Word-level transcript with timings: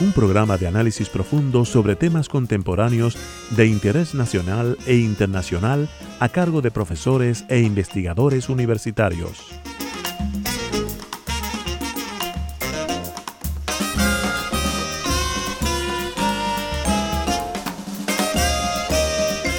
un 0.00 0.12
programa 0.12 0.58
de 0.58 0.66
análisis 0.66 1.08
profundo 1.08 1.64
sobre 1.64 1.96
temas 1.96 2.28
contemporáneos 2.28 3.16
de 3.50 3.66
interés 3.66 4.14
nacional 4.14 4.76
e 4.86 4.96
internacional 4.96 5.88
a 6.20 6.28
cargo 6.28 6.60
de 6.62 6.70
profesores 6.70 7.44
e 7.48 7.60
investigadores 7.60 8.48
universitarios. 8.48 9.52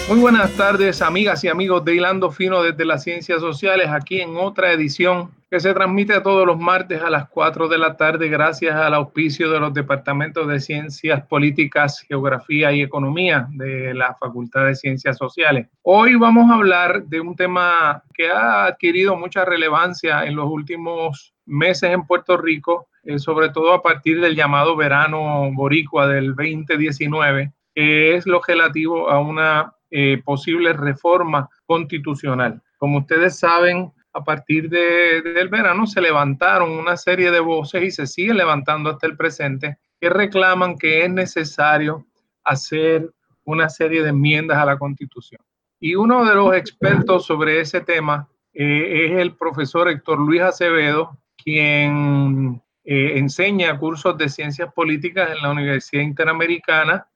Muy 0.08 0.20
buenas 0.20 0.56
tardes, 0.56 1.02
amigas 1.02 1.44
y 1.44 1.48
amigos 1.48 1.84
de 1.84 1.96
Hilando 1.96 2.30
Fino 2.30 2.62
desde 2.62 2.86
las 2.86 3.02
Ciencias 3.02 3.40
Sociales, 3.40 3.88
aquí 3.90 4.22
en 4.22 4.38
otra 4.38 4.72
edición 4.72 5.32
que 5.50 5.60
se 5.60 5.74
transmite 5.74 6.22
todos 6.22 6.46
los 6.46 6.60
martes 6.60 7.02
a 7.02 7.10
las 7.10 7.28
4 7.28 7.68
de 7.68 7.80
la 7.80 7.98
tarde 7.98 8.30
gracias 8.30 8.76
al 8.76 8.94
auspicio 8.94 9.50
de 9.50 9.60
los 9.60 9.74
departamentos 9.74 10.48
de 10.48 10.60
Ciencias 10.60 11.26
Políticas, 11.26 12.06
Geografía 12.08 12.72
y 12.72 12.84
Economía 12.84 13.48
de 13.50 13.96
la 13.96 14.14
Facultad 14.14 14.68
de 14.68 14.76
Ciencias 14.76 15.18
Sociales. 15.18 15.70
Hoy 15.82 16.14
vamos 16.18 16.52
a 16.52 16.54
hablar 16.54 17.06
de 17.06 17.20
un 17.20 17.36
tema 17.36 18.04
que 18.14 18.30
ha 18.30 18.66
adquirido 18.66 19.16
mucha 19.16 19.44
relevancia 19.44 20.24
en 20.26 20.36
los 20.36 20.48
últimos 20.48 21.34
meses 21.48 21.90
en 21.90 22.06
Puerto 22.06 22.38
Rico, 22.38 22.90
eh, 23.06 23.18
sobre 23.18 23.50
todo 23.50 23.74
a 23.74 23.82
partir 23.82 24.22
del 24.22 24.36
llamado 24.36 24.76
verano 24.76 25.50
boricua 25.52 26.08
del 26.08 26.36
2019, 26.36 27.54
que 27.74 28.16
es 28.16 28.28
lo 28.28 28.40
relativo 28.48 29.10
a 29.10 29.20
una 29.20 29.72
eh, 29.98 30.22
posible 30.26 30.74
reforma 30.74 31.50
constitucional. 31.66 32.62
Como 32.78 32.98
ustedes 32.98 33.40
saben, 33.40 33.94
a 34.12 34.22
partir 34.26 34.70
de, 34.70 35.22
del 35.22 35.48
verano 35.48 35.88
se 35.88 36.02
levantaron 36.02 36.70
una 36.72 36.98
serie 36.98 37.32
de 37.32 37.40
voces 37.40 37.82
y 37.82 37.92
se 37.92 38.06
siguen 38.06 38.36
levantando 38.36 38.90
hasta 38.90 39.08
el 39.08 39.16
presente 39.16 39.78
que 40.02 40.10
reclaman 40.10 40.78
que 40.78 41.06
es 41.06 41.10
necesario 41.10 42.06
hacer 42.44 43.10
una 43.46 43.70
serie 43.70 44.04
de 44.04 44.10
enmiendas 44.10 44.58
a 44.58 44.66
la 44.66 44.78
constitución. 44.78 45.40
Y 45.80 45.96
uno 45.96 46.26
de 46.26 46.36
los 46.36 46.54
expertos 46.54 47.26
sobre 47.26 47.62
ese 47.62 47.80
tema 47.80 48.28
eh, 48.54 49.06
es 49.06 49.12
el 49.14 49.38
profesor 49.38 49.88
Héctor 49.88 50.20
Luis 50.20 50.42
Acevedo, 50.42 51.18
quien 51.42 52.62
eh, 52.84 53.18
enseña 53.18 53.80
cursos 53.80 54.18
de 54.18 54.28
ciencias 54.28 54.74
políticas 54.74 55.30
en 55.32 55.42
la 55.42 55.52
Universidad 55.52 56.04
Interamericana 56.04 57.08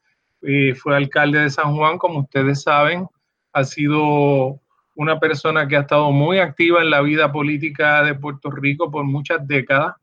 fue 0.75 0.95
alcalde 0.95 1.39
de 1.39 1.49
San 1.49 1.75
Juan, 1.75 1.97
como 1.97 2.19
ustedes 2.19 2.61
saben, 2.61 3.07
ha 3.53 3.63
sido 3.63 4.59
una 4.95 5.19
persona 5.19 5.67
que 5.67 5.77
ha 5.77 5.81
estado 5.81 6.11
muy 6.11 6.39
activa 6.39 6.81
en 6.81 6.89
la 6.89 7.01
vida 7.01 7.31
política 7.31 8.03
de 8.03 8.15
Puerto 8.15 8.51
Rico 8.51 8.91
por 8.91 9.05
muchas 9.05 9.45
décadas. 9.47 9.95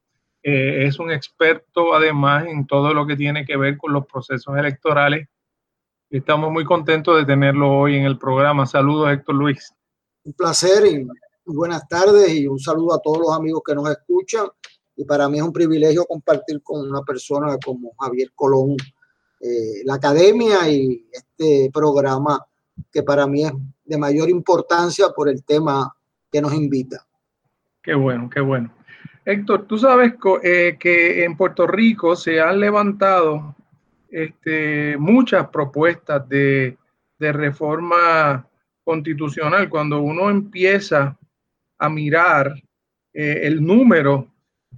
Eh, 0.42 0.86
es 0.86 0.98
un 0.98 1.10
experto 1.10 1.94
además 1.94 2.46
en 2.46 2.66
todo 2.66 2.94
lo 2.94 3.06
que 3.06 3.16
tiene 3.16 3.44
que 3.44 3.56
ver 3.56 3.76
con 3.76 3.92
los 3.92 4.06
procesos 4.06 4.56
electorales. 4.56 5.28
Estamos 6.08 6.50
muy 6.50 6.64
contentos 6.64 7.18
de 7.18 7.26
tenerlo 7.26 7.80
hoy 7.80 7.96
en 7.96 8.04
el 8.04 8.16
programa. 8.16 8.64
Saludos, 8.64 9.10
Héctor 9.10 9.34
Luis. 9.34 9.70
Un 10.24 10.32
placer 10.32 10.86
y 10.86 11.06
buenas 11.44 11.86
tardes 11.88 12.34
y 12.34 12.46
un 12.46 12.58
saludo 12.58 12.94
a 12.94 13.00
todos 13.02 13.18
los 13.18 13.36
amigos 13.36 13.62
que 13.66 13.74
nos 13.74 13.90
escuchan. 13.90 14.46
Y 14.96 15.04
para 15.04 15.28
mí 15.28 15.36
es 15.36 15.44
un 15.44 15.52
privilegio 15.52 16.06
compartir 16.06 16.62
con 16.62 16.88
una 16.88 17.02
persona 17.02 17.58
como 17.62 17.92
Javier 17.98 18.30
Colón, 18.34 18.76
eh, 19.40 19.82
la 19.84 19.94
academia 19.94 20.68
y 20.68 21.06
este 21.12 21.70
programa 21.72 22.44
que 22.92 23.02
para 23.02 23.26
mí 23.26 23.44
es 23.44 23.52
de 23.84 23.98
mayor 23.98 24.28
importancia 24.28 25.08
por 25.14 25.28
el 25.28 25.44
tema 25.44 25.94
que 26.30 26.40
nos 26.40 26.52
invita. 26.52 27.06
Qué 27.82 27.94
bueno, 27.94 28.28
qué 28.28 28.40
bueno. 28.40 28.72
Héctor, 29.24 29.66
tú 29.66 29.78
sabes 29.78 30.14
eh, 30.42 30.76
que 30.78 31.24
en 31.24 31.36
Puerto 31.36 31.66
Rico 31.66 32.14
se 32.16 32.40
han 32.40 32.60
levantado 32.60 33.54
este, 34.08 34.96
muchas 34.98 35.48
propuestas 35.48 36.28
de, 36.28 36.76
de 37.18 37.32
reforma 37.32 38.46
constitucional. 38.84 39.68
Cuando 39.68 40.00
uno 40.00 40.30
empieza 40.30 41.16
a 41.78 41.88
mirar 41.88 42.54
eh, 43.12 43.40
el 43.42 43.64
número 43.64 44.28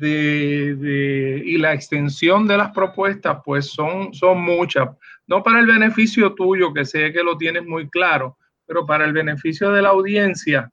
y 0.00 1.58
la 1.58 1.74
extensión 1.74 2.46
de 2.46 2.56
las 2.56 2.70
propuestas, 2.70 3.38
pues 3.44 3.66
son, 3.66 4.14
son 4.14 4.40
muchas. 4.40 4.88
No 5.26 5.42
para 5.42 5.60
el 5.60 5.66
beneficio 5.66 6.34
tuyo, 6.34 6.72
que 6.72 6.84
sé 6.84 7.12
que 7.12 7.22
lo 7.22 7.36
tienes 7.36 7.64
muy 7.66 7.88
claro, 7.88 8.38
pero 8.66 8.86
para 8.86 9.04
el 9.04 9.12
beneficio 9.12 9.70
de 9.72 9.82
la 9.82 9.90
audiencia. 9.90 10.70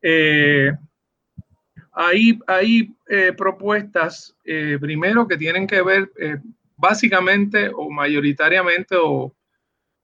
Eh, 0.00 0.72
hay, 1.92 2.38
eh, 3.08 3.32
propuestas, 3.36 4.36
eh, 4.44 4.78
primero, 4.80 5.26
que 5.26 5.36
tienen 5.36 5.66
que 5.66 5.80
ver 5.82 6.10
básicamente 6.76 7.70
o 7.74 7.88
mayoritariamente 7.90 8.96
o 8.98 9.34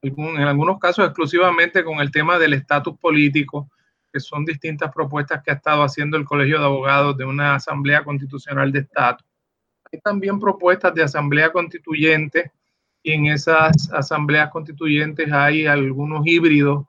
en 0.03 0.37
algunos 0.39 0.79
casos 0.79 1.05
exclusivamente 1.05 1.85
con 1.85 2.01
el 2.01 2.11
tema 2.11 2.39
del 2.39 2.55
estatus 2.55 2.97
político 2.99 3.71
que 4.13 4.21
son 4.21 4.45
distintas 4.45 4.93
propuestas 4.93 5.43
que 5.43 5.51
ha 5.51 5.55
estado 5.55 5.83
haciendo 5.83 6.17
el 6.17 6.25
Colegio 6.25 6.59
de 6.59 6.65
Abogados 6.65 7.17
de 7.17 7.25
una 7.25 7.55
Asamblea 7.55 8.03
Constitucional 8.05 8.73
de 8.73 8.81
Estado. 8.81 9.19
Hay 9.93 10.01
también 10.01 10.39
propuestas 10.39 10.95
de 10.95 11.03
Asamblea 11.03 11.51
Constituyente 11.51 12.53
y 13.03 13.13
en 13.13 13.27
esas 13.27 13.91
asambleas 13.93 14.51
constituyentes 14.51 15.33
hay 15.33 15.67
algunos 15.67 16.27
híbridos 16.27 16.85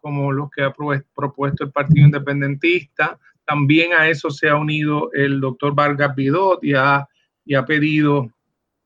como 0.00 0.32
los 0.32 0.50
que 0.50 0.62
ha 0.62 0.72
propuesto 0.72 1.64
el 1.64 1.72
Partido 1.72 2.04
Independentista. 2.04 3.18
También 3.46 3.92
a 3.94 4.08
eso 4.08 4.28
se 4.30 4.48
ha 4.48 4.56
unido 4.56 5.10
el 5.14 5.40
doctor 5.40 5.74
Vargas 5.74 6.14
Vidot 6.14 6.62
y 6.62 6.74
ha, 6.74 7.08
pedido 7.66 8.30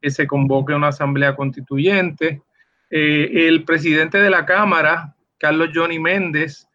que 0.00 0.10
se 0.10 0.28
convoque 0.28 0.74
una 0.74 0.88
asamblea 0.88 1.34
constituyente. 1.34 2.42
Eh, 2.90 3.48
el 3.48 3.64
presidente 3.64 4.18
de 4.18 4.30
la 4.30 4.46
Cámara, 4.46 5.16
Carlos 5.38 5.70
Johnny 5.74 5.98
Méndez, 5.98 6.67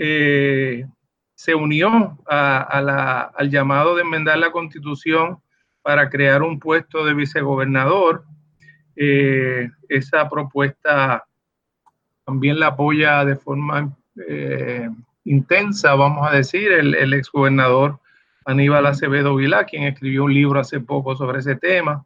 eh, 0.00 0.86
se 1.34 1.54
unió 1.56 2.16
al 2.26 3.50
llamado 3.50 3.96
de 3.96 4.02
enmendar 4.02 4.38
la 4.38 4.52
constitución 4.52 5.38
para 5.82 6.08
crear 6.08 6.42
un 6.42 6.58
puesto 6.58 7.04
de 7.04 7.14
vicegobernador. 7.14 8.24
Eh, 8.96 9.68
esa 9.88 10.28
propuesta 10.28 11.24
también 12.24 12.60
la 12.60 12.68
apoya 12.68 13.24
de 13.24 13.36
forma 13.36 13.96
eh, 14.28 14.88
intensa, 15.24 15.94
vamos 15.94 16.28
a 16.28 16.34
decir, 16.34 16.72
el, 16.72 17.12
exgobernador 17.12 18.00
Aníbal 18.44 18.86
Acevedo 18.86 19.36
Vilá, 19.36 19.64
quien 19.64 19.84
escribió 19.84 20.24
un 20.24 20.34
libro 20.34 20.60
hace 20.60 20.80
poco 20.80 21.16
sobre 21.16 21.40
ese 21.40 21.56
tema. 21.56 22.04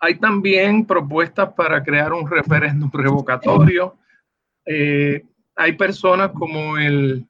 hay 0.00 0.14
también 0.18 0.86
propuestas 0.86 1.52
para 1.54 1.82
crear 1.82 2.12
un 2.12 2.28
referéndum 2.28 2.90
revocatorio. 2.92 3.96
Eh, 4.66 5.24
hay 5.56 5.72
personas 5.72 6.30
como 6.30 6.78
el, 6.78 7.26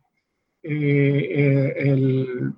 eh, 0.62 1.28
eh, 1.30 1.74
el 1.78 2.52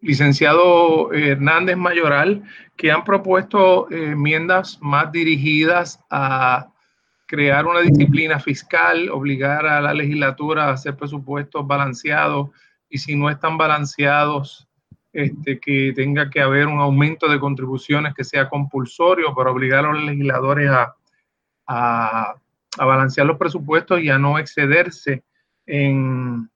licenciado 0.00 1.12
Hernández 1.12 1.76
Mayoral 1.76 2.44
que 2.76 2.92
han 2.92 3.04
propuesto 3.04 3.90
enmiendas 3.90 4.78
más 4.80 5.10
dirigidas 5.10 6.00
a 6.10 6.68
crear 7.26 7.66
una 7.66 7.80
disciplina 7.80 8.38
fiscal, 8.38 9.10
obligar 9.10 9.66
a 9.66 9.80
la 9.80 9.92
legislatura 9.92 10.66
a 10.66 10.72
hacer 10.72 10.96
presupuestos 10.96 11.66
balanceados 11.66 12.50
y 12.88 12.98
si 12.98 13.16
no 13.16 13.28
están 13.28 13.58
balanceados, 13.58 14.68
este, 15.12 15.58
que 15.58 15.92
tenga 15.96 16.30
que 16.30 16.40
haber 16.40 16.66
un 16.66 16.78
aumento 16.78 17.26
de 17.26 17.40
contribuciones 17.40 18.14
que 18.14 18.22
sea 18.22 18.48
compulsorio 18.48 19.34
para 19.34 19.50
obligar 19.50 19.86
a 19.86 19.92
los 19.92 20.04
legisladores 20.04 20.70
a 21.66 22.36
balancear 22.84 23.26
los 23.26 23.38
presupuestos 23.38 24.00
y 24.00 24.10
a 24.10 24.18
no 24.18 24.38
excederse 24.38 25.24
en, 25.64 26.50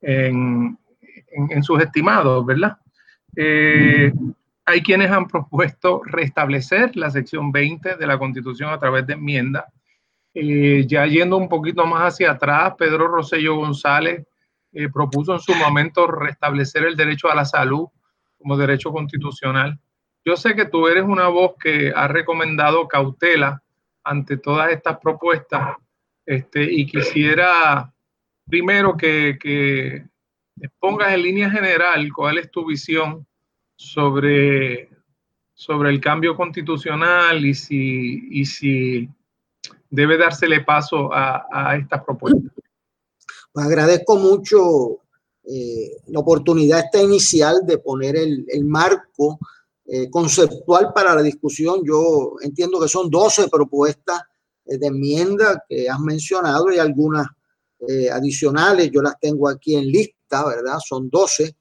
en, 0.00 0.78
sus 1.62 1.82
estimados, 1.82 2.44
¿verdad? 2.46 2.78
Eh, 3.36 4.12
hay 4.66 4.82
quienes 4.82 5.10
han 5.10 5.26
propuesto 5.26 6.02
restablecer 6.04 6.96
la 6.96 7.10
sección 7.10 7.52
20 7.52 7.96
de 7.96 8.06
la 8.06 8.18
Constitución 8.18 8.70
a 8.70 8.78
través 8.78 9.06
de 9.06 9.14
enmienda. 9.14 9.66
Eh, 10.32 10.84
ya 10.86 11.06
yendo 11.06 11.36
un 11.36 11.48
poquito 11.48 11.86
más 11.86 12.14
hacia 12.14 12.32
atrás, 12.32 12.74
Pedro 12.78 13.08
Rosello 13.08 13.56
González 13.56 14.26
eh, 14.72 14.88
propuso 14.88 15.34
en 15.34 15.40
su 15.40 15.54
momento 15.54 16.06
restablecer 16.06 16.84
el 16.84 16.96
derecho 16.96 17.30
a 17.30 17.34
la 17.34 17.44
salud 17.44 17.86
como 18.38 18.56
derecho 18.56 18.90
constitucional. 18.90 19.78
yo 20.24 20.36
sé 20.36 20.54
que 20.54 20.64
tú 20.64 20.88
eres 20.88 21.04
una 21.04 21.28
voz 21.28 21.52
que 21.58 21.92
ha 21.94 22.08
recomendado 22.08 22.88
cautela 22.88 23.62
ante 24.04 24.36
todas 24.36 24.70
estas 24.70 24.98
propuestas 24.98 25.76
este, 26.26 26.62
y 26.62 26.86
quisiera 26.86 27.92
primero 28.46 28.96
que, 28.96 29.38
que 29.40 30.06
pongas 30.78 31.12
en 31.12 31.22
línea 31.22 31.50
general 31.50 32.08
cuál 32.14 32.38
es 32.38 32.50
tu 32.50 32.66
visión 32.66 33.26
sobre, 33.76 34.90
sobre 35.54 35.90
el 35.90 36.00
cambio 36.00 36.36
constitucional 36.36 37.44
y 37.44 37.54
si, 37.54 38.28
y 38.30 38.44
si 38.44 39.08
debe 39.90 40.18
dársele 40.18 40.60
paso 40.60 41.10
a, 41.12 41.76
estas 41.76 42.04
propuestas. 42.04 42.52
Pues 43.52 43.66
agradezco 43.66 44.16
mucho 44.16 45.00
eh, 45.44 45.96
la 46.08 46.20
oportunidad 46.20 46.80
esta 46.80 47.02
inicial 47.02 47.60
de 47.66 47.78
poner 47.78 48.16
el 48.16 48.64
marco 48.64 49.38
eh, 49.86 50.08
conceptual 50.10 50.92
para 50.94 51.14
la 51.14 51.22
discusión. 51.22 51.82
Yo 51.84 52.36
entiendo 52.40 52.80
que 52.80 52.88
son 52.88 53.10
12 53.10 53.48
propuestas 53.48 54.20
eh, 54.64 54.78
de 54.78 54.86
enmienda 54.86 55.64
que 55.68 55.88
has 55.88 56.00
mencionado 56.00 56.72
y 56.72 56.78
algunas 56.78 57.26
adicionales. 58.10 58.90
Yo 58.90 59.02
las 59.02 59.20
tengo 59.20 59.46
aquí 59.46 59.76
en 59.76 59.86
lista, 59.86 60.46
¿verdad? 60.46 60.78
Son 60.82 61.10
12 61.10 61.54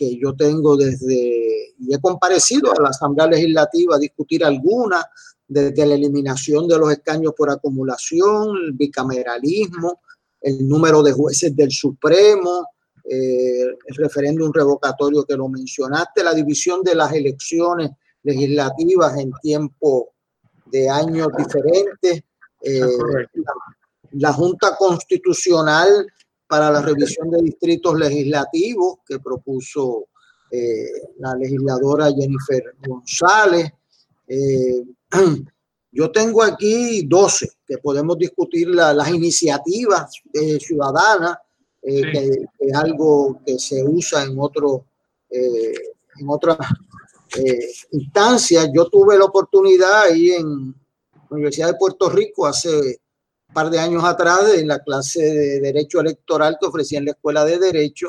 que 0.00 0.18
yo 0.18 0.34
tengo 0.34 0.78
desde, 0.78 1.74
y 1.78 1.94
he 1.94 2.00
comparecido 2.00 2.72
a 2.72 2.82
la 2.82 2.88
Asamblea 2.88 3.26
Legislativa 3.26 3.96
a 3.96 3.98
discutir 3.98 4.42
algunas, 4.42 5.04
desde 5.46 5.84
la 5.84 5.94
eliminación 5.94 6.66
de 6.66 6.78
los 6.78 6.90
escaños 6.90 7.34
por 7.36 7.50
acumulación, 7.50 8.56
el 8.64 8.72
bicameralismo, 8.72 10.00
el 10.40 10.66
número 10.66 11.02
de 11.02 11.12
jueces 11.12 11.54
del 11.54 11.70
Supremo, 11.70 12.66
eh, 13.12 13.62
el 13.86 13.96
referéndum 13.96 14.52
revocatorio 14.52 15.24
que 15.24 15.36
lo 15.36 15.48
mencionaste, 15.48 16.22
la 16.22 16.32
división 16.32 16.80
de 16.84 16.94
las 16.94 17.12
elecciones 17.12 17.90
legislativas 18.22 19.18
en 19.18 19.32
tiempo 19.42 20.10
de 20.66 20.88
años 20.88 21.26
diferentes, 21.36 22.22
eh, 22.62 22.80
la, 24.12 24.32
Junta 24.32 24.76
Constitucional 24.76 26.06
para 26.46 26.70
la 26.70 26.82
revisión 26.82 27.32
de 27.32 27.42
distritos 27.42 27.98
legislativos 27.98 28.98
que 29.04 29.18
propuso 29.18 30.06
eh, 30.48 30.86
la 31.18 31.34
legisladora 31.34 32.12
Jennifer 32.12 32.62
González. 32.86 33.72
Yo 35.90 36.12
tengo 36.12 36.44
aquí 36.44 37.04
12 37.08 37.50
que 37.66 37.78
podemos 37.78 38.16
discutir 38.16 38.68
las 38.68 39.10
iniciativas 39.10 40.12
ciudadanas, 40.60 41.38
eh, 41.82 42.12
que, 42.12 42.72
algo 42.74 43.40
que 43.44 43.58
se 43.58 43.82
usa 43.82 44.24
en, 44.24 44.38
otro, 44.38 44.86
eh, 45.30 45.72
en 46.18 46.28
otras 46.28 46.58
eh, 47.36 47.72
instancias. 47.92 48.68
Yo 48.74 48.88
tuve 48.88 49.18
la 49.18 49.24
oportunidad 49.24 50.02
ahí 50.02 50.30
en 50.32 50.74
la 51.12 51.36
Universidad 51.36 51.68
de 51.68 51.78
Puerto 51.78 52.08
Rico 52.10 52.46
hace 52.46 53.00
un 53.48 53.54
par 53.54 53.70
de 53.70 53.78
años 53.78 54.04
atrás 54.04 54.54
en 54.54 54.68
la 54.68 54.80
clase 54.80 55.22
de 55.22 55.60
Derecho 55.60 56.00
Electoral 56.00 56.56
que 56.60 56.68
ofrecía 56.68 56.98
en 56.98 57.06
la 57.06 57.12
Escuela 57.12 57.44
de 57.44 57.58
Derecho 57.58 58.08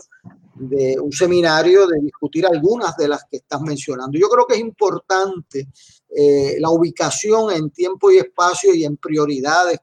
de 0.55 0.99
un 0.99 1.11
seminario 1.11 1.87
de 1.87 1.99
discutir 2.01 2.45
algunas 2.45 2.95
de 2.95 3.07
las 3.07 3.23
que 3.29 3.37
estás 3.37 3.61
mencionando. 3.61 4.17
Yo 4.19 4.29
creo 4.29 4.45
que 4.45 4.55
es 4.55 4.59
importante 4.59 5.67
eh, 6.09 6.57
la 6.59 6.69
ubicación 6.69 7.51
en 7.51 7.71
tiempo 7.71 8.11
y 8.11 8.17
espacio 8.17 8.73
y 8.73 8.85
en 8.85 8.97
prioridades 8.97 9.79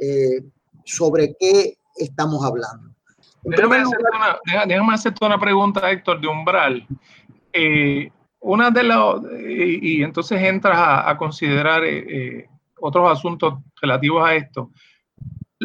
eh, 0.00 0.42
sobre 0.84 1.36
qué 1.38 1.78
estamos 1.96 2.44
hablando. 2.44 2.95
Déjame 3.46 4.94
hacerte, 4.94 5.24
una, 5.24 5.38
pregunta, 5.38 5.90
Héctor, 5.90 6.20
de 6.20 6.28
umbral. 6.28 6.86
Eh, 7.52 8.10
una 8.40 8.70
de 8.70 8.82
los, 8.82 9.22
y, 9.48 10.02
entonces 10.02 10.42
entras 10.42 10.76
a, 10.78 11.16
considerar 11.16 11.82
otros 12.78 13.10
asuntos 13.10 13.54
relativos 13.80 14.26
a 14.26 14.34
esto 14.34 14.70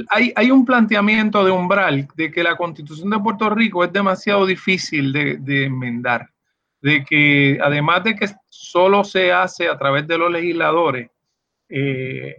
hay, 0.10 0.52
un 0.52 0.66
planteamiento 0.66 1.44
de 1.44 1.52
umbral 1.52 2.08
de 2.16 2.32
que 2.32 2.44
la 2.44 2.56
constitución 2.56 3.10
de 3.10 3.20
Puerto 3.20 3.50
Rico 3.50 3.84
es 3.84 3.92
demasiado 3.92 4.46
difícil 4.46 5.12
de, 5.12 5.66
enmendar, 5.66 6.30
de 6.82 7.04
que 7.04 7.60
además 7.62 8.04
de 8.04 8.16
que 8.16 8.28
solo 8.50 9.04
se 9.04 9.32
hace 9.32 9.68
a 9.68 9.78
través 9.78 10.08
de 10.08 10.18
los 10.18 10.32
legisladores, 10.32 11.10
eh, 11.68 12.36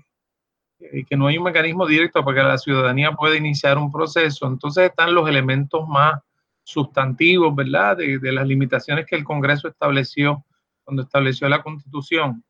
que 1.09 1.17
no 1.17 1.27
hay 1.27 1.39
un 1.39 1.45
mecanismo 1.45 1.87
directo 1.87 2.25
para 2.25 2.37
que 2.37 2.49
la 2.49 2.59
ciudadanía 2.59 3.13
pueda 3.13 3.37
iniciar 3.37 3.79
un 3.79 3.91
proceso, 3.91 4.47
entonces 4.47 4.91
están 4.91 5.15
los 5.15 5.29
elementos 5.29 5.87
más 5.89 6.21
sustantivos, 6.65 7.55
¿verdad? 7.55 7.97
De, 7.97 8.33
las 8.33 8.47
limitaciones 8.47 9.07
que 9.07 9.17
el 9.17 9.25
Congreso 9.25 9.69
estableció 9.69 10.45
cuando 10.85 11.03
estableció 11.03 11.49
la 11.49 11.63
constitución. 11.63 12.45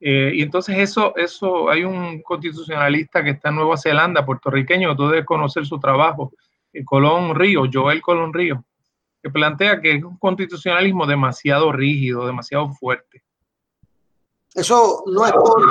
Eh, 0.00 0.32
y 0.34 0.42
entonces 0.42 0.78
eso, 0.78 1.14
eso, 1.16 1.68
hay 1.68 1.84
un 1.84 2.22
constitucionalista 2.22 3.22
que 3.22 3.30
está 3.30 3.50
en 3.50 3.56
Nueva 3.56 3.76
Zelanda, 3.76 4.24
puertorriqueño, 4.24 4.96
tú 4.96 5.08
debes 5.08 5.26
conocer 5.26 5.66
su 5.66 5.78
trabajo, 5.78 6.32
el 6.72 6.84
Colón 6.84 7.34
Río, 7.34 7.64
Joel 7.70 8.00
Colón 8.00 8.32
Río, 8.32 8.64
que 9.22 9.30
plantea 9.30 9.80
que 9.80 9.96
es 9.96 10.04
un 10.04 10.16
constitucionalismo 10.16 11.06
demasiado 11.06 11.70
rígido, 11.72 12.26
demasiado 12.26 12.70
fuerte. 12.70 13.22
Eso 14.54 15.04
no 15.06 15.26
es 15.26 15.32
por, 15.32 15.62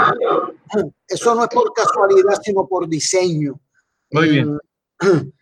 eso 1.08 1.36
no 1.36 1.44
es 1.44 1.50
por 1.50 1.74
casualidad, 1.74 2.40
sino 2.42 2.68
por 2.68 2.88
diseño. 2.88 3.60
Muy 4.12 4.30
bien. 4.30 4.60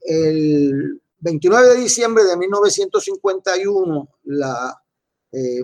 El 0.00 1.00
29 1.20 1.68
de 1.68 1.76
diciembre 1.76 2.24
de 2.24 2.36
1951, 2.36 4.08
la 4.24 4.82
eh, 5.32 5.62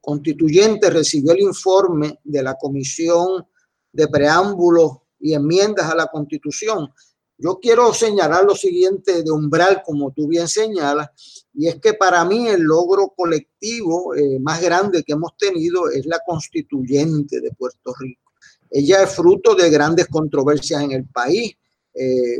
constituyente 0.00 0.90
recibió 0.90 1.32
el 1.32 1.40
informe 1.40 2.20
de 2.22 2.42
la 2.42 2.54
Comisión 2.54 3.46
de 3.92 4.08
Preámbulos 4.08 4.98
y 5.20 5.34
Enmiendas 5.34 5.90
a 5.90 5.94
la 5.94 6.06
Constitución. 6.06 6.92
Yo 7.36 7.58
quiero 7.60 7.92
señalar 7.92 8.44
lo 8.44 8.54
siguiente 8.54 9.22
de 9.22 9.30
umbral, 9.30 9.82
como 9.84 10.12
tú 10.12 10.28
bien 10.28 10.46
señalas, 10.46 11.08
y 11.52 11.66
es 11.66 11.76
que 11.80 11.94
para 11.94 12.24
mí 12.24 12.48
el 12.48 12.62
logro 12.62 13.12
colectivo 13.16 14.14
eh, 14.14 14.38
más 14.38 14.62
grande 14.62 15.02
que 15.02 15.14
hemos 15.14 15.36
tenido 15.36 15.90
es 15.90 16.06
la 16.06 16.20
constituyente 16.24 17.40
de 17.40 17.50
Puerto 17.50 17.92
Rico. 17.98 18.30
Ella 18.70 19.02
es 19.02 19.10
fruto 19.10 19.54
de 19.54 19.68
grandes 19.70 20.06
controversias 20.06 20.82
en 20.82 20.92
el 20.92 21.06
país. 21.06 21.52
Eh, 21.92 22.38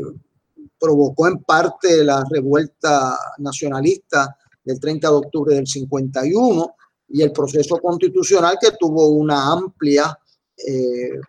provocó 0.77 1.27
en 1.27 1.39
parte 1.39 2.03
la 2.03 2.23
revuelta 2.29 3.17
nacionalista 3.37 4.37
del 4.63 4.79
30 4.79 5.07
de 5.07 5.13
octubre 5.13 5.55
del 5.55 5.67
51 5.67 6.75
y 7.09 7.21
el 7.21 7.31
proceso 7.31 7.77
constitucional 7.77 8.57
que 8.59 8.71
tuvo 8.77 9.09
una 9.09 9.51
amplia 9.51 10.17
eh, 10.57 11.19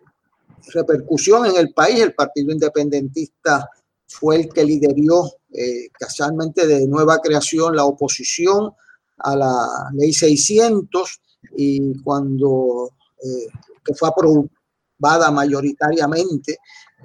repercusión 0.73 1.45
en 1.45 1.57
el 1.57 1.73
país. 1.73 1.99
El 1.99 2.13
Partido 2.13 2.51
Independentista 2.51 3.69
fue 4.07 4.37
el 4.37 4.49
que 4.49 4.63
lideró 4.63 5.31
eh, 5.51 5.89
casualmente 5.97 6.65
de 6.65 6.87
nueva 6.87 7.19
creación 7.19 7.75
la 7.75 7.85
oposición 7.85 8.71
a 9.19 9.35
la 9.35 9.89
ley 9.93 10.13
600 10.13 11.21
y 11.55 12.01
cuando 12.03 12.91
eh, 13.23 13.47
que 13.83 13.93
fue 13.93 14.09
aprobada 14.09 15.31
mayoritariamente, 15.31 16.57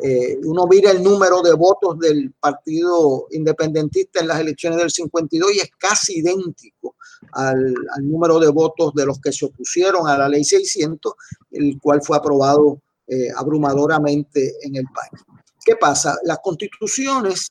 eh, 0.02 0.38
uno 0.44 0.66
mira 0.66 0.90
el 0.90 1.02
número 1.02 1.42
de 1.42 1.52
votos 1.52 1.98
del 1.98 2.32
Partido 2.40 3.26
Independentista 3.30 4.20
en 4.20 4.28
las 4.28 4.40
elecciones 4.40 4.78
del 4.78 4.90
52 4.90 5.54
y 5.54 5.58
es 5.60 5.70
casi 5.78 6.18
idéntico 6.18 6.96
al, 7.32 7.74
número 8.00 8.38
de 8.38 8.48
votos 8.48 8.94
de 8.94 9.06
los 9.06 9.20
que 9.20 9.32
se 9.32 9.44
opusieron 9.44 10.08
a 10.08 10.16
la 10.16 10.28
ley 10.28 10.44
600, 10.44 11.12
el 11.52 11.78
cual 11.80 12.00
fue 12.02 12.16
aprobado 12.16 12.80
eh, 13.12 13.28
abrumadoramente 13.36 14.54
en 14.62 14.76
el 14.76 14.84
país. 14.84 15.22
¿Qué 15.64 15.76
pasa? 15.76 16.16
Las 16.24 16.38
constituciones, 16.42 17.48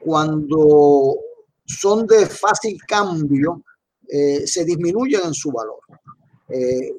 cuando 0.00 1.16
son 1.66 2.06
de 2.06 2.26
fácil 2.26 2.78
cambio, 2.86 3.62
eh, 4.08 4.46
se 4.46 4.64
disminuyen 4.64 5.22
en 5.24 5.34
su 5.34 5.50
valor. 5.50 5.80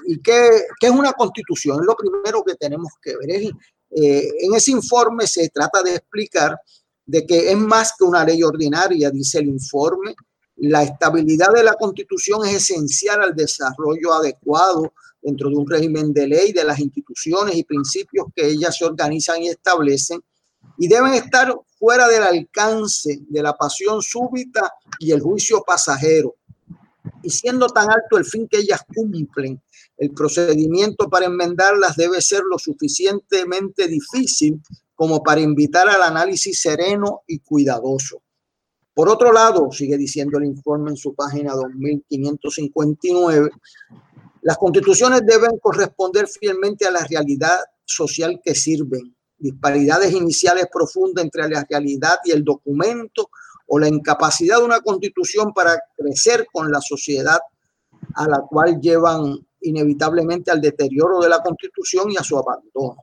¿Y 0.07 0.19
qué, 0.21 0.49
es 0.81 0.89
una 0.89 1.13
constitución? 1.13 1.79
Es 1.79 1.85
lo 1.85 1.95
primero 1.95 2.43
que 2.43 2.55
tenemos 2.55 2.91
que 3.01 3.15
ver. 3.15 3.29
Es 3.29 3.51
eh, 3.91 4.29
en 4.41 4.53
ese 4.53 4.71
informe 4.71 5.25
se 5.25 5.47
trata 5.49 5.81
de 5.81 5.95
explicar 5.95 6.59
de 7.05 7.25
que 7.25 7.51
es 7.51 7.57
más 7.57 7.93
que 7.97 8.03
una 8.03 8.25
ley 8.25 8.43
ordinaria, 8.43 9.09
dice 9.09 9.39
el 9.39 9.47
informe. 9.47 10.15
La 10.57 10.83
estabilidad 10.83 11.49
de 11.53 11.63
la 11.63 11.73
constitución 11.73 12.45
es 12.45 12.69
esencial 12.69 13.21
al 13.21 13.35
desarrollo 13.35 14.13
adecuado 14.13 14.93
dentro 15.25 15.49
de 15.49 15.55
un 15.55 15.67
régimen 15.67 16.13
de 16.13 16.27
ley 16.27 16.51
de 16.51 16.63
las 16.63 16.79
instituciones 16.79 17.55
y 17.55 17.63
principios 17.63 18.27
que 18.35 18.47
ellas 18.47 18.77
se 18.77 18.85
organizan 18.85 19.41
y 19.41 19.49
establecen 19.49 20.21
y 20.77 20.87
deben 20.87 21.15
estar 21.15 21.51
fuera 21.79 22.07
del 22.07 22.21
alcance 22.21 23.21
de 23.27 23.41
la 23.41 23.57
pasión 23.57 24.03
súbita 24.03 24.71
y 24.99 25.11
el 25.11 25.21
juicio 25.21 25.63
pasajero. 25.65 26.35
Y 27.23 27.31
siendo 27.31 27.65
tan 27.67 27.89
alto 27.89 28.17
el 28.17 28.25
fin 28.25 28.47
que 28.47 28.59
ellas 28.59 28.81
cumplen, 28.93 29.59
el 29.97 30.11
procedimiento 30.11 31.09
para 31.09 31.25
enmendarlas 31.25 31.95
debe 31.95 32.21
ser 32.21 32.43
lo 32.49 32.59
suficientemente 32.59 33.87
difícil 33.87 34.61
como 34.93 35.23
para 35.23 35.41
invitar 35.41 35.89
al 35.89 36.03
análisis 36.03 36.61
sereno 36.61 37.23
y 37.25 37.39
cuidadoso. 37.39 38.21
Por 38.93 39.09
otro 39.09 39.33
lado, 39.33 39.71
sigue 39.71 39.97
diciendo 39.97 40.37
el 40.37 40.45
informe 40.45 40.91
en 40.91 40.97
su 40.97 41.15
página 41.15 41.53
2559, 41.53 43.49
las 44.45 44.59
constituciones 44.59 45.25
deben 45.25 45.57
corresponder 45.57 46.27
fielmente 46.27 46.85
a 46.85 46.91
la 46.91 47.03
realidad 47.03 47.57
social 47.83 48.39
que 48.43 48.53
sirven. 48.53 49.15
Disparidades 49.39 50.13
iniciales 50.13 50.67
profundas 50.71 51.25
entre 51.25 51.49
la 51.49 51.65
realidad 51.67 52.17
y 52.23 52.31
el 52.31 52.43
documento 52.43 53.31
o 53.65 53.79
la 53.79 53.87
incapacidad 53.87 54.59
de 54.59 54.65
una 54.65 54.81
constitución 54.81 55.51
para 55.51 55.81
crecer 55.97 56.45
con 56.53 56.71
la 56.71 56.79
sociedad 56.79 57.39
a 58.13 58.27
la 58.27 58.41
cual 58.47 58.79
llevan 58.79 59.35
inevitablemente 59.61 60.51
al 60.51 60.61
deterioro 60.61 61.21
de 61.21 61.29
la 61.29 61.41
constitución 61.41 62.11
y 62.11 62.17
a 62.17 62.23
su 62.23 62.37
abandono. 62.37 62.97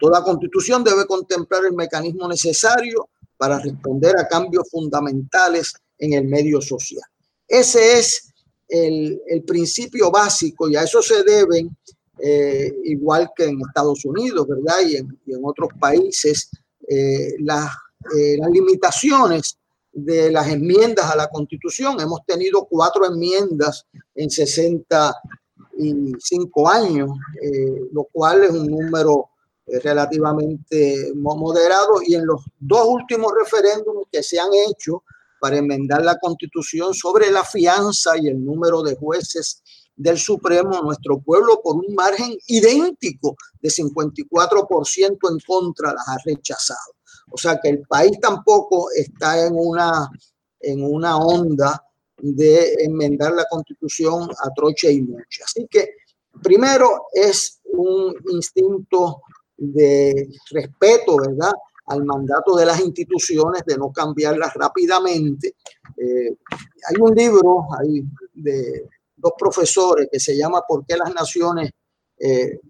Toda 0.00 0.24
constitución 0.24 0.82
debe 0.82 1.06
contemplar 1.06 1.64
el 1.64 1.74
mecanismo 1.74 2.26
necesario 2.26 3.08
para 3.36 3.60
responder 3.60 4.18
a 4.18 4.26
cambios 4.26 4.68
fundamentales 4.68 5.74
en 5.96 6.14
el 6.14 6.24
medio 6.24 6.60
social. 6.60 7.04
Ese 7.46 8.00
es 8.00 8.27
el, 8.68 9.42
principio 9.46 10.10
básico 10.10 10.68
y 10.68 10.76
a 10.76 10.82
eso 10.82 11.00
se 11.02 11.22
deben, 11.22 11.74
eh, 12.18 12.70
igual 12.84 13.30
que 13.34 13.44
en 13.44 13.58
Estados 13.60 14.04
Unidos, 14.04 14.46
¿verdad? 14.46 14.80
Y 14.86 14.96
en, 14.96 15.16
otros 15.42 15.70
países, 15.78 16.50
eh, 16.86 17.34
las, 17.40 17.70
eh, 18.16 18.36
las 18.38 18.50
limitaciones 18.50 19.56
de 19.92 20.30
las 20.30 20.48
enmiendas 20.48 21.10
a 21.10 21.16
la 21.16 21.28
Constitución. 21.28 21.98
Hemos 22.00 22.20
tenido 22.26 22.66
cuatro 22.66 23.06
enmiendas 23.06 23.86
en 24.14 24.30
65 24.30 26.68
años, 26.68 27.10
lo 27.92 28.04
cual 28.12 28.44
es 28.44 28.50
un 28.50 28.66
número 28.66 29.30
relativamente 29.82 31.12
moderado 31.14 32.00
y 32.06 32.14
en 32.14 32.26
los 32.26 32.42
dos 32.58 32.86
últimos 32.86 33.32
referéndums 33.38 34.06
que 34.10 34.22
se 34.22 34.38
han 34.38 34.48
hecho 34.68 35.02
para 35.40 35.58
enmendar 35.58 36.04
la 36.04 36.18
constitución 36.18 36.94
sobre 36.94 37.30
la 37.30 37.44
fianza 37.44 38.16
y 38.18 38.28
el 38.28 38.44
número 38.44 38.82
de 38.82 38.96
jueces 38.96 39.62
del 39.96 40.18
Supremo, 40.18 40.80
nuestro 40.82 41.20
pueblo 41.20 41.60
por 41.62 41.76
un 41.76 41.94
margen 41.94 42.36
idéntico 42.46 43.36
de 43.60 43.68
54% 43.68 45.18
en 45.30 45.38
contra 45.46 45.92
las 45.92 46.08
ha 46.08 46.16
rechazado. 46.24 46.94
O 47.30 47.36
sea 47.36 47.58
que 47.60 47.70
el 47.70 47.82
país 47.82 48.18
tampoco 48.20 48.90
está 48.92 49.44
en 49.44 49.54
una, 49.56 50.08
en 50.60 50.84
una 50.84 51.16
onda 51.18 51.84
de 52.16 52.74
enmendar 52.80 53.34
la 53.34 53.44
constitución 53.50 54.28
a 54.30 54.50
troche 54.54 54.92
y 54.92 55.02
moche. 55.02 55.42
Así 55.44 55.66
que 55.70 55.90
primero 56.42 57.06
es 57.12 57.60
un 57.64 58.14
instinto 58.30 59.22
de 59.56 60.28
respeto, 60.50 61.16
¿verdad? 61.16 61.52
Al 61.88 62.04
mandato 62.04 62.56
de 62.56 62.66
las 62.66 62.80
instituciones 62.80 63.62
de 63.66 63.76
no 63.76 63.90
cambiarlas 63.92 64.52
rápidamente. 64.54 65.56
Eh, 65.96 66.36
hay 66.88 67.00
un 67.00 67.14
libro 67.14 67.66
hay 67.78 68.04
de 68.34 68.88
dos 69.16 69.32
profesores 69.38 70.08
que 70.10 70.20
se 70.20 70.36
llama 70.36 70.62
¿Por 70.66 70.84
qué 70.86 70.96
las 70.96 71.12
naciones 71.14 71.70
eh, 72.18 72.60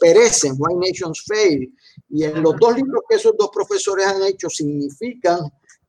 perecen? 0.00 0.54
Why 0.58 0.74
Nations 0.74 1.24
Fail. 1.26 1.74
Y 2.10 2.24
en 2.24 2.42
los 2.42 2.56
dos 2.58 2.76
libros 2.76 3.02
que 3.08 3.16
esos 3.16 3.32
dos 3.36 3.50
profesores 3.52 4.06
han 4.06 4.22
hecho 4.22 4.48
significan 4.48 5.40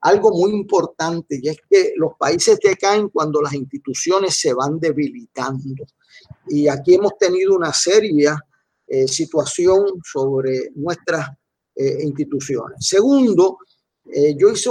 algo 0.02 0.32
muy 0.32 0.52
importante 0.52 1.40
y 1.42 1.50
es 1.50 1.58
que 1.70 1.94
los 1.98 2.14
países 2.18 2.58
decaen 2.64 3.10
cuando 3.10 3.42
las 3.42 3.54
instituciones 3.54 4.40
se 4.40 4.54
van 4.54 4.80
debilitando. 4.80 5.86
Y 6.48 6.68
aquí 6.68 6.96
hemos 6.96 7.18
tenido 7.18 7.56
una 7.56 7.74
serie 7.74 8.30
eh, 8.88 9.08
situación 9.08 9.86
sobre 10.04 10.72
nuestras 10.76 11.30
eh, 11.82 12.04
instituciones. 12.04 12.86
Segundo, 12.86 13.60
eh, 14.06 14.36
yo 14.38 14.50
hice 14.50 14.70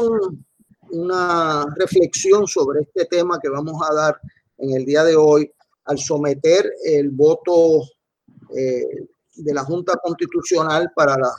una 0.90 1.64
reflexión 1.76 2.46
sobre 2.46 2.82
este 2.82 3.06
tema 3.06 3.38
que 3.42 3.48
vamos 3.48 3.80
a 3.88 3.94
dar 3.94 4.20
en 4.58 4.76
el 4.76 4.84
día 4.84 5.04
de 5.04 5.16
hoy 5.16 5.50
al 5.86 5.98
someter 5.98 6.70
el 6.84 7.08
voto 7.08 7.82
de 8.50 9.54
la 9.54 9.62
Junta 9.64 9.94
Constitucional 10.02 10.90
para 10.94 11.16
la, 11.16 11.32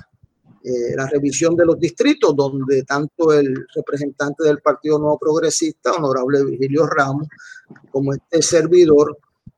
la, 0.95 1.07
revisión 1.07 1.55
de 1.55 1.65
los 1.65 1.79
distritos, 1.79 2.35
donde 2.35 2.83
tanto 2.83 3.31
el 3.33 3.65
representante 3.75 4.43
del 4.43 4.59
Partido 4.61 4.97
Nuevo 4.97 5.19
Progresista, 5.19 5.91
honorable 5.93 6.45
Virgilio 6.45 6.85
Ramos, 6.87 7.27
como 7.91 8.13
este 8.13 8.41
servidor, 8.41 9.17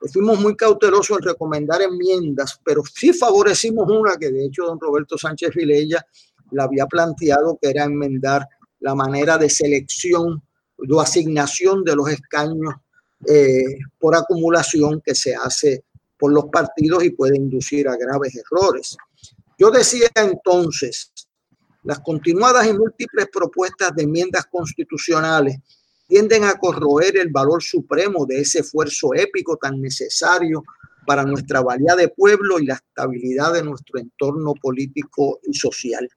fuimos 0.10 0.39
muy 0.39 0.55
cautelosos 0.55 1.17
en 1.20 1.25
recomendar 1.25 1.81
enmiendas, 1.81 2.60
pero 2.63 2.84
sí 2.84 3.13
favorecimos 3.13 3.89
una 3.89 4.17
que 4.17 4.31
de 4.31 4.46
hecho 4.46 4.65
don 4.65 4.79
Roberto 4.79 5.17
Sánchez 5.17 5.51
Vilella 5.53 6.05
la 6.51 6.63
había 6.63 6.86
planteado, 6.86 7.58
que 7.62 7.70
era 7.70 7.84
enmendar 7.84 8.48
la 8.79 8.96
manera 8.96 9.38
de 9.38 9.50
selección 9.50 10.41
o 10.77 11.01
asignación 11.01 11.84
de 11.84 11.96
los 11.96 12.10
escaños 12.10 12.74
eh, 13.27 13.77
por 14.00 14.15
acumulación 14.15 15.01
que 15.05 15.13
se 15.13 15.36
hace 15.36 15.86
por 16.17 16.34
los 16.34 16.46
partidos 16.46 17.03
y 17.03 17.12
puede 17.12 17.38
inducir 17.38 17.88
a 17.88 17.96
graves 17.96 18.36
errores. 18.36 18.98
Yo 19.58 19.70
decía 19.70 20.10
entonces, 20.15 21.12
las 21.84 22.00
continuadas 22.00 22.67
y 22.67 22.74
múltiples 22.74 23.27
propuestas 23.31 23.96
de 23.96 24.03
enmiendas 24.03 24.46
constitucionales 24.46 25.58
tienden 26.12 26.44
a 26.44 26.56
corroer 26.56 27.15
el 27.15 27.30
valor 27.30 27.63
supremo 27.63 28.25
de 28.25 28.41
ese 28.41 28.60
esfuerzo 28.60 29.13
épico 29.13 29.56
tan 29.56 29.80
necesario 29.82 30.62
para 31.08 31.24
nuestra 31.24 31.62
valía 31.62 31.96
de 31.96 32.10
pueblo 32.10 32.60
y 32.60 32.65
la 32.65 32.74
estabilidad 32.74 33.53
de 33.53 33.63
nuestro 33.63 33.98
entorno 33.98 34.53
político 34.62 35.39
y 35.48 35.53
social. 35.53 36.10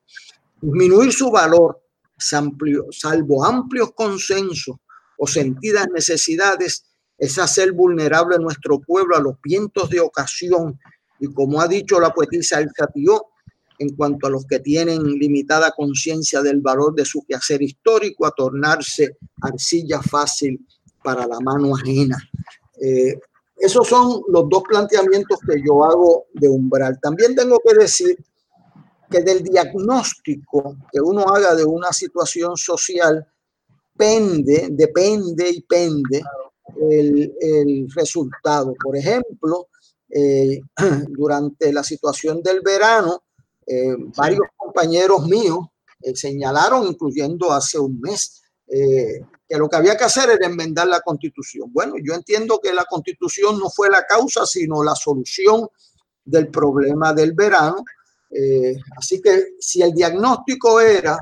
Disminuir 0.61 1.13
su 1.13 1.31
valor, 1.31 1.81
salvo 2.19 3.45
amplios 3.45 3.93
consensos 3.95 4.75
o 5.17 5.29
sentidas 5.29 5.87
necesidades, 5.95 6.87
es 7.17 7.39
hacer 7.39 7.71
vulnerable 7.71 8.35
a 8.35 8.41
nuestro 8.41 8.81
pueblo 8.81 9.17
a 9.17 9.21
los 9.21 9.37
vientos 9.45 9.91
de 9.91 10.01
ocasión 10.01 10.77
y 11.21 11.33
como 11.33 11.61
ha 11.61 11.69
dicho 11.69 12.01
la 12.01 12.13
poetisa 12.13 12.59
El 12.59 12.73
en 13.79 13.95
cuanto 13.97 14.27
a 14.27 14.31
los 14.31 14.47
que 14.47 14.61
tienen 14.61 15.03
limitada 15.03 15.73
conciencia 15.73 16.43
del 16.43 16.61
valor 16.61 16.95
de 16.95 17.05
su 17.05 17.25
quehacer 17.25 17.63
histórico, 17.63 18.27
a 18.27 18.31
tornarse 18.31 19.17
arcilla 19.41 20.01
fácil 20.03 20.67
para 21.03 21.27
la 21.27 21.39
mano 21.41 21.75
ajena. 21.75 22.17
Eh, 22.81 23.19
esos 23.57 23.87
son 23.87 24.23
los 24.29 24.49
dos 24.49 24.63
planteamientos 24.69 25.39
que 25.47 25.63
yo 25.65 25.85
hago 25.85 26.27
de 26.35 26.49
umbral. 26.49 26.99
También 27.01 27.35
tengo 27.35 27.61
que 27.67 27.75
decir 27.75 28.17
que 29.11 29.21
del 29.21 29.43
diagnóstico 29.43 30.77
que 30.91 31.01
uno 31.01 31.23
haga 31.29 31.55
de 31.55 31.65
una 31.65 31.93
situación 31.93 32.57
social 32.57 33.27
pende, 33.97 34.69
depende 34.71 35.51
y 35.51 35.63
pende 35.63 36.23
el, 36.91 37.33
el 37.41 37.89
resultado. 37.95 38.75
Por 38.83 38.97
ejemplo, 38.97 39.69
eh, 40.11 40.61
durante 41.09 41.73
la 41.73 41.83
situación 41.83 42.43
del 42.43 42.61
verano, 42.61 43.25
eh, 43.67 43.97
varios 44.17 44.47
compañeros 44.57 45.27
míos 45.27 45.67
eh, 46.01 46.15
señalaron, 46.15 46.87
incluyendo 46.87 47.53
hace 47.53 47.79
un 47.79 48.01
mes, 48.01 48.43
eh, 48.67 49.21
que 49.49 49.57
lo 49.57 49.69
que 49.69 49.77
había 49.77 49.97
que 49.97 50.05
hacer 50.05 50.31
era 50.31 50.47
enmendar 50.47 50.87
la 50.89 51.01
constitución. 51.01 51.73
Bueno, 51.73 51.95
yo 52.03 52.15
entiendo 52.15 52.61
que 52.63 52.73
la 52.73 52.85
constitución 52.85 53.59
no 53.59 53.71
fue 53.71 53.91
la 53.91 54.05
causa, 54.07 54.47
sino 54.47 54.83
la 54.83 54.95
solución 54.95 55.69
del 56.25 56.49
problema 56.49 57.13
del 57.13 57.33
verano. 57.33 57.85
así 58.97 59.21
que 59.21 59.55
si 59.61 59.83
el 59.83 59.93
diagnóstico 59.93 60.81
era 60.81 61.19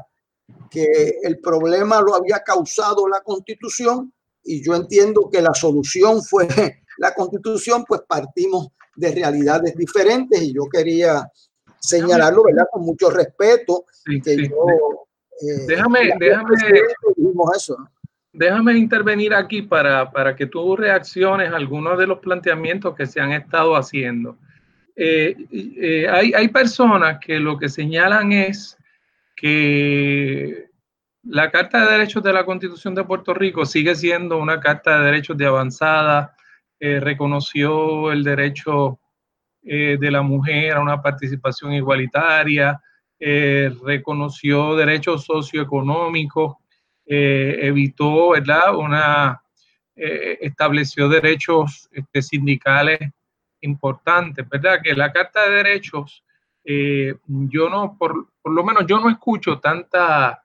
que 0.71 1.19
el 1.23 1.39
problema 1.41 2.01
lo 2.01 2.15
había 2.15 2.41
causado 2.41 3.07
la 3.09 3.21
constitución, 3.21 4.13
y 4.45 4.63
yo 4.65 4.75
entiendo 4.75 5.29
que 5.31 5.43
la 5.43 5.55
solución 5.55 6.23
fue 6.23 6.49
la 6.99 7.15
constitución, 7.15 7.85
pues 7.87 8.03
partimos 8.09 8.69
de 8.97 9.13
realidades 9.13 9.75
diferentes 9.75 10.41
y 10.41 10.55
yo 10.55 10.65
quería 10.71 11.29
señalarlo, 11.83 12.45
¿verdad? 12.45 12.69
Con 12.71 12.85
mucho 12.85 13.11
respeto. 13.11 13.85
que 14.05 14.49
yo, 14.49 15.07
eh, 15.43 15.67
déjame, 15.67 16.13
déjame, 16.19 16.55
eso. 17.57 17.77
déjame 18.33 18.75
intervenir 18.75 19.35
aquí 19.35 19.63
para, 19.63 20.11
para, 20.11 20.37
que 20.37 20.47
tú 20.47 20.77
reacciones 20.77 21.53
a 21.53 21.57
algunos 21.57 21.99
de 21.99 22.07
los 22.07 22.21
planteamientos 22.21 22.95
que 22.95 23.07
se 23.07 23.21
han 23.21 23.33
estado 23.33 23.75
haciendo. 23.75 24.39
Eh, 24.95 25.35
eh, 25.51 26.09
hay, 26.09 26.33
hay 26.35 26.49
personas 26.49 27.19
que 27.19 27.39
lo 27.41 27.59
que 27.59 27.69
señalan 27.69 28.33
es 28.33 28.77
que 29.35 30.71
la 31.25 31.51
Carta 31.51 31.85
de 31.85 31.93
Derechos 31.93 32.23
de 32.23 32.33
la 32.33 32.45
Constitución 32.45 32.95
de 32.95 33.05
Puerto 33.05 33.35
Rico 33.35 33.65
sigue 33.65 33.95
siendo 33.95 34.39
una 34.39 34.61
Carta 34.61 34.99
de 34.99 35.07
Derechos 35.07 35.37
de 35.37 35.47
avanzada, 35.47 36.37
reconoció 36.81 38.11
el 38.11 38.25
derecho 38.25 38.99
eh, 39.65 39.97
de 40.01 40.11
la 40.11 40.23
mujer 40.23 40.73
a 40.73 40.81
una 40.81 41.01
participación 41.01 41.73
igualitaria, 41.73 42.81
eh, 43.19 43.73
reconoció 43.85 44.75
derechos 44.75 45.25
socioeconómicos, 45.25 46.57
eh, 47.07 47.59
evitó, 47.63 48.31
¿verdad? 48.31 48.77
Una, 48.77 49.39
estableció 49.95 51.09
derechos 51.09 51.89
este, 51.93 52.23
sindicales 52.23 52.99
importantes, 53.61 54.49
¿verdad? 54.49 54.81
Que 54.83 54.95
la 54.95 55.13
Carta 55.13 55.49
de 55.49 55.57
Derechos, 55.57 56.25
yo 56.65 57.69
no, 57.69 57.97
por, 57.97 58.29
por, 58.41 58.53
lo 58.53 58.65
menos 58.65 58.85
yo 58.87 58.99
no 58.99 59.11
escucho 59.11 59.61
tanta, 59.61 60.43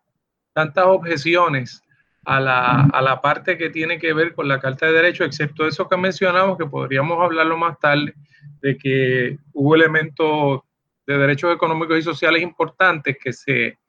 tantas 0.54 0.86
objeciones 0.86 1.82
a 2.28 2.42
la, 2.42 2.82
a 2.92 3.02
la 3.02 3.22
parte 3.22 3.58
que 3.58 3.70
tiene 3.70 3.98
que 3.98 4.12
ver 4.12 4.36
con 4.36 4.50
la 4.50 4.60
Carta 4.60 4.86
de 4.86 4.92
Derechos, 4.92 5.28
excepto 5.28 5.66
eso 5.66 5.88
que 5.88 5.96
mencionamos, 5.96 6.58
que 6.58 6.66
podríamos 6.66 7.18
hablarlo 7.24 7.58
más 7.58 7.80
tarde, 7.80 8.14
de 8.62 8.78
que 8.78 9.38
hubo 9.54 9.76
elementos 9.76 10.60
de 11.06 11.18
derechos 11.18 11.56
económicos 11.56 11.98
y 11.98 12.02
sociales 12.02 12.44
importantes 12.44 13.18
que 13.18 13.32
se, 13.32 13.80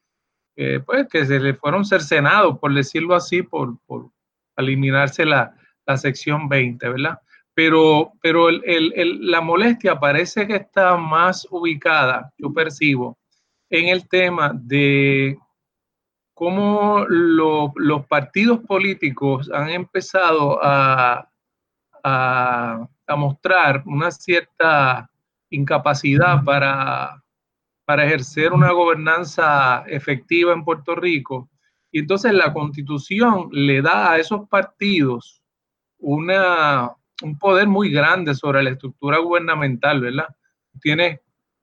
pues, 0.55 1.09
que 1.09 1.27
se 1.27 1.41
le 1.41 1.55
fueron 1.55 1.85
cercenados, 1.85 2.61
por 2.61 2.73
decirlo 2.73 3.17
así, 3.17 3.43
por, 3.43 3.77
por 3.87 4.09
eliminarse 4.57 5.25
la, 5.25 5.53
la, 5.85 5.97
sección 5.97 6.49
20, 6.49 6.91
¿verdad? 6.91 7.19
Pero, 7.55 8.13
pero 8.23 8.51
el, 8.51 8.63
el, 8.65 9.29
la 9.33 9.41
molestia 9.41 9.99
parece 9.99 10.47
que 10.47 10.55
está 10.55 10.97
más 10.97 11.45
ubicada, 11.51 12.33
yo 12.39 12.53
percibo, 12.53 13.19
en 13.69 13.89
el 13.89 14.09
tema 14.09 14.53
de 14.55 15.37
cómo 16.39 17.05
los 17.09 18.07
partidos 18.07 18.61
políticos 18.61 19.51
han 19.53 19.71
empezado 19.71 20.61
a, 20.63 21.29
a, 22.05 22.89
mostrar 23.17 23.83
una 23.87 24.13
cierta 24.13 25.11
incapacidad 25.51 26.45
para, 26.45 27.25
para 27.85 28.07
ejercer 28.07 28.53
una 28.53 28.71
gobernanza 28.71 29.83
efectiva 29.89 30.53
en 30.53 30.63
Puerto 30.65 30.95
Rico. 30.95 31.51
Y 31.91 31.99
entonces 31.99 32.33
la 32.33 32.53
constitución 32.53 33.49
le 33.51 33.83
da 33.83 34.13
a 34.13 34.19
esos 34.19 34.49
partidos 34.49 35.43
una, 35.99 36.93
un 37.21 37.37
poder 37.37 37.67
muy 37.67 37.91
grande 37.91 38.33
sobre 38.37 38.63
la 38.63 38.71
estructura 38.71 39.19
gubernamental, 39.19 40.01
¿verdad? 40.03 40.29
Tiene 40.81 41.21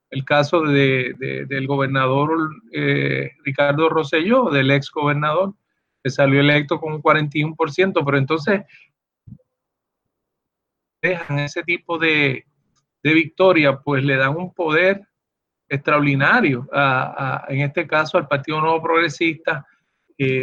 el 0.09 0.23
caso 0.23 0.61
de, 0.61 1.45
del 1.47 1.67
gobernador 1.67 2.49
eh, 2.71 3.31
Ricardo 3.43 3.89
Rosselló, 3.89 4.49
del 4.49 4.71
ex 4.71 4.91
gobernador, 4.91 5.53
que 6.03 6.09
salió 6.09 6.39
electo 6.39 6.79
con 6.79 6.93
un 6.93 7.01
41%, 7.01 8.03
pero 8.05 8.17
entonces 8.17 8.61
dejan 11.01 11.39
ese 11.39 11.63
tipo 11.63 11.97
de, 11.97 12.45
de 13.03 13.13
victoria, 13.13 13.77
pues 13.79 14.03
le 14.03 14.15
dan 14.15 14.35
un 14.35 14.53
poder 14.53 15.01
extraordinario, 15.67 16.67
en 17.47 17.61
este 17.61 17.87
caso 17.87 18.17
al 18.17 18.27
Partido 18.27 18.61
Nuevo 18.61 18.81
Progresista, 18.81 19.65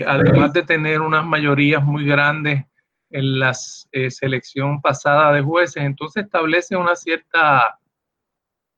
además 0.07 0.52
de 0.52 0.62
tener 0.62 1.00
unas 1.00 1.25
mayorías 1.25 1.83
muy 1.83 2.04
grandes 2.04 2.64
en 3.11 3.38
la 3.38 3.52
eh, 3.92 4.11
selección 4.11 4.81
pasada 4.81 5.33
de 5.33 5.42
jueces, 5.42 5.83
entonces 5.83 6.25
establece 6.25 6.76
una 6.76 6.97
cierta 6.97 7.78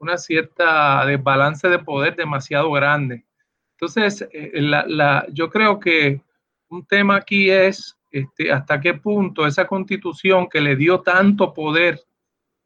una 0.04 0.18
cierta 0.18 1.04
desbalance 1.06 1.68
de 1.68 1.78
poder 1.78 2.14
demasiado 2.14 2.70
grande. 2.70 3.24
Entonces, 3.72 4.28
eh, 4.32 4.60
la, 4.60 5.26
yo 5.32 5.50
creo 5.50 5.80
que 5.80 6.20
un 6.68 6.84
tema 6.84 7.16
aquí 7.16 7.50
es 7.50 7.96
este, 8.10 8.52
hasta 8.52 8.80
qué 8.80 8.94
punto 8.94 9.46
esa 9.46 9.66
constitución 9.66 10.48
que 10.48 10.60
le 10.60 10.76
dio 10.76 11.00
tanto 11.00 11.52
poder 11.52 12.00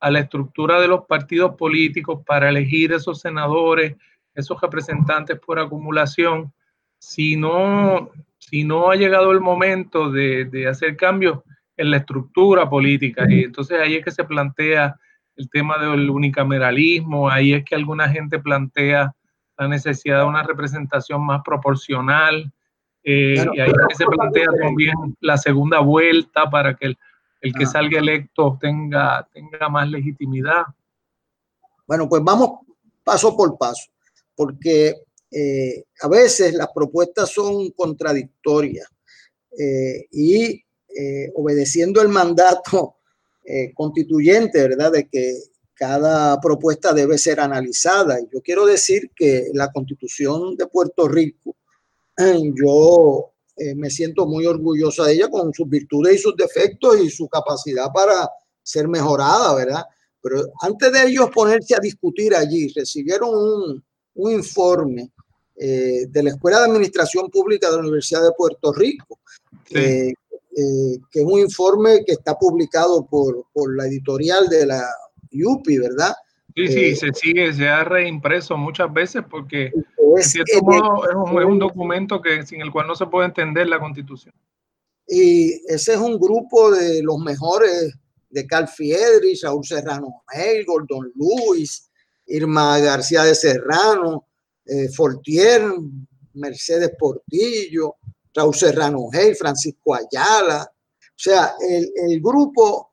a 0.00 0.10
la 0.10 0.20
estructura 0.20 0.80
de 0.80 0.88
los 0.88 1.06
partidos 1.06 1.54
políticos 1.54 2.22
para 2.26 2.48
elegir 2.48 2.92
esos 2.92 3.20
senadores, 3.20 3.96
esos 4.34 4.60
representantes 4.60 5.38
por 5.38 5.58
acumulación, 5.58 6.52
si 6.98 7.36
no, 7.36 8.10
si 8.38 8.64
no 8.64 8.90
ha 8.90 8.96
llegado 8.96 9.30
el 9.32 9.40
momento 9.40 10.10
de, 10.10 10.44
de 10.44 10.66
hacer 10.66 10.96
cambios 10.96 11.40
en 11.76 11.90
la 11.92 11.98
estructura 11.98 12.68
política. 12.68 13.24
Y 13.28 13.44
entonces 13.44 13.80
ahí 13.80 13.96
es 13.96 14.04
que 14.04 14.10
se 14.10 14.24
plantea 14.24 14.98
el 15.38 15.48
tema 15.50 15.78
del 15.78 16.10
unicameralismo, 16.10 17.30
ahí 17.30 17.54
es 17.54 17.64
que 17.64 17.76
alguna 17.76 18.08
gente 18.08 18.40
plantea 18.40 19.14
la 19.56 19.68
necesidad 19.68 20.18
de 20.18 20.26
una 20.26 20.42
representación 20.42 21.24
más 21.24 21.42
proporcional, 21.44 22.52
eh, 23.04 23.46
y 23.54 23.60
ahí 23.60 23.70
es 23.70 23.86
que 23.88 23.94
se 23.94 24.06
plantea 24.06 24.48
también 24.60 24.94
la 25.20 25.38
segunda 25.38 25.78
vuelta 25.78 26.50
para 26.50 26.74
que 26.74 26.86
el, 26.86 26.98
el 27.40 27.54
que 27.54 27.64
ah. 27.64 27.68
salga 27.68 28.00
electo 28.00 28.58
tenga, 28.60 29.26
tenga 29.32 29.68
más 29.68 29.88
legitimidad. 29.88 30.64
Bueno, 31.86 32.08
pues 32.08 32.22
vamos 32.22 32.66
paso 33.04 33.36
por 33.36 33.56
paso, 33.56 33.90
porque 34.34 34.96
eh, 35.30 35.84
a 36.02 36.08
veces 36.08 36.52
las 36.52 36.68
propuestas 36.74 37.30
son 37.30 37.70
contradictorias 37.70 38.88
eh, 39.56 40.06
y 40.10 40.64
obedeciendo 41.36 42.02
el 42.02 42.08
mandato 42.08 42.97
eh, 43.50 43.72
constituyente, 43.74 44.60
¿verdad? 44.68 44.92
De 44.92 45.08
que 45.08 45.32
cada 45.72 46.38
propuesta 46.38 46.92
debe 46.92 47.16
ser 47.16 47.40
analizada. 47.40 48.20
Y 48.20 48.28
yo 48.30 48.42
quiero 48.42 48.66
decir 48.66 49.10
que 49.16 49.48
la 49.54 49.72
constitución 49.72 50.54
de 50.54 50.66
Puerto 50.66 51.08
Rico, 51.08 51.56
yo 52.16 53.32
eh, 53.56 53.74
me 53.74 53.88
siento 53.88 54.26
muy 54.26 54.44
orgullosa 54.44 55.04
de 55.04 55.14
ella 55.14 55.30
con 55.30 55.54
sus 55.54 55.66
virtudes 55.66 56.16
y 56.16 56.18
sus 56.18 56.36
defectos 56.36 57.00
y 57.00 57.08
su 57.08 57.26
capacidad 57.26 57.86
para 57.90 58.28
ser 58.62 58.86
mejorada, 58.86 59.54
¿verdad? 59.54 59.84
Pero 60.20 60.42
antes 60.60 60.92
de 60.92 61.06
ellos 61.06 61.30
ponerse 61.32 61.74
a 61.74 61.80
discutir 61.80 62.34
allí, 62.34 62.70
recibieron 62.74 63.30
un, 63.30 63.84
un 64.16 64.32
informe 64.32 65.10
eh, 65.56 66.04
de 66.06 66.22
la 66.22 66.30
Escuela 66.30 66.58
de 66.58 66.66
Administración 66.66 67.30
Pública 67.30 67.70
de 67.70 67.76
la 67.76 67.82
Universidad 67.82 68.24
de 68.24 68.32
Puerto 68.36 68.74
Rico, 68.74 69.20
sí. 69.64 69.78
Eh, 69.78 70.14
que 71.10 71.20
es 71.20 71.24
un 71.24 71.38
informe 71.38 72.04
que 72.04 72.12
está 72.12 72.36
publicado 72.36 73.06
por, 73.06 73.46
por 73.52 73.76
la 73.76 73.86
editorial 73.86 74.48
de 74.48 74.66
la 74.66 74.84
UPI, 75.32 75.78
¿verdad? 75.78 76.14
Sí, 76.54 76.68
sí, 76.68 76.84
eh, 76.86 76.96
se 76.96 77.12
sigue, 77.12 77.52
se 77.52 77.68
ha 77.68 77.84
reimpreso 77.84 78.56
muchas 78.56 78.92
veces 78.92 79.22
porque 79.30 79.70
en 80.16 80.22
cierto 80.22 80.60
modo 80.62 81.08
es 81.08 81.14
un, 81.14 81.38
es 81.38 81.44
un, 81.44 81.58
documento 81.58 82.20
que, 82.20 82.44
sin 82.44 82.60
el 82.60 82.72
cual 82.72 82.88
no 82.88 82.96
se 82.96 83.06
puede 83.06 83.26
entender 83.26 83.68
la 83.68 83.78
constitución. 83.78 84.34
Y 85.06 85.52
ese 85.68 85.92
es 85.94 85.98
un 85.98 86.18
grupo 86.18 86.70
de 86.72 87.02
los 87.02 87.18
mejores 87.18 87.94
de 88.30 88.46
Carl 88.46 88.68
Fiedrich, 88.68 89.38
Saúl 89.38 89.64
Serrano 89.64 90.22
Hey, 90.32 90.64
Gordon 90.66 91.12
Lewis, 91.14 91.90
Irma 92.26 92.78
García 92.78 93.22
de 93.22 93.34
Serrano, 93.34 94.26
eh, 94.66 94.88
Fortier, 94.88 95.62
Mercedes 96.34 96.92
Portillo, 96.98 97.96
Raúl 98.34 98.54
Serrano 98.54 99.08
Hey, 99.12 99.34
Francisco 99.34 99.94
Ayala. 99.94 100.70
O 101.18 101.20
sea, 101.20 101.54
el, 101.60 101.90
el 101.94 102.20
grupo 102.20 102.92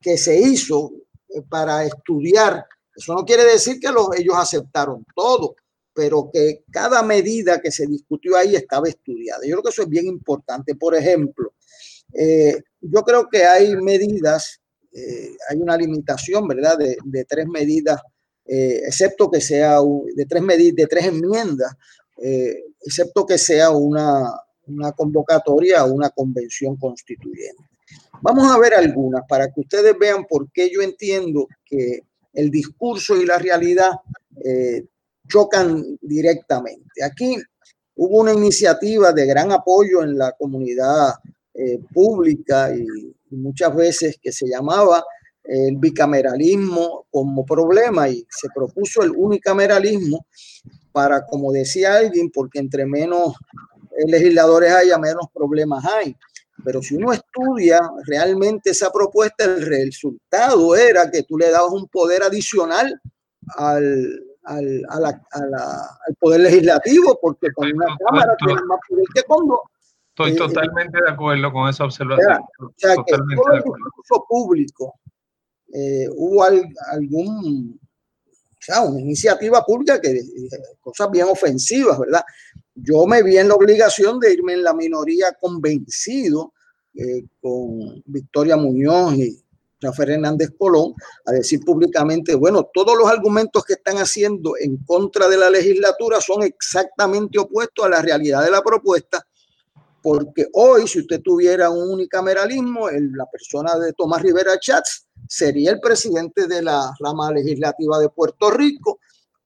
que 0.00 0.16
se 0.16 0.38
hizo 0.40 0.92
eh, 1.28 1.42
para 1.48 1.84
estudiar, 1.84 2.64
eso 2.94 3.14
no 3.14 3.24
quiere 3.24 3.44
decir 3.44 3.78
que 3.78 3.92
los, 3.92 4.08
ellos 4.16 4.34
aceptaron 4.36 5.04
todo, 5.14 5.54
pero 5.94 6.30
que 6.32 6.64
cada 6.70 7.02
medida 7.02 7.60
que 7.60 7.70
se 7.70 7.86
discutió 7.86 8.36
ahí 8.36 8.56
estaba 8.56 8.88
estudiada. 8.88 9.40
Yo 9.44 9.56
creo 9.56 9.62
que 9.62 9.70
eso 9.70 9.82
es 9.82 9.88
bien 9.88 10.06
importante. 10.06 10.74
Por 10.74 10.94
ejemplo, 10.94 11.52
eh, 12.14 12.62
yo 12.80 13.02
creo 13.02 13.28
que 13.28 13.44
hay 13.44 13.76
medidas, 13.76 14.60
eh, 14.92 15.36
hay 15.48 15.58
una 15.58 15.76
limitación, 15.76 16.48
¿verdad?, 16.48 16.78
de, 16.78 16.96
de 17.04 17.24
tres 17.24 17.46
medidas, 17.46 18.00
excepto 18.52 19.30
que 19.30 19.40
sea 19.40 19.78
de 19.80 20.26
tres 20.26 20.42
medidas, 20.42 20.74
de 20.74 20.86
tres 20.88 21.04
enmiendas, 21.06 21.72
excepto 22.80 23.24
que 23.24 23.38
sea 23.38 23.70
una, 23.70 24.28
una 24.70 24.92
convocatoria 24.92 25.80
a 25.80 25.84
una 25.84 26.10
convención 26.10 26.76
constituyente. 26.76 27.62
Vamos 28.22 28.50
a 28.50 28.58
ver 28.58 28.74
algunas 28.74 29.22
para 29.28 29.50
que 29.50 29.60
ustedes 29.60 29.96
vean 29.98 30.24
por 30.26 30.50
qué 30.52 30.70
yo 30.70 30.82
entiendo 30.82 31.48
que 31.64 32.00
el 32.32 32.50
discurso 32.50 33.16
y 33.16 33.26
la 33.26 33.38
realidad 33.38 33.92
eh, 34.44 34.84
chocan 35.28 35.98
directamente. 36.00 37.04
Aquí 37.04 37.36
hubo 37.96 38.20
una 38.20 38.32
iniciativa 38.32 39.12
de 39.12 39.26
gran 39.26 39.52
apoyo 39.52 40.02
en 40.02 40.16
la 40.16 40.32
comunidad 40.32 41.14
eh, 41.54 41.78
pública 41.92 42.74
y, 42.74 42.84
y, 43.30 43.36
muchas 43.36 43.74
veces 43.74 44.16
que 44.20 44.32
se 44.32 44.46
llamaba 44.46 45.04
el 45.44 45.76
bicameralismo 45.76 47.06
como 47.10 47.44
problema 47.44 48.08
y 48.08 48.24
se 48.28 48.48
propuso 48.54 49.02
el 49.02 49.10
unicameralismo 49.10 50.26
para, 50.92 51.26
como 51.26 51.52
decía 51.52 51.96
alguien, 51.96 52.30
porque 52.30 52.58
entre 52.58 52.86
menos 52.86 53.34
legisladores 54.08 54.72
haya, 54.72 54.98
menos 54.98 55.26
problemas 55.32 55.84
hay. 55.84 56.16
Pero 56.64 56.82
si 56.82 56.94
uno 56.94 57.12
estudia 57.12 57.80
realmente 58.06 58.70
esa 58.70 58.90
propuesta, 58.92 59.44
el 59.44 59.64
resultado 59.66 60.76
era 60.76 61.10
que 61.10 61.22
tú 61.22 61.38
le 61.38 61.50
dabas 61.50 61.72
un 61.72 61.88
poder 61.88 62.22
adicional 62.22 63.00
al, 63.56 64.22
al, 64.44 64.82
a 64.88 65.00
la, 65.00 65.08
a 65.30 65.46
la, 65.46 65.98
al 66.06 66.14
poder 66.18 66.40
legislativo, 66.40 67.18
porque 67.20 67.48
con 67.54 67.66
una 67.72 67.96
Cámara 68.06 68.36
tiene 68.38 68.60
más 68.66 68.78
poder 68.88 69.04
que 69.14 69.22
con 69.22 69.48
dos. 69.48 69.60
Estoy 70.10 70.32
eh, 70.32 70.36
totalmente 70.36 70.98
de 71.02 71.10
acuerdo 71.10 71.50
con 71.50 71.68
esa 71.68 71.84
observación. 71.84 72.42
O 72.58 72.72
sea, 72.76 72.94
que 72.94 73.12
todo 73.12 73.52
el 73.54 73.62
discurso 73.62 74.26
público 74.28 75.00
eh, 75.72 76.08
hubo 76.14 76.44
al, 76.44 76.62
algún, 76.92 77.80
o 78.28 78.58
sea, 78.58 78.82
una 78.82 79.00
iniciativa 79.00 79.64
pública 79.64 79.98
que 79.98 80.20
cosas 80.80 81.10
bien 81.10 81.26
ofensivas, 81.26 81.98
¿verdad? 81.98 82.22
Yo 82.74 83.06
me 83.06 83.22
vi 83.22 83.38
en 83.38 83.48
la 83.48 83.54
obligación 83.54 84.18
de 84.18 84.32
irme 84.32 84.54
en 84.54 84.64
la 84.64 84.74
minoría 84.74 85.36
convencido 85.40 86.52
eh, 86.94 87.24
con 87.40 88.02
Victoria 88.06 88.56
Muñoz 88.56 89.14
y 89.14 89.42
Rafael 89.80 90.10
Hernández 90.10 90.50
Colón 90.58 90.94
a 91.24 91.32
decir 91.32 91.60
públicamente, 91.60 92.34
bueno, 92.34 92.68
todos 92.72 92.96
los 92.98 93.08
argumentos 93.08 93.64
que 93.64 93.74
están 93.74 93.96
haciendo 93.96 94.54
en 94.60 94.76
contra 94.84 95.28
de 95.28 95.38
la 95.38 95.48
legislatura 95.48 96.20
son 96.20 96.42
exactamente 96.42 97.38
opuestos 97.38 97.86
a 97.86 97.88
la 97.88 98.02
realidad 98.02 98.44
de 98.44 98.50
la 98.50 98.62
propuesta 98.62 99.26
porque 100.02 100.46
hoy 100.52 100.86
si 100.86 101.00
usted 101.00 101.20
tuviera 101.22 101.70
un 101.70 101.90
unicameralismo, 101.90 102.88
la 102.90 103.26
persona 103.26 103.78
de 103.78 103.92
Tomás 103.92 104.22
Rivera 104.22 104.58
Chats 104.58 105.06
sería 105.28 105.72
el 105.72 105.80
presidente 105.80 106.46
de 106.46 106.62
la 106.62 106.92
rama 106.98 107.30
legislativa 107.32 107.98
de 107.98 108.08
Puerto 108.08 108.50
Rico, 108.50 109.00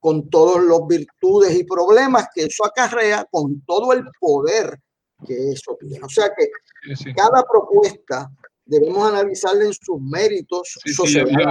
con 0.05 0.29
todas 0.29 0.63
las 0.63 0.87
virtudes 0.87 1.59
y 1.59 1.65
problemas 1.65 2.29
que 2.35 2.43
eso 2.43 2.67
acarrea, 2.67 3.27
con 3.31 3.63
todo 3.63 3.95
el 3.95 4.05
poder 4.21 4.79
que 5.27 5.53
eso 5.53 5.79
tiene. 5.81 6.05
O 6.05 6.11
sea 6.11 6.27
que 6.37 7.15
cada 7.15 7.43
propuesta 7.51 8.31
debemos 8.67 9.11
analizarla 9.11 9.65
en 9.65 9.73
sus 9.73 9.99
méritos. 10.03 10.79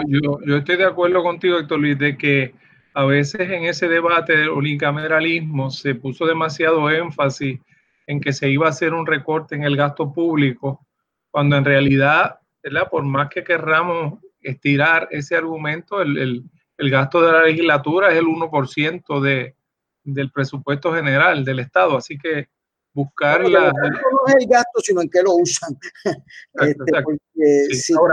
yo, 0.07 0.55
estoy 0.55 0.77
de 0.77 0.85
acuerdo 0.85 1.23
contigo, 1.23 1.57
Héctor 1.57 1.79
Luis, 1.79 1.97
de 1.97 2.15
que 2.15 2.53
a 2.93 3.05
veces 3.05 3.41
en 3.41 3.63
ese 3.63 3.87
debate 3.87 4.37
del 4.37 4.49
unicameralismo 4.49 5.71
se 5.71 5.95
puso 5.95 6.27
demasiado 6.27 6.91
énfasis 6.91 7.59
en 8.05 8.21
que 8.21 8.33
se 8.33 8.51
iba 8.51 8.67
a 8.67 8.69
hacer 8.69 8.93
un 8.93 9.07
recorte 9.07 9.55
en 9.55 9.63
el 9.63 9.75
gasto 9.75 10.13
público, 10.13 10.85
cuando 11.31 11.55
en 11.55 11.65
realidad, 11.65 12.35
¿verdad? 12.61 12.87
por 12.91 13.03
más 13.03 13.29
que 13.31 13.43
querramos 13.43 14.19
estirar 14.41 15.07
ese 15.09 15.35
argumento, 15.35 16.03
el, 16.03 16.43
gasto 16.89 17.21
de 17.21 17.31
la 17.31 17.43
legislatura 17.43 18.11
es 18.11 18.17
el 18.17 18.25
1% 18.25 19.21
de, 19.21 19.55
del 20.03 20.31
presupuesto 20.31 20.93
general 20.93 21.45
del 21.45 21.59
Estado. 21.59 21.97
Así 21.97 22.17
que 22.17 22.49
buscar 22.93 23.47
la... 23.47 23.71
No 23.71 24.27
es 24.27 24.35
el 24.39 24.47
gasto, 24.47 24.79
sino 24.81 25.01
en 25.01 25.09
qué 25.09 25.21
lo 25.23 25.35
usan. 25.35 25.77
Este, 27.35 28.03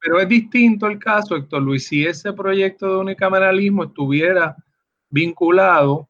pero 0.00 0.20
es 0.20 0.28
distinto 0.28 0.86
el 0.88 0.98
caso, 0.98 1.36
Héctor 1.36 1.62
Luis, 1.62 1.86
si 1.86 2.04
ese 2.04 2.32
proyecto 2.32 2.86
de 2.90 2.96
unicameralismo 2.98 3.84
estuviera 3.84 4.56
vinculado, 5.08 6.08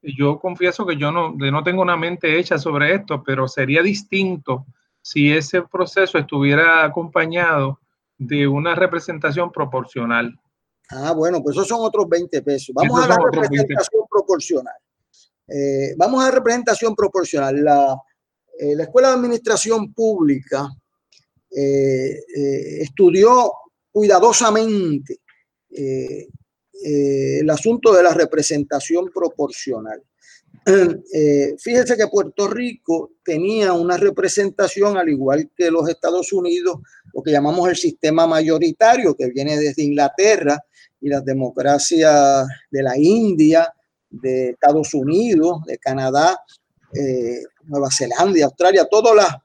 yo 0.00 0.38
confieso 0.38 0.86
que 0.86 0.96
yo 0.96 1.10
no, 1.10 1.34
no 1.34 1.62
tengo 1.64 1.82
una 1.82 1.96
mente 1.96 2.38
hecha 2.38 2.58
sobre 2.58 2.94
esto, 2.94 3.22
pero 3.24 3.48
sería 3.48 3.82
distinto 3.82 4.64
si 5.02 5.32
ese 5.32 5.62
proceso 5.62 6.18
estuviera 6.18 6.84
acompañado 6.84 7.80
de 8.18 8.46
una 8.46 8.74
representación 8.74 9.52
proporcional. 9.52 10.38
Ah, 10.88 11.12
bueno, 11.12 11.42
pues 11.42 11.56
esos 11.56 11.68
son 11.68 11.80
otros 11.80 12.08
20 12.08 12.42
pesos. 12.42 12.74
Vamos 12.74 13.02
a 13.02 13.08
la 13.08 13.18
representación 13.32 14.02
proporcional. 14.08 14.74
Eh, 15.48 15.94
vamos 15.96 16.24
a 16.24 16.30
representación 16.30 16.94
proporcional. 16.94 17.62
La, 17.62 17.96
eh, 18.58 18.74
la 18.74 18.84
Escuela 18.84 19.08
de 19.08 19.14
Administración 19.14 19.92
Pública 19.92 20.68
eh, 21.56 22.18
estudió 22.80 23.52
cuidadosamente 23.90 25.20
el 25.68 27.50
asunto 27.50 27.92
de 27.92 28.02
la 28.02 28.14
representación 28.14 29.10
proporcional. 29.12 30.02
fíjese 31.58 31.96
que 31.96 32.08
Puerto 32.08 32.48
Rico 32.48 33.12
tenía 33.22 33.72
una 33.72 33.96
representación, 33.96 34.96
al 34.96 35.08
igual 35.08 35.50
que 35.54 35.70
los 35.70 35.88
Estados 35.88 36.32
Unidos, 36.32 36.78
lo 37.12 37.22
que 37.22 37.30
llamamos 37.30 37.68
el 37.68 37.76
sistema 37.76 38.26
mayoritario, 38.26 39.14
que 39.14 39.28
viene 39.28 39.58
desde 39.58 39.82
Inglaterra 39.82 40.62
y 41.06 41.08
las 41.08 41.24
democracias 41.24 42.48
de 42.68 42.82
la 42.82 42.98
India, 42.98 43.72
de 44.10 44.50
Estados 44.50 44.92
Unidos, 44.92 45.62
de 45.64 45.78
Canadá, 45.78 46.36
eh, 46.92 47.42
Nueva 47.62 47.90
Zelanda 47.92 48.44
Australia, 48.44 48.88
todas 48.90 49.14
las, 49.14 49.36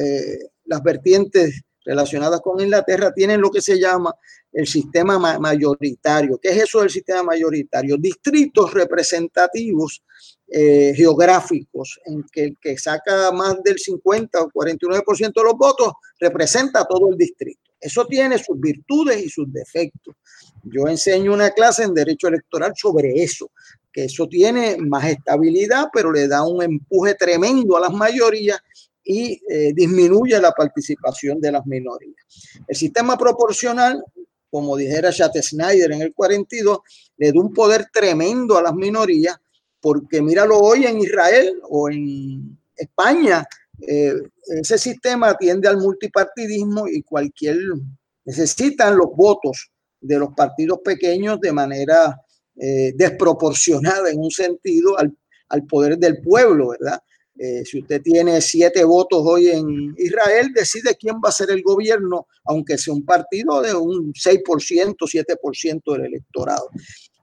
eh, 0.00 0.50
las 0.66 0.80
vertientes 0.80 1.60
relacionadas 1.84 2.40
con 2.40 2.60
Inglaterra 2.60 3.12
tienen 3.12 3.40
lo 3.40 3.50
que 3.50 3.60
se 3.60 3.80
llama 3.80 4.14
el 4.52 4.68
sistema 4.68 5.18
mayoritario. 5.40 6.38
¿Qué 6.40 6.50
es 6.50 6.62
eso 6.62 6.80
del 6.80 6.90
sistema 6.90 7.24
mayoritario? 7.24 7.96
Distritos 7.96 8.72
representativos 8.72 10.04
eh, 10.46 10.92
geográficos 10.94 11.98
en 12.04 12.22
que 12.30 12.44
el 12.44 12.58
que 12.60 12.78
saca 12.78 13.32
más 13.32 13.60
del 13.64 13.78
50 13.78 14.40
o 14.40 14.50
49% 14.50 15.32
de 15.34 15.42
los 15.42 15.54
votos 15.54 15.94
representa 16.20 16.84
todo 16.84 17.10
el 17.10 17.18
distrito. 17.18 17.67
Eso 17.80 18.06
tiene 18.06 18.38
sus 18.38 18.58
virtudes 18.58 19.24
y 19.24 19.28
sus 19.28 19.52
defectos. 19.52 20.14
Yo 20.64 20.88
enseño 20.88 21.32
una 21.32 21.50
clase 21.50 21.84
en 21.84 21.94
derecho 21.94 22.28
electoral 22.28 22.72
sobre 22.76 23.22
eso, 23.22 23.50
que 23.92 24.04
eso 24.04 24.26
tiene 24.26 24.76
más 24.78 25.04
estabilidad, 25.06 25.88
pero 25.92 26.12
le 26.12 26.28
da 26.28 26.46
un 26.46 26.62
empuje 26.62 27.14
tremendo 27.14 27.76
a 27.76 27.80
las 27.80 27.92
mayorías 27.92 28.58
y 29.04 29.40
eh, 29.48 29.72
disminuye 29.74 30.38
la 30.40 30.52
participación 30.52 31.40
de 31.40 31.52
las 31.52 31.64
minorías. 31.66 32.22
El 32.66 32.76
sistema 32.76 33.16
proporcional, 33.16 34.04
como 34.50 34.76
dijera 34.76 35.10
Schneider 35.12 35.92
en 35.92 36.02
el 36.02 36.12
42, 36.12 36.80
le 37.16 37.32
da 37.32 37.40
un 37.40 37.52
poder 37.54 37.86
tremendo 37.92 38.58
a 38.58 38.62
las 38.62 38.74
minorías, 38.74 39.36
porque 39.80 40.20
míralo 40.20 40.58
hoy 40.58 40.84
en 40.84 40.98
Israel 40.98 41.58
o 41.70 41.88
en 41.88 42.58
España, 42.76 43.46
eh, 43.86 44.14
ese 44.60 44.78
sistema 44.78 45.36
tiende 45.36 45.68
al 45.68 45.78
multipartidismo 45.78 46.88
y 46.88 47.02
cualquier 47.02 47.58
necesitan 48.24 48.96
los 48.96 49.08
votos 49.16 49.70
de 50.00 50.18
los 50.18 50.34
partidos 50.34 50.80
pequeños 50.84 51.40
de 51.40 51.52
manera 51.52 52.20
eh, 52.56 52.92
desproporcionada 52.94 54.10
en 54.10 54.18
un 54.18 54.30
sentido 54.30 54.98
al, 54.98 55.16
al, 55.48 55.64
poder 55.64 55.98
del 55.98 56.20
pueblo, 56.20 56.68
¿verdad? 56.70 57.00
Eh, 57.38 57.64
si 57.64 57.78
usted 57.80 58.02
tiene 58.02 58.40
siete 58.40 58.82
votos 58.82 59.22
hoy 59.24 59.48
en 59.48 59.94
Israel, 59.96 60.52
decide 60.52 60.96
quién 60.96 61.16
va 61.24 61.28
a 61.28 61.32
ser 61.32 61.50
el 61.52 61.62
gobierno, 61.62 62.26
aunque 62.44 62.76
sea 62.76 62.92
un 62.92 63.04
partido 63.04 63.62
de 63.62 63.72
un 63.74 64.12
6%, 64.12 64.96
7% 64.96 65.92
del 65.92 66.04
electorado. 66.06 66.68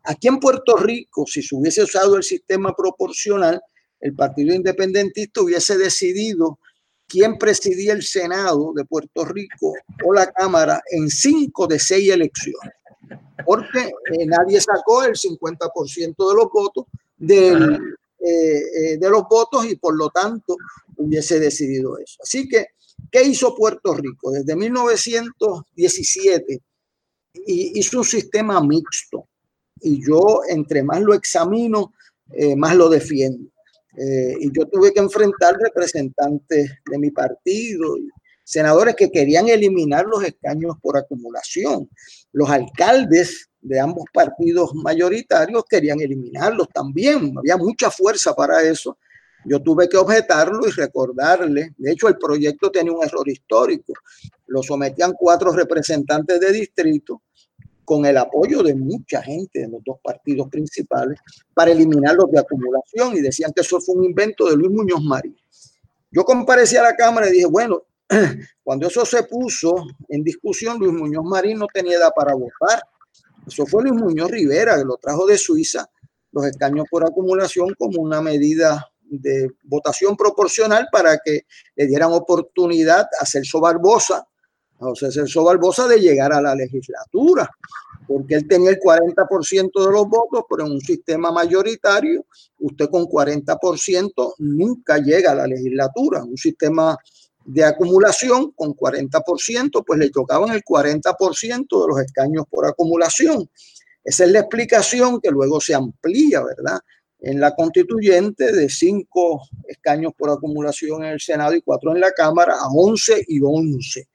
Aquí 0.03 0.29
en 0.29 0.39
Puerto 0.39 0.77
Rico, 0.77 1.25
si 1.27 1.41
se 1.41 1.53
hubiese 1.55 1.83
usado 1.83 2.15
el 2.15 2.23
sistema 2.23 2.73
proporcional, 2.73 3.61
el 4.05 4.13
Partido 4.13 4.53
Independentista 4.53 5.41
hubiese 5.41 5.77
decidido 5.77 6.59
quién 7.07 7.37
presidía 7.37 7.93
el 7.93 8.03
Senado 8.03 8.73
de 8.75 8.85
Puerto 8.85 9.25
Rico 9.25 9.73
o 10.03 10.13
la 10.13 10.31
Cámara 10.31 10.81
en 10.91 11.09
cinco 11.09 11.67
de 11.67 11.79
seis 11.79 12.09
elecciones 12.09 12.73
porque 13.45 13.91
eh, 14.11 14.25
nadie 14.25 14.59
sacó 14.61 15.03
el 15.03 15.15
50% 15.15 16.29
de 16.29 16.35
los 16.35 16.51
votos 16.51 16.85
del, 17.17 17.75
eh, 18.19 18.29
eh, 18.29 18.97
de 18.97 19.09
los 19.09 19.23
votos 19.29 19.65
y 19.65 19.75
por 19.75 19.95
lo 19.95 20.09
tanto 20.09 20.57
hubiese 20.97 21.39
decidido 21.39 21.97
eso. 21.97 22.17
Así 22.21 22.47
que, 22.47 22.67
¿qué 23.11 23.23
hizo 23.23 23.55
Puerto 23.55 23.93
Rico? 23.93 24.31
Desde 24.31 24.55
1917 24.55 26.61
hizo 27.47 27.97
un 27.99 28.05
sistema 28.05 28.61
mixto 28.61 29.27
y 29.81 30.03
yo 30.05 30.41
entre 30.47 30.83
más 30.83 31.01
lo 31.01 31.13
examino, 31.13 31.93
más 32.55 32.75
lo 32.75 32.89
defiendo. 32.89 33.51
Y 33.97 34.51
yo 34.51 34.65
tuve 34.67 34.91
que 34.93 34.99
enfrentar 34.99 35.55
representantes 35.57 36.71
de 36.89 36.97
mi 36.97 37.11
partido 37.11 37.97
y 37.97 38.09
senadores 38.43 38.95
que 38.95 39.11
querían 39.11 39.47
eliminar 39.49 40.05
los 40.05 40.23
escaños 40.23 40.75
por 40.81 40.97
acumulación. 40.97 41.89
Los 42.31 42.49
alcaldes 42.49 43.49
de 43.59 43.79
ambos 43.79 44.05
partidos 44.13 44.73
mayoritarios 44.75 45.63
querían 45.67 45.99
eliminarlos 45.99 46.69
también. 46.69 47.33
Había 47.37 47.57
mucha 47.57 47.89
fuerza 47.89 48.33
para 48.35 48.61
eso. 48.61 48.97
Yo 49.45 49.61
tuve 49.61 49.89
que 49.89 49.97
objetarlo 49.97 50.67
y 50.67 50.71
recordarle. 50.71 51.73
De 51.77 51.91
hecho, 51.91 52.07
el 52.07 52.17
proyecto 52.17 52.71
tenía 52.71 52.93
un 52.93 53.03
error 53.03 53.27
histórico. 53.27 53.93
Lo 54.47 54.61
sometían 54.61 55.13
cuatro 55.17 55.51
representantes 55.51 56.39
de 56.39 56.51
distrito 56.51 57.23
con 57.85 58.05
el 58.05 58.17
apoyo 58.17 58.63
de 58.63 58.75
mucha 58.75 59.21
gente 59.21 59.61
de 59.61 59.67
los 59.69 59.81
dos 59.85 59.97
partidos 60.03 60.49
principales 60.49 61.19
para 61.53 61.71
eliminarlos 61.71 62.31
de 62.31 62.39
acumulación 62.39 63.15
y 63.15 63.21
decían 63.21 63.51
que 63.53 63.61
eso 63.61 63.79
fue 63.79 63.95
un 63.95 64.03
invento 64.05 64.49
de 64.49 64.57
Luis 64.57 64.71
Muñoz 64.71 65.03
Marín. 65.03 65.37
Yo 66.11 66.23
comparecí 66.23 66.75
a 66.75 66.83
la 66.83 66.95
Cámara 66.95 67.29
y 67.29 67.33
dije, 67.33 67.45
bueno, 67.45 67.83
Cuando 68.63 68.87
eso 68.87 69.05
se 69.05 69.23
puso 69.23 69.75
en 70.09 70.23
discusión, 70.23 70.79
Luis 70.79 70.93
Muñoz 70.93 71.25
Marín 71.25 71.59
no 71.59 71.67
tenía 71.71 71.97
edad 71.97 72.11
para 72.15 72.33
votar. 72.33 72.81
Eso 73.47 73.65
fue 73.65 73.83
Luis 73.83 74.01
Muñoz 74.01 74.31
Rivera, 74.31 74.77
que 74.77 74.83
lo 74.83 74.97
trajo 74.97 75.25
de 75.25 75.37
Suiza, 75.37 75.89
los 76.31 76.45
escaños 76.45 76.85
por 76.89 77.03
acumulación 77.05 77.73
como 77.77 78.01
una 78.01 78.21
medida 78.21 78.89
de 79.01 79.51
votación 79.63 80.17
proporcional 80.17 80.87
para 80.91 81.19
que 81.23 81.45
le 81.75 81.87
dieran 81.87 82.11
oportunidad 82.11 83.07
a 83.19 83.25
Celso 83.25 83.59
Barbosa, 83.59 84.27
a 84.85 84.89
José 84.89 85.11
Celso 85.11 85.43
Barbosa, 85.43 85.87
de 85.87 85.99
llegar 85.99 86.33
a 86.33 86.41
la 86.41 86.55
legislatura, 86.55 87.49
porque 88.07 88.35
él 88.35 88.47
tenía 88.47 88.69
el 88.69 88.79
40% 88.79 89.85
de 89.85 89.91
los 89.91 90.07
votos, 90.07 90.43
pero 90.49 90.65
en 90.65 90.73
un 90.73 90.81
sistema 90.81 91.31
mayoritario, 91.31 92.25
usted 92.59 92.89
con 92.89 93.05
40% 93.05 94.33
nunca 94.39 94.97
llega 94.97 95.31
a 95.31 95.35
la 95.35 95.47
legislatura. 95.47 96.23
Un 96.23 96.37
sistema 96.37 96.97
de 97.45 97.63
acumulación 97.63 98.51
con 98.51 98.73
40%, 98.73 99.83
pues 99.85 99.99
le 99.99 100.09
tocaban 100.09 100.49
el 100.49 100.63
40% 100.63 101.81
de 101.81 101.87
los 101.87 101.99
escaños 101.99 102.45
por 102.49 102.65
acumulación. 102.65 103.49
Esa 104.03 104.25
es 104.25 104.31
la 104.31 104.39
explicación 104.39 105.19
que 105.21 105.31
luego 105.31 105.61
se 105.61 105.73
amplía, 105.73 106.43
¿verdad? 106.43 106.79
En 107.19 107.39
la 107.39 107.55
constituyente 107.55 108.51
de 108.51 108.69
cinco 108.69 109.41
escaños 109.67 110.13
por 110.17 110.29
acumulación 110.29 111.03
en 111.03 111.13
el 111.13 111.19
Senado 111.19 111.55
y 111.55 111.61
cuatro 111.61 111.93
en 111.93 112.01
la 112.01 112.11
Cámara 112.11 112.53
a 112.53 112.67
11 112.67 113.25
y 113.27 113.39
11. 113.41 114.07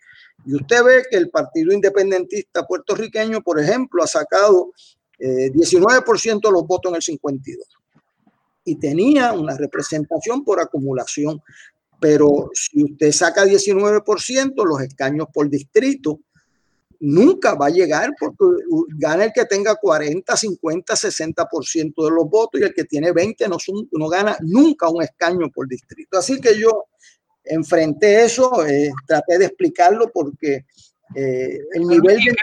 Y 0.46 0.54
usted 0.54 0.82
ve 0.82 1.02
que 1.10 1.16
el 1.16 1.30
Partido 1.30 1.72
Independentista 1.72 2.66
puertorriqueño, 2.66 3.42
por 3.42 3.60
ejemplo, 3.60 4.02
ha 4.02 4.06
sacado 4.06 4.72
19% 5.18 5.18
eh, 5.18 6.40
de 6.42 6.50
los 6.50 6.66
votos 6.66 6.90
en 6.90 6.96
el 6.96 7.02
52 7.02 7.66
y 8.64 8.76
tenía 8.76 9.32
una 9.32 9.56
representación 9.56 10.44
por 10.44 10.60
acumulación 10.60 11.42
Pero 12.00 12.50
si 12.54 12.84
usted 12.84 13.12
saca 13.12 13.44
19%, 13.44 14.64
los 14.64 14.80
escaños 14.80 15.26
por 15.32 15.50
distrito, 15.50 16.20
nunca 17.00 17.54
va 17.54 17.66
a 17.66 17.70
llegar 17.70 18.10
porque 18.18 18.44
gana 18.96 19.24
el 19.24 19.32
que 19.32 19.44
tenga 19.44 19.74
40, 19.74 20.36
50, 20.36 20.94
60% 20.94 22.04
de 22.04 22.10
los 22.10 22.30
votos 22.30 22.60
y 22.60 22.64
el 22.64 22.72
que 22.72 22.84
tiene 22.84 23.12
20 23.12 23.48
no, 23.48 23.56
no 23.92 24.08
gana 24.08 24.36
nunca 24.40 24.88
un 24.88 25.02
escaño 25.02 25.50
por 25.50 25.68
distrito. 25.68 26.18
Así 26.18 26.40
que 26.40 26.58
yo 26.58 26.86
enfrenté 27.50 28.24
eso, 28.24 28.64
eh, 28.66 28.90
traté 29.06 29.38
de 29.38 29.46
explicarlo 29.46 30.10
porque 30.12 30.64
eh, 31.14 31.58
el 31.74 31.86
nivel 31.86 32.18
de 32.18 32.34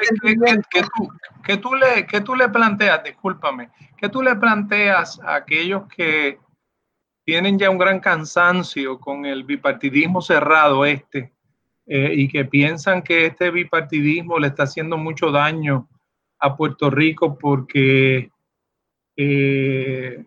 que, 1.43 1.57
tú, 1.57 1.73
le, 1.75 2.05
que 2.05 2.21
tú 2.21 2.35
le 2.35 2.49
planteas, 2.49 3.03
discúlpame, 3.03 3.69
que 3.97 4.09
tú 4.09 4.21
le 4.21 4.35
planteas 4.35 5.19
a 5.21 5.35
aquellos 5.35 5.87
que 5.87 6.37
tienen 7.23 7.57
ya 7.57 7.69
un 7.69 7.77
gran 7.77 7.99
cansancio 7.99 8.99
con 8.99 9.25
el 9.25 9.43
bipartidismo 9.43 10.21
cerrado 10.21 10.85
este 10.85 11.33
eh, 11.85 12.13
y 12.13 12.27
que 12.27 12.45
piensan 12.45 13.01
que 13.01 13.27
este 13.27 13.51
bipartidismo 13.51 14.39
le 14.39 14.47
está 14.47 14.63
haciendo 14.63 14.97
mucho 14.97 15.31
daño 15.31 15.89
a 16.39 16.55
Puerto 16.55 16.89
Rico 16.89 17.37
porque 17.37 18.29
eh, 19.15 20.25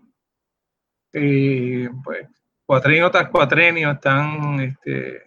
pues, 2.05 2.29
cuatrenio 2.71 3.11
tras 3.11 3.31
cuatrenio 3.31 3.91
están 3.91 4.61
este, 4.61 5.25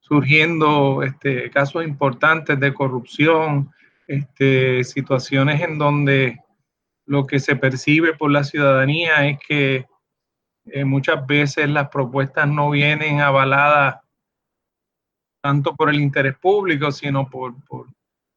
surgiendo 0.00 1.02
este, 1.02 1.50
casos 1.50 1.84
importantes 1.84 2.58
de 2.58 2.72
corrupción, 2.72 3.70
este, 4.08 4.82
situaciones 4.82 5.60
en 5.60 5.76
donde 5.76 6.40
lo 7.04 7.26
que 7.26 7.38
se 7.38 7.56
percibe 7.56 8.14
por 8.14 8.30
la 8.30 8.44
ciudadanía 8.44 9.28
es 9.28 9.38
que 9.46 9.86
eh, 10.64 10.86
muchas 10.86 11.26
veces 11.26 11.68
las 11.68 11.90
propuestas 11.90 12.48
no 12.48 12.70
vienen 12.70 13.20
avaladas 13.20 13.96
tanto 15.42 15.76
por 15.76 15.90
el 15.90 16.00
interés 16.00 16.38
público, 16.38 16.90
sino 16.92 17.28
por, 17.28 17.56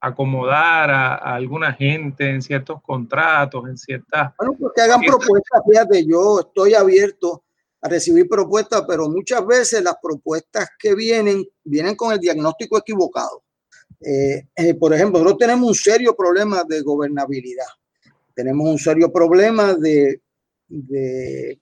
acomodar 0.02 0.92
a, 0.92 1.16
alguna 1.16 1.72
gente 1.72 2.30
en 2.30 2.42
ciertos 2.42 2.82
contratos, 2.82 3.70
en 3.70 3.78
ciertas... 3.78 4.34
Bueno, 4.38 4.54
porque 4.60 4.82
hagan 4.82 5.00
propuestas, 5.00 5.62
fíjate, 5.66 6.06
yo 6.06 6.42
estoy 6.42 6.74
abierto 6.74 7.46
a 7.88 7.90
recibir 7.90 8.28
propuestas, 8.28 8.84
pero 8.88 9.10
muchas 9.10 9.46
veces 9.46 9.84
las 9.84 9.96
propuestas 10.02 10.70
que 10.78 10.94
vienen, 10.94 11.44
vienen 11.64 11.96
con 11.96 12.14
el 12.14 12.20
diagnóstico 12.20 12.78
equivocado. 12.78 13.44
Eh, 14.02 14.48
eh, 14.56 14.74
por 14.76 14.94
ejemplo, 14.94 15.20
nosotros 15.20 15.40
tenemos 15.40 15.70
un 15.70 15.76
serio 15.76 16.16
problema 16.16 16.64
de 16.64 16.82
gobernabilidad. 16.82 17.66
Tenemos 18.36 18.70
un 18.70 18.78
serio 18.78 19.12
problema 19.12 19.74
de, 19.74 20.22
de, 20.68 21.60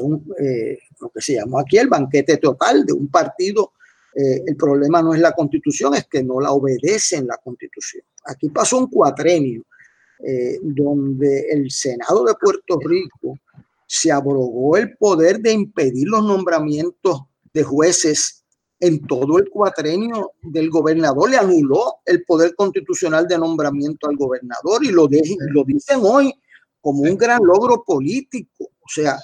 un, 0.00 0.26
eh, 0.38 0.78
lo 1.00 1.10
que 1.10 1.20
se 1.20 1.34
llamó 1.34 1.60
aquí 1.60 1.78
el 1.78 1.88
banquete 1.88 2.38
total 2.38 2.84
de 2.84 2.92
un 2.92 3.08
partido. 3.08 3.72
el 4.14 4.56
problema 4.56 5.00
no 5.00 5.14
es 5.14 5.20
la 5.20 5.32
constitución, 5.32 5.94
es 5.94 6.06
que 6.06 6.22
no 6.22 6.38
la 6.38 6.50
obedecen 6.52 7.26
la 7.26 7.38
constitución. 7.38 8.04
Aquí 8.26 8.50
pasó 8.50 8.78
un 8.78 8.90
cuatrenio 8.90 9.62
donde 10.60 11.48
el 11.50 11.70
Senado 11.70 12.24
de 12.24 12.34
Puerto 12.34 12.78
Rico 12.84 13.38
se 13.94 14.10
abrogó 14.10 14.78
el 14.78 14.96
poder 14.96 15.40
de 15.40 15.52
impedir 15.52 16.08
los 16.08 16.24
nombramientos 16.24 17.24
de 17.52 17.62
jueces 17.62 18.42
en 18.80 19.06
todo 19.06 19.38
el 19.38 19.50
cuatrenio 19.50 20.32
del 20.40 20.70
gobernador, 20.70 21.28
le 21.28 21.36
anuló 21.36 21.96
el 22.06 22.24
poder 22.24 22.54
constitucional 22.54 23.28
de 23.28 23.36
nombramiento 23.36 24.08
al 24.08 24.16
gobernador 24.16 24.82
y 24.82 24.92
lo, 24.92 25.10
lo 25.50 25.64
dicen 25.64 26.00
hoy 26.04 26.32
como 26.80 27.02
un 27.02 27.18
gran 27.18 27.40
logro 27.44 27.84
político. 27.84 28.64
O 28.64 28.88
sea, 28.88 29.18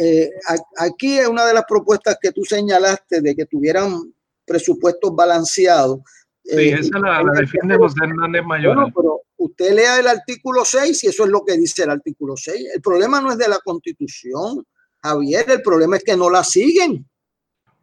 eh, 0.00 0.30
aquí 0.78 1.18
es 1.18 1.28
una 1.28 1.44
de 1.44 1.52
las 1.52 1.64
propuestas 1.68 2.16
que 2.18 2.32
tú 2.32 2.42
señalaste 2.42 3.20
de 3.20 3.36
que 3.36 3.44
tuvieran 3.44 4.14
presupuestos 4.46 5.14
balanceados. 5.14 6.00
Sí, 6.42 6.56
eh, 6.56 6.78
esa 6.80 6.98
la, 7.00 7.22
la 7.22 7.32
defiende 7.38 7.76
José 7.76 7.98
Hernández 8.02 8.44
Mayor. 8.46 8.76
Bueno, 8.76 8.92
pero 8.96 9.20
usted 9.44 9.74
lea 9.74 9.98
el 9.98 10.08
artículo 10.08 10.64
6 10.64 11.04
y 11.04 11.06
eso 11.08 11.24
es 11.24 11.30
lo 11.30 11.44
que 11.44 11.56
dice 11.56 11.84
el 11.84 11.90
artículo 11.90 12.36
6. 12.36 12.72
El 12.74 12.80
problema 12.80 13.20
no 13.20 13.30
es 13.30 13.38
de 13.38 13.48
la 13.48 13.58
constitución, 13.62 14.64
Javier, 15.02 15.44
el 15.48 15.62
problema 15.62 15.96
es 15.96 16.04
que 16.04 16.16
no 16.16 16.30
la 16.30 16.42
siguen. 16.42 17.06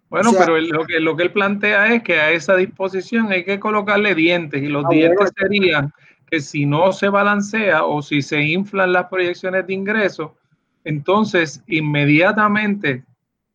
Bueno, 0.10 0.32
pero 0.38 0.60
lo, 0.60 0.86
que, 0.86 1.00
lo 1.00 1.16
que 1.16 1.24
él 1.24 1.32
plantea 1.32 1.94
es 1.94 2.04
que 2.04 2.20
a 2.20 2.32
esa 2.32 2.56
disposición 2.56 3.32
hay 3.32 3.46
que 3.46 3.60
colocarle 3.60 4.14
dientes 4.14 4.62
y 4.62 4.68
los 4.68 4.88
dientes 4.90 5.30
serían 5.38 5.94
que 6.30 6.42
si 6.42 6.66
no 6.66 6.92
se 6.92 7.08
balancea 7.10 7.86
o 7.86 8.02
si 8.02 8.22
se 8.22 8.42
inflan 8.42 8.92
las 8.92 9.08
proyecciones 9.08 9.68
de 9.68 9.74
ingresos, 9.74 10.32
entonces 10.84 11.64
inmediatamente 11.68 13.06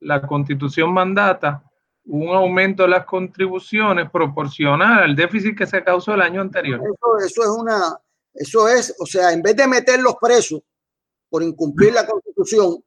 la 0.00 0.22
constitución 0.22 0.92
mandata 0.92 1.62
un 2.06 2.28
aumento 2.28 2.84
de 2.84 2.90
las 2.90 3.04
contribuciones 3.04 4.10
proporcional 4.10 5.02
al 5.02 5.16
déficit 5.16 5.56
que 5.56 5.66
se 5.66 5.82
causó 5.82 6.14
el 6.14 6.22
año 6.22 6.40
anterior. 6.40 6.80
Eso, 7.24 7.42
es 7.42 7.48
una, 7.48 7.98
eso 8.32 8.68
es, 8.68 8.94
o 8.98 9.06
sea, 9.06 9.32
en 9.32 9.42
vez 9.42 9.56
de 9.56 9.66
meter 9.66 10.00
los 10.00 10.14
presos 10.20 10.60
por 11.28 11.42
incumplir 11.42 11.92
la 11.92 12.06
constitución, 12.06 12.82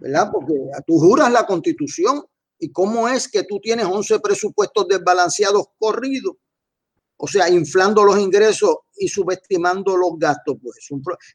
¿verdad? 0.00 0.30
Porque 0.30 0.54
tú 0.86 0.98
juras 0.98 1.32
la 1.32 1.46
constitución 1.46 2.22
y 2.58 2.70
cómo 2.70 3.08
es 3.08 3.28
que 3.28 3.44
tú 3.44 3.58
tienes 3.60 3.86
11 3.86 4.20
presupuestos 4.20 4.86
desbalanceados 4.86 5.68
corridos, 5.78 6.34
o 7.16 7.26
sea, 7.26 7.48
inflando 7.48 8.04
los 8.04 8.18
ingresos 8.18 8.76
y 8.96 9.08
subestimando 9.08 9.96
los 9.96 10.18
gastos. 10.18 10.56
Pues, 10.62 10.76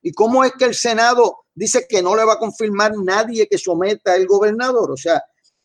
¿Y 0.04 0.12
cómo 0.12 0.44
es 0.44 0.54
que 0.54 0.66
el 0.66 0.76
Senado 0.76 1.46
dice 1.54 1.88
que 1.90 2.02
no 2.02 2.16
le 2.16 2.24
va 2.26 2.34
a 2.34 2.40
confirmar 2.40 2.94
nadie 3.04 3.48
que 3.48 3.58
someta 3.58 4.16
el 4.16 4.28
gobernador? 4.28 4.92
O 4.92 4.98
sea, 4.98 5.22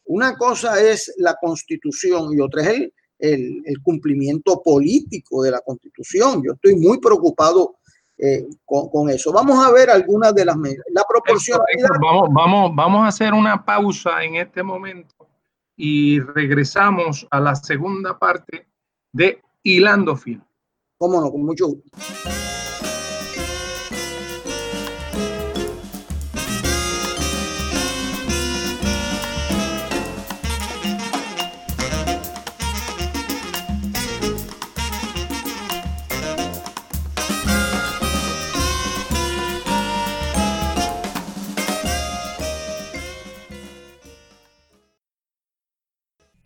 una 0.08 0.36
cosa 0.36 0.80
es 0.80 1.14
la 1.18 1.36
constitución 1.40 2.32
y 2.32 2.40
otra 2.40 2.62
es 2.62 2.90
el, 3.18 3.82
cumplimiento 3.82 4.62
político 4.62 5.42
de 5.42 5.50
la 5.50 5.60
constitución. 5.60 6.42
Yo 6.44 6.52
estoy 6.52 6.76
muy 6.76 6.98
preocupado 6.98 7.76
eh, 8.16 8.46
con, 8.64 9.10
eso. 9.10 9.32
Vamos 9.32 9.64
a 9.64 9.70
ver 9.70 9.90
algunas 9.90 10.34
de 10.34 10.44
las 10.44 10.56
medidas. 10.56 10.84
La. 10.92 11.02
Vamos, 12.00 12.28
vamos, 12.32 12.72
vamos 12.74 13.02
a 13.02 13.08
hacer 13.08 13.34
una 13.34 13.64
pausa 13.64 14.22
en 14.24 14.36
este 14.36 14.62
momento 14.62 15.14
y 15.76 16.20
regresamos 16.20 17.26
a 17.30 17.40
la 17.40 17.54
segunda 17.54 18.18
parte 18.18 18.66
de 19.12 19.40
Hilando 19.62 20.16
Fin. 20.16 20.42
Cómo 20.96 21.20
no, 21.20 21.30
con 21.30 21.44
mucho 21.44 21.66
gusto. 21.66 22.47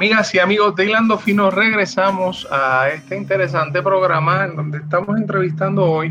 Amigas 0.00 0.34
y 0.34 0.38
amigos 0.38 0.74
de 0.76 0.86
Hilando 0.86 1.18
Fino, 1.18 1.50
regresamos 1.50 2.48
a 2.50 2.88
este 2.88 3.18
interesante 3.18 3.82
programa 3.82 4.46
en 4.46 4.56
donde 4.56 4.78
estamos 4.78 5.20
entrevistando 5.20 5.84
hoy 5.84 6.10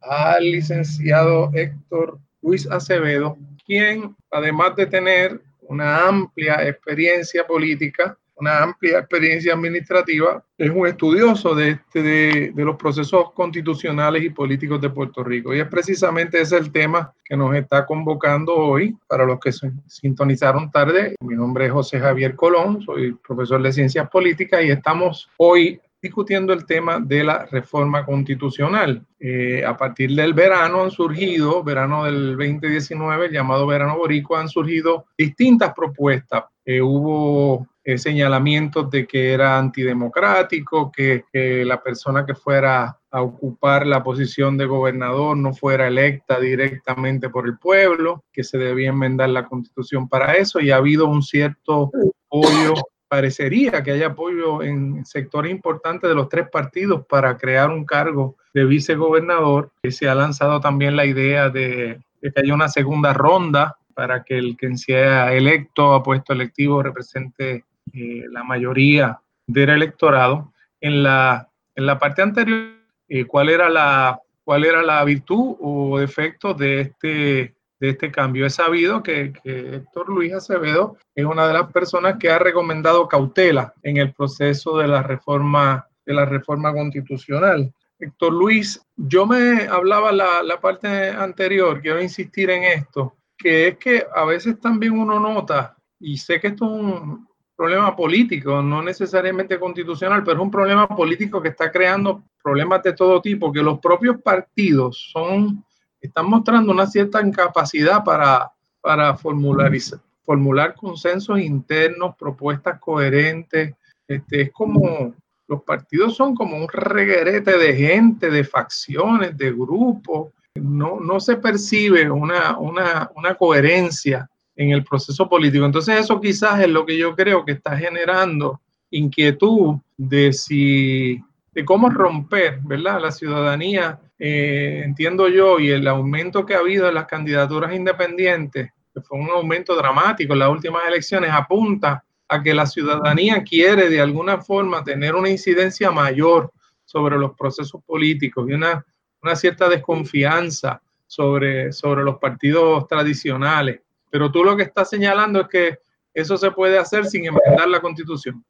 al 0.00 0.42
licenciado 0.42 1.52
Héctor 1.54 2.18
Luis 2.42 2.68
Acevedo, 2.68 3.38
quien 3.64 4.16
además 4.32 4.74
de 4.74 4.86
tener 4.86 5.40
una 5.68 6.08
amplia 6.08 6.66
experiencia 6.66 7.46
política, 7.46 8.18
una 8.36 8.62
amplia 8.62 8.98
experiencia 8.98 9.54
administrativa, 9.54 10.42
es 10.58 10.70
un 10.70 10.86
estudioso 10.86 11.54
de, 11.54 11.70
este, 11.70 12.02
de, 12.02 12.64
los 12.64 12.76
procesos 12.76 13.32
constitucionales 13.32 14.22
y 14.22 14.30
políticos 14.30 14.80
de 14.80 14.90
Puerto 14.90 15.24
Rico. 15.24 15.54
Y 15.54 15.60
es 15.60 15.68
precisamente 15.68 16.40
ese 16.40 16.56
el 16.56 16.70
tema 16.70 17.12
que 17.24 17.36
nos 17.36 17.54
está 17.54 17.86
convocando 17.86 18.54
hoy. 18.54 18.96
Para 19.06 19.24
los 19.24 19.40
que 19.40 19.52
se 19.52 19.70
sintonizaron 19.86 20.70
tarde, 20.70 21.14
mi 21.20 21.34
nombre 21.34 21.66
es 21.66 21.72
José 21.72 21.98
Javier 21.98 22.34
Colón, 22.36 22.82
soy 22.82 23.12
profesor 23.26 23.62
de 23.62 23.72
Ciencias 23.72 24.08
Políticas 24.10 24.62
y 24.64 24.70
estamos 24.70 25.30
hoy 25.38 25.80
discutiendo 26.00 26.52
el 26.52 26.66
tema 26.66 27.00
de 27.00 27.24
la 27.24 27.46
reforma 27.46 28.04
constitucional. 28.04 29.04
Eh, 29.18 29.64
a 29.64 29.76
partir 29.76 30.14
del 30.14 30.34
verano 30.34 30.82
han 30.82 30.90
surgido, 30.90 31.64
verano 31.64 32.04
del 32.04 32.36
2019, 32.36 33.30
llamado 33.32 33.66
verano 33.66 33.96
boricua, 33.96 34.40
han 34.40 34.48
surgido 34.48 35.06
distintas 35.16 35.72
propuestas. 35.74 36.44
Eh, 36.64 36.80
hubo 36.80 37.66
eh, 37.88 37.98
señalamientos 37.98 38.90
de 38.90 39.06
que 39.06 39.32
era 39.32 39.56
antidemocrático, 39.56 40.90
que, 40.90 41.22
la 41.64 41.80
persona 41.80 42.26
que 42.26 42.34
fuera 42.34 42.98
a 43.12 43.22
ocupar 43.22 43.86
la 43.86 44.02
posición 44.02 44.56
de 44.56 44.66
gobernador 44.66 45.36
no 45.36 45.54
fuera 45.54 45.86
electa 45.86 46.40
directamente 46.40 47.30
por 47.30 47.46
el 47.46 47.58
pueblo, 47.58 48.24
que 48.32 48.42
se 48.42 48.58
debía 48.58 48.88
enmendar 48.88 49.28
la 49.28 49.46
constitución 49.46 50.08
para 50.08 50.34
eso 50.34 50.58
y 50.58 50.72
ha 50.72 50.78
habido 50.78 51.06
un 51.06 51.22
cierto 51.22 51.92
apoyo, 52.26 52.74
parecería 53.06 53.84
que 53.84 53.92
haya 53.92 54.08
apoyo 54.08 54.64
en 54.64 55.06
sectores 55.06 55.52
importantes 55.52 56.10
de 56.10 56.16
los 56.16 56.28
tres 56.28 56.48
partidos 56.50 57.06
para 57.06 57.36
crear 57.36 57.70
un 57.70 57.84
cargo 57.84 58.34
de 58.52 58.64
vicegobernador, 58.64 59.70
que 59.80 59.92
se 59.92 60.08
ha 60.08 60.14
lanzado 60.16 60.58
también 60.58 60.96
la 60.96 61.06
idea 61.06 61.50
de, 61.50 62.00
de 62.20 62.32
que 62.32 62.40
haya 62.40 62.52
una 62.52 62.68
segunda 62.68 63.12
ronda 63.12 63.76
para 63.94 64.24
que 64.24 64.36
el 64.36 64.56
que 64.56 64.76
sea 64.76 65.32
electo 65.32 65.94
a 65.94 66.02
puesto 66.02 66.32
electivo 66.32 66.82
represente 66.82 67.64
eh, 67.92 68.24
la 68.30 68.44
mayoría 68.44 69.20
del 69.46 69.70
electorado. 69.70 70.52
En 70.80 71.02
la, 71.02 71.48
en 71.74 71.86
la 71.86 71.98
parte 71.98 72.22
anterior, 72.22 72.74
eh, 73.08 73.24
¿cuál, 73.24 73.48
era 73.48 73.68
la, 73.68 74.20
¿cuál 74.44 74.64
era 74.64 74.82
la 74.82 75.02
virtud 75.04 75.56
o 75.60 75.98
defecto 75.98 76.54
de 76.54 76.80
este, 76.80 77.54
de 77.80 77.88
este 77.88 78.10
cambio? 78.10 78.46
He 78.46 78.50
sabido 78.50 79.02
que, 79.02 79.32
que 79.32 79.76
Héctor 79.76 80.08
Luis 80.10 80.34
Acevedo 80.34 80.96
es 81.14 81.24
una 81.24 81.48
de 81.48 81.54
las 81.54 81.72
personas 81.72 82.16
que 82.18 82.30
ha 82.30 82.38
recomendado 82.38 83.08
cautela 83.08 83.72
en 83.82 83.96
el 83.96 84.12
proceso 84.12 84.76
de 84.78 84.88
la 84.88 85.02
reforma, 85.02 85.86
de 86.04 86.14
la 86.14 86.26
reforma 86.26 86.72
constitucional. 86.72 87.72
Héctor 87.98 88.32
Luis, 88.34 88.80
yo 88.96 89.26
me 89.26 89.66
hablaba 89.68 90.12
la, 90.12 90.42
la 90.42 90.60
parte 90.60 91.08
anterior, 91.08 91.80
quiero 91.80 92.02
insistir 92.02 92.50
en 92.50 92.64
esto, 92.64 93.16
que 93.38 93.68
es 93.68 93.78
que 93.78 94.04
a 94.14 94.24
veces 94.24 94.60
también 94.60 94.98
uno 94.98 95.18
nota, 95.18 95.74
y 95.98 96.18
sé 96.18 96.38
que 96.38 96.48
esto 96.48 96.66
es 96.66 96.70
un, 96.72 97.25
problema 97.56 97.96
político, 97.96 98.62
no 98.62 98.82
necesariamente 98.82 99.58
constitucional, 99.58 100.22
pero 100.22 100.36
es 100.36 100.42
un 100.42 100.50
problema 100.50 100.86
político 100.86 101.40
que 101.40 101.48
está 101.48 101.72
creando 101.72 102.22
problemas 102.42 102.82
de 102.82 102.92
todo 102.92 103.20
tipo, 103.20 103.52
que 103.52 103.62
los 103.62 103.80
propios 103.80 104.20
partidos 104.20 105.08
son, 105.10 105.64
están 106.00 106.28
mostrando 106.28 106.70
una 106.70 106.86
cierta 106.86 107.20
incapacidad 107.22 108.04
para, 108.04 108.52
para 108.80 109.16
formular, 109.16 110.74
consensos 110.74 111.40
internos, 111.40 112.14
propuestas 112.16 112.78
coherentes. 112.78 113.74
Este, 114.06 114.42
es 114.42 114.52
como, 114.52 115.14
los 115.48 115.62
partidos 115.62 116.14
son 116.14 116.34
como 116.34 116.56
un 116.56 116.68
reguerete 116.68 117.56
de 117.58 117.74
gente, 117.74 118.30
de 118.30 118.44
facciones, 118.44 119.36
de 119.36 119.52
grupos. 119.52 120.32
No, 120.54 121.00
no 121.00 121.20
se 121.20 121.36
percibe 121.36 122.10
una, 122.10 122.58
una, 122.58 123.10
una 123.14 123.34
coherencia 123.34 124.28
en 124.56 124.70
el 124.70 124.82
proceso 124.82 125.28
político. 125.28 125.64
Entonces 125.64 126.00
eso 126.00 126.20
quizás 126.20 126.60
es 126.60 126.68
lo 126.68 126.84
que 126.84 126.96
yo 126.96 127.14
creo 127.14 127.44
que 127.44 127.52
está 127.52 127.76
generando 127.76 128.60
inquietud 128.90 129.76
de 129.96 130.32
si 130.32 131.22
de 131.52 131.64
cómo 131.64 131.88
romper, 131.88 132.60
¿verdad? 132.64 133.00
La 133.00 133.10
ciudadanía, 133.10 133.98
eh, 134.18 134.82
entiendo 134.84 135.26
yo, 135.26 135.58
y 135.58 135.70
el 135.70 135.88
aumento 135.88 136.44
que 136.44 136.54
ha 136.54 136.58
habido 136.58 136.86
en 136.86 136.94
las 136.94 137.06
candidaturas 137.06 137.74
independientes, 137.74 138.72
que 138.92 139.00
fue 139.00 139.18
un 139.18 139.30
aumento 139.30 139.74
dramático 139.74 140.34
en 140.34 140.40
las 140.40 140.50
últimas 140.50 140.82
elecciones, 140.86 141.30
apunta 141.32 142.04
a 142.28 142.42
que 142.42 142.52
la 142.52 142.66
ciudadanía 142.66 143.42
quiere 143.42 143.88
de 143.88 144.02
alguna 144.02 144.42
forma 144.42 144.84
tener 144.84 145.14
una 145.14 145.30
incidencia 145.30 145.90
mayor 145.90 146.52
sobre 146.84 147.16
los 147.16 147.34
procesos 147.34 147.82
políticos 147.84 148.46
y 148.50 148.52
una, 148.52 148.84
una 149.22 149.34
cierta 149.34 149.66
desconfianza 149.68 150.82
sobre, 151.06 151.72
sobre 151.72 152.02
los 152.02 152.18
partidos 152.18 152.86
tradicionales. 152.86 153.80
Pero 154.10 154.30
tú 154.30 154.44
lo 154.44 154.56
que 154.56 154.64
estás 154.64 154.88
señalando 154.90 155.42
es 155.42 155.48
que 155.48 155.78
eso 156.14 156.36
se 156.36 156.50
puede 156.50 156.78
hacer 156.78 157.06
sin 157.06 157.26
enmendar 157.26 157.68
la 157.68 157.80
constitución. 157.80 158.44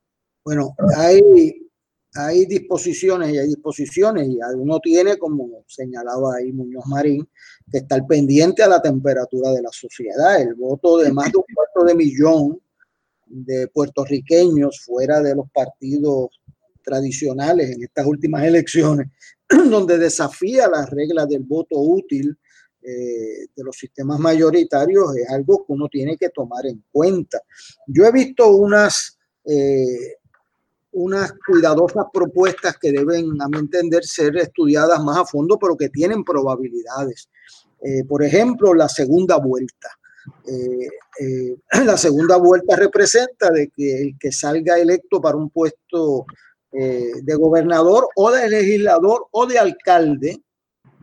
Bueno, 0.45 0.75
hay, 0.97 1.69
hay 2.14 2.47
disposiciones 2.47 3.35
y 3.35 3.38
hay 3.38 3.49
disposiciones 3.49 4.29
y 4.29 4.38
uno 4.57 4.79
tiene, 4.79 5.19
como 5.19 5.64
señalaba 5.66 6.37
ahí 6.37 6.53
Muñoz 6.53 6.87
Marín, 6.87 7.29
que 7.71 7.79
estar 7.79 8.07
pendiente 8.07 8.62
a 8.62 8.69
la 8.69 8.81
temperatura 8.81 9.51
de 9.51 9.62
la 9.62 9.71
sociedad. 9.73 10.40
El 10.40 10.55
voto 10.55 10.99
de 10.99 11.12
más 11.12 11.33
de 11.33 11.38
un 11.38 11.45
cuarto 11.53 11.85
de 11.85 11.95
millón 11.97 12.61
de 13.27 13.66
puertorriqueños 13.69 14.81
fuera 14.85 15.21
de 15.21 15.35
los 15.35 15.51
partidos 15.51 16.29
tradicionales 16.85 17.71
en 17.71 17.83
estas 17.83 18.07
últimas 18.07 18.45
elecciones, 18.45 19.09
donde 19.49 19.99
desafía 19.99 20.69
las 20.69 20.88
reglas 20.90 21.29
del 21.29 21.42
voto 21.42 21.77
útil 21.79 22.38
eh, 22.88 23.49
de 23.57 23.64
los 23.64 23.77
sistemas 23.77 24.20
mayoritarios 24.20 25.16
es 25.16 25.29
algo 25.29 25.66
que 25.66 25.72
uno 25.72 25.88
tiene 25.88 26.16
que 26.16 26.29
tomar 26.29 26.66
en 26.66 26.85
cuenta. 26.92 27.42
Yo 27.88 28.05
he 28.05 28.12
visto 28.12 28.49
unas, 28.49 29.18
eh, 29.44 30.14
unas 30.92 31.33
cuidadosas 31.44 32.05
propuestas 32.14 32.79
que 32.79 32.92
deben, 32.92 33.42
a 33.42 33.49
mi 33.49 33.59
entender, 33.59 34.05
ser 34.05 34.37
estudiadas 34.37 35.03
más 35.03 35.18
a 35.18 35.25
fondo, 35.25 35.59
pero 35.59 35.77
que 35.77 35.88
tienen 35.88 36.22
probabilidades. 36.22 37.29
Eh, 37.83 38.05
por 38.05 38.22
ejemplo, 38.22 38.72
la 38.72 38.88
segunda 38.88 39.37
vuelta. 39.38 39.88
la 41.85 41.96
segunda 41.96 42.37
vuelta 42.37 42.77
representa 42.77 43.51
de 43.51 43.68
que 43.68 44.01
el 44.01 44.16
que 44.16 44.31
salga 44.31 44.79
electo 44.79 45.20
para 45.20 45.37
un 45.37 45.51
puesto 45.51 46.25
de 46.72 47.35
gobernador 47.35 48.09
o 48.16 48.31
de 48.31 48.49
legislador 48.49 49.27
o 49.31 49.46
de 49.46 49.59
alcalde, 49.59 50.42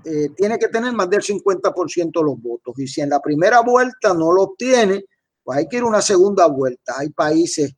eh, 0.06 0.30
tiene 0.36 0.58
que 0.58 0.68
tener 0.68 0.94
más 0.94 1.10
del 1.10 1.22
50% 1.22 2.12
de 2.12 2.24
los 2.24 2.42
votos. 2.42 2.78
Y 2.78 2.88
si 2.88 3.02
en 3.02 3.10
la 3.10 3.20
primera 3.20 3.62
vuelta 3.62 4.13
no 4.13 4.32
lo 4.32 4.44
obtiene, 4.44 5.06
pues 5.44 5.60
hay 5.60 5.68
que 5.68 5.78
ir 5.78 5.84
a 5.84 5.88
una 5.88 6.02
segunda 6.02 6.48
vuelta. 6.48 6.94
Hay 6.98 7.10
países 7.10 7.74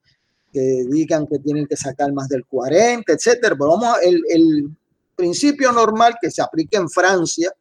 que 0.52 0.86
digan 0.90 1.28
que 1.28 1.40
tienen 1.40 1.68
que 1.68 1.76
sacar 1.76 2.12
más 2.14 2.30
del 2.30 2.46
40, 2.46 3.12
etcétera. 3.12 3.56
Pero 3.58 3.72
vamos, 3.72 3.98
el, 4.04 4.22
el 4.30 4.70
principio 5.16 5.72
normal 5.72 6.16
que 6.22 6.32
se 6.32 6.42
aplica 6.42 6.78
en 6.78 6.90
Francia 6.90 7.52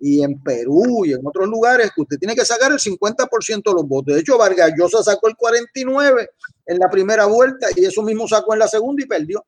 y 0.00 0.22
en 0.22 0.42
Perú 0.42 1.04
y 1.04 1.12
en 1.12 1.26
otros 1.26 1.48
lugares, 1.48 1.90
que 1.94 2.02
usted 2.02 2.18
tiene 2.18 2.34
que 2.34 2.44
sacar 2.44 2.72
el 2.72 2.78
50% 2.78 3.62
de 3.64 3.72
los 3.72 3.88
votos. 3.88 4.14
De 4.14 4.20
hecho, 4.20 4.36
Vargas 4.36 4.72
Llosa 4.76 5.02
sacó 5.02 5.28
el 5.28 5.36
49 5.36 6.30
en 6.66 6.78
la 6.78 6.90
primera 6.90 7.26
vuelta 7.26 7.68
y 7.74 7.84
eso 7.84 8.02
mismo 8.02 8.28
sacó 8.28 8.52
en 8.52 8.60
la 8.60 8.68
segunda 8.68 9.02
y 9.02 9.06
perdió. 9.06 9.44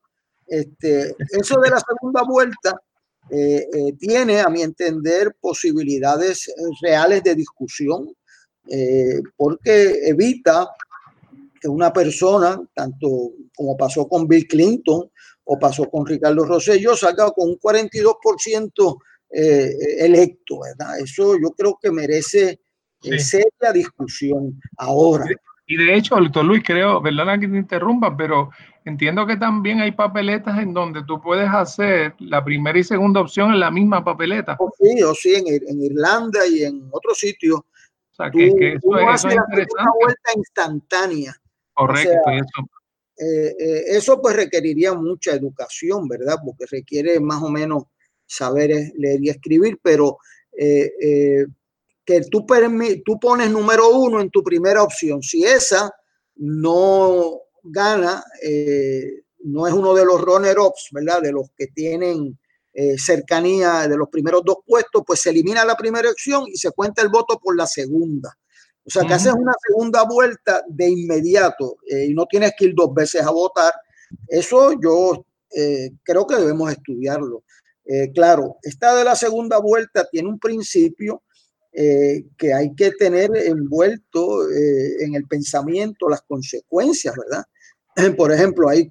Este, 0.46 1.16
eso 1.30 1.60
de 1.60 1.70
la 1.70 1.80
segunda 1.80 2.22
vuelta 2.22 2.80
eh, 3.30 3.66
eh, 3.72 3.92
tiene, 3.98 4.40
a 4.40 4.48
mi 4.48 4.62
entender, 4.62 5.34
posibilidades 5.40 6.48
eh, 6.48 6.52
reales 6.80 7.22
de 7.24 7.34
discusión, 7.34 8.12
porque 9.36 10.08
evita 10.08 10.68
que 11.60 11.68
una 11.68 11.92
persona, 11.92 12.60
tanto 12.74 13.06
como 13.54 13.76
pasó 13.76 14.08
con 14.08 14.26
Bill 14.26 14.48
Clinton 14.48 15.08
o 15.44 15.56
pasó 15.56 15.88
con 15.88 16.04
Ricardo 16.04 16.44
Rosselló, 16.44 16.96
salga 16.96 17.30
con 17.30 17.50
un 17.50 17.58
42% 17.60 18.98
electo, 19.30 20.60
¿verdad? 20.62 20.98
Eso 20.98 21.36
yo 21.40 21.50
creo 21.52 21.78
que 21.80 21.92
merece 21.92 22.58
seria 23.00 23.72
discusión 23.72 24.60
ahora. 24.78 25.26
Y 25.68 25.76
de 25.76 25.94
hecho, 25.94 26.16
doctor 26.16 26.44
Luis, 26.44 26.64
creo, 26.64 27.00
perdona 27.00 27.38
que 27.38 27.46
te 27.46 27.56
interrumpa, 27.56 28.16
pero 28.16 28.50
entiendo 28.90 29.26
que 29.26 29.36
también 29.36 29.80
hay 29.80 29.92
papeletas 29.92 30.58
en 30.58 30.72
donde 30.72 31.02
tú 31.04 31.20
puedes 31.20 31.48
hacer 31.48 32.14
la 32.18 32.44
primera 32.44 32.78
y 32.78 32.84
segunda 32.84 33.20
opción 33.20 33.52
en 33.52 33.60
la 33.60 33.70
misma 33.70 34.04
papeleta. 34.04 34.56
Oh, 34.58 34.70
sí, 34.80 35.02
o 35.02 35.14
sí, 35.14 35.34
en, 35.34 35.82
Irlanda 35.82 36.46
y 36.46 36.62
en 36.64 36.88
otros 36.92 37.18
sitios. 37.18 37.58
O 37.58 38.14
sea, 38.14 38.30
que, 38.30 38.46
eso, 38.46 38.58
es 38.66 39.24
interesante. 39.24 39.66
Una 39.78 39.90
vuelta 40.00 40.30
instantánea. 40.36 41.36
Correcto, 41.74 42.30
eso. 42.30 42.70
Eh, 43.18 43.56
eh, 43.58 43.82
eso 43.88 44.20
pues 44.20 44.36
requeriría 44.36 44.94
mucha 44.94 45.32
educación, 45.32 46.06
¿verdad? 46.06 46.36
Porque 46.44 46.66
requiere 46.70 47.18
más 47.18 47.42
o 47.42 47.48
menos 47.48 47.84
saber 48.26 48.92
leer 48.96 49.20
y 49.22 49.30
escribir, 49.30 49.80
pero 49.82 50.18
eh, 50.56 51.46
que 52.04 52.20
tú, 52.30 52.46
tú 53.04 53.18
pones 53.18 53.50
número 53.50 53.88
uno 53.90 54.20
en 54.20 54.30
tu 54.30 54.42
primera 54.42 54.82
opción. 54.82 55.22
Si 55.22 55.44
esa 55.44 55.92
no 56.36 57.40
gana, 57.68 58.24
eh, 58.42 59.22
no 59.44 59.66
es 59.66 59.72
uno 59.72 59.94
de 59.94 60.04
los 60.04 60.20
runner-ups, 60.20 60.88
¿verdad? 60.92 61.22
De 61.22 61.32
los 61.32 61.50
que 61.56 61.68
tienen 61.68 62.38
eh, 62.72 62.98
cercanía 62.98 63.88
de 63.88 63.96
los 63.96 64.08
primeros 64.08 64.42
dos 64.44 64.58
puestos, 64.66 65.02
pues 65.06 65.20
se 65.20 65.30
elimina 65.30 65.64
la 65.64 65.76
primera 65.76 66.10
opción 66.10 66.44
y 66.46 66.56
se 66.56 66.70
cuenta 66.72 67.02
el 67.02 67.08
voto 67.08 67.38
por 67.38 67.56
la 67.56 67.66
segunda. 67.66 68.36
O 68.84 68.90
sea, 68.90 69.04
que 69.04 69.14
haces 69.14 69.32
una 69.32 69.52
segunda 69.66 70.04
vuelta 70.04 70.62
de 70.68 70.88
inmediato 70.88 71.78
eh, 71.88 72.06
y 72.06 72.14
no 72.14 72.26
tienes 72.26 72.52
que 72.56 72.66
ir 72.66 72.74
dos 72.74 72.94
veces 72.94 73.22
a 73.22 73.30
votar. 73.30 73.72
Eso 74.28 74.72
yo 74.80 75.26
creo 76.04 76.26
que 76.26 76.36
debemos 76.36 76.70
estudiarlo. 76.70 77.42
claro, 78.14 78.56
esta 78.62 78.94
de 78.94 79.04
la 79.04 79.16
segunda 79.16 79.58
vuelta 79.58 80.06
tiene 80.08 80.28
un 80.28 80.38
principio 80.38 81.22
eh, 81.78 82.24
que 82.38 82.54
hay 82.54 82.74
que 82.74 82.92
tener 82.92 83.28
envuelto 83.36 84.48
eh, 84.48 85.04
en 85.04 85.14
el 85.14 85.26
pensamiento 85.26 86.08
las 86.08 86.22
consecuencias, 86.22 87.14
¿verdad? 87.14 87.44
Por 88.16 88.32
ejemplo, 88.32 88.68
hay 88.68 88.90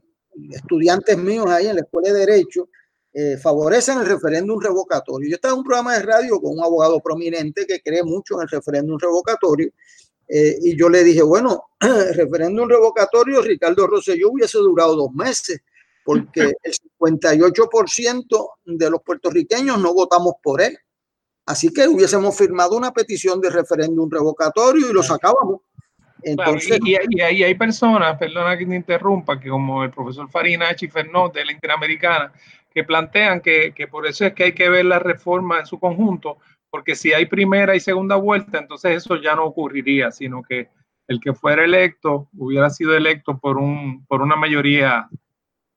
estudiantes 0.51 1.17
míos 1.17 1.45
ahí 1.47 1.67
en 1.67 1.75
la 1.75 1.81
Escuela 1.81 2.11
de 2.11 2.19
Derecho 2.19 2.69
eh, 3.17 3.37
favorecen 3.37 3.99
el 3.99 4.07
referéndum 4.07 4.59
revocatorio. 4.59 5.29
Yo 5.29 5.35
estaba 5.35 5.53
en 5.53 5.59
un 5.59 5.63
programa 5.63 5.93
de 5.93 6.03
radio 6.03 6.37
con 6.41 6.51
un 6.51 6.61
abogado 6.61 6.99
prominente 6.99 7.65
que 7.65 7.79
cree 7.79 8.03
mucho 8.03 8.35
en 8.35 8.41
el 8.41 8.49
referéndum 8.49 8.99
revocatorio 8.99 9.71
Eh, 10.27 10.57
y 10.59 10.77
yo 10.77 10.89
le 10.89 11.03
dije, 11.03 11.21
bueno, 11.21 11.65
referéndum 11.79 12.67
revocatorio, 12.67 13.41
Ricardo 13.41 13.87
Rosselló 13.87 14.31
hubiese 14.31 14.57
durado 14.57 14.95
dos 14.95 15.11
meses, 15.13 15.61
porque 16.03 16.41
el 16.63 16.73
58% 16.99 18.49
de 18.65 18.89
los 18.89 19.01
puertorriqueños 19.01 19.79
no 19.79 19.93
votamos 19.93 20.33
por 20.43 20.61
él. 20.61 20.77
Así 21.45 21.69
que 21.69 21.87
hubiésemos 21.87 22.35
firmado 22.35 22.75
una 22.75 22.91
petición 22.91 23.39
de 23.39 23.51
referéndum 23.51 24.09
revocatorio 24.09 24.89
y 24.89 24.93
lo 24.93 25.03
sacábamos. 25.03 25.61
Entonces, 26.27 26.79
y, 26.83 27.21
ahí 27.21 27.43
hay 27.43 27.53
personas, 27.53 28.17
perdona 28.17 28.57
que 28.57 28.65
me 28.65 28.75
interrumpa, 28.75 29.39
que 29.39 29.47
como 29.47 29.83
el 29.83 29.91
profesor 29.91 30.27
Farina 30.27 30.75
Chifernot 30.75 31.31
de 31.35 31.45
la 31.45 31.51
Interamericana, 31.51 32.33
que 32.73 32.83
plantean 32.83 33.41
que, 33.41 33.73
que, 33.75 33.87
por 33.87 34.07
eso 34.07 34.25
es 34.25 34.33
que 34.33 34.45
hay 34.45 34.53
que 34.53 34.67
ver 34.67 34.85
la 34.85 34.97
reforma 34.97 35.59
en 35.59 35.67
su 35.67 35.79
conjunto, 35.79 36.39
porque 36.71 36.95
si 36.95 37.13
hay 37.13 37.27
primera 37.27 37.75
y 37.75 37.79
segunda 37.79 38.15
vuelta, 38.15 38.57
entonces 38.57 38.97
eso 38.97 39.17
ya 39.17 39.35
no 39.35 39.45
ocurriría, 39.45 40.09
sino 40.09 40.41
que 40.41 40.69
el 41.07 41.19
que 41.19 41.35
fuera 41.35 41.63
electo 41.63 42.27
hubiera 42.35 42.71
sido 42.71 42.95
electo 42.95 43.37
por, 43.37 43.57
un, 43.57 44.03
por 44.07 44.23
una 44.23 44.35
mayoría. 44.35 45.07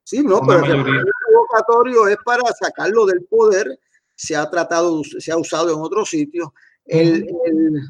Sí, 0.02 0.22
no, 0.22 0.40
pero 0.46 0.64
el 0.64 0.82
revocatorio 0.82 2.08
es 2.08 2.16
para 2.24 2.42
sacarlo 2.58 3.04
del 3.04 3.22
poder, 3.26 3.78
se 4.14 4.34
ha 4.34 4.48
tratado, 4.48 5.02
se 5.04 5.30
ha 5.30 5.36
usado 5.36 5.74
en 5.74 5.80
otros 5.82 6.08
sitios. 6.08 6.48
El, 6.86 7.26
el, 7.44 7.82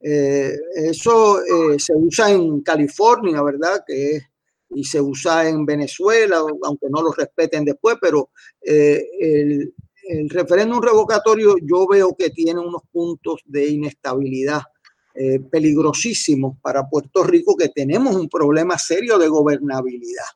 eh, 0.00 0.56
eso 0.74 1.40
eh, 1.40 1.78
se 1.78 1.92
usa 1.94 2.30
en 2.30 2.60
California, 2.60 3.42
¿verdad? 3.42 3.82
Que 3.86 4.20
y 4.70 4.84
se 4.84 5.00
usa 5.00 5.48
en 5.48 5.64
Venezuela, 5.64 6.42
aunque 6.62 6.88
no 6.90 7.00
lo 7.00 7.10
respeten 7.12 7.64
después, 7.64 7.96
pero 8.00 8.30
eh, 8.60 9.02
el, 9.18 9.74
el, 10.06 10.28
referéndum 10.28 10.82
revocatorio 10.82 11.56
yo 11.62 11.86
veo 11.86 12.14
que 12.14 12.28
tiene 12.28 12.60
unos 12.60 12.82
puntos 12.92 13.40
de 13.46 13.66
inestabilidad 13.66 14.62
peligrosísimos 15.50 16.58
para 16.62 16.88
Puerto 16.88 17.24
Rico, 17.24 17.56
que 17.56 17.70
tenemos 17.70 18.14
un 18.14 18.28
problema 18.28 18.78
serio 18.78 19.18
de 19.18 19.26
gobernabilidad. 19.26 20.26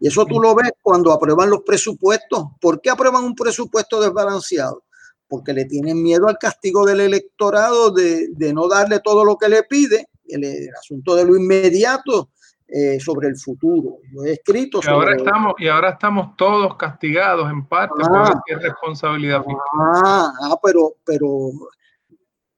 Y 0.00 0.08
eso 0.08 0.26
tú 0.26 0.38
lo 0.38 0.54
ves 0.54 0.72
cuando 0.82 1.12
aprueban 1.12 1.48
los 1.48 1.62
presupuestos. 1.62 2.44
¿Por 2.60 2.82
qué 2.82 2.90
aprueban 2.90 3.24
un 3.24 3.34
presupuesto 3.34 3.98
desbalanceado? 4.02 4.84
Porque 5.28 5.52
le 5.52 5.66
tienen 5.66 6.02
miedo 6.02 6.26
al 6.26 6.38
castigo 6.38 6.86
del 6.86 7.00
electorado 7.00 7.90
de, 7.90 8.30
no 8.52 8.66
darle 8.68 9.00
todo 9.00 9.24
lo 9.24 9.36
que 9.36 9.48
le 9.48 9.62
pide, 9.62 10.08
el, 10.26 10.68
asunto 10.78 11.14
de 11.14 11.24
lo 11.24 11.36
inmediato 11.36 12.30
eh, 12.66 12.98
sobre 12.98 13.28
el 13.28 13.36
futuro. 13.36 13.98
Yo 14.12 14.24
he 14.24 14.32
escrito 14.32 14.80
y 14.82 14.88
ahora 14.88 15.16
estamos 15.16 15.54
Y 15.58 15.68
ahora 15.68 15.90
estamos 15.90 16.36
todos 16.36 16.76
castigados 16.76 17.50
en 17.50 17.66
parte 17.66 17.94
ah, 18.04 18.40
por 18.46 18.62
responsabilidad 18.62 19.42
ah, 19.78 20.32
ah, 20.42 20.58
pero, 20.62 20.96
pero 21.04 21.50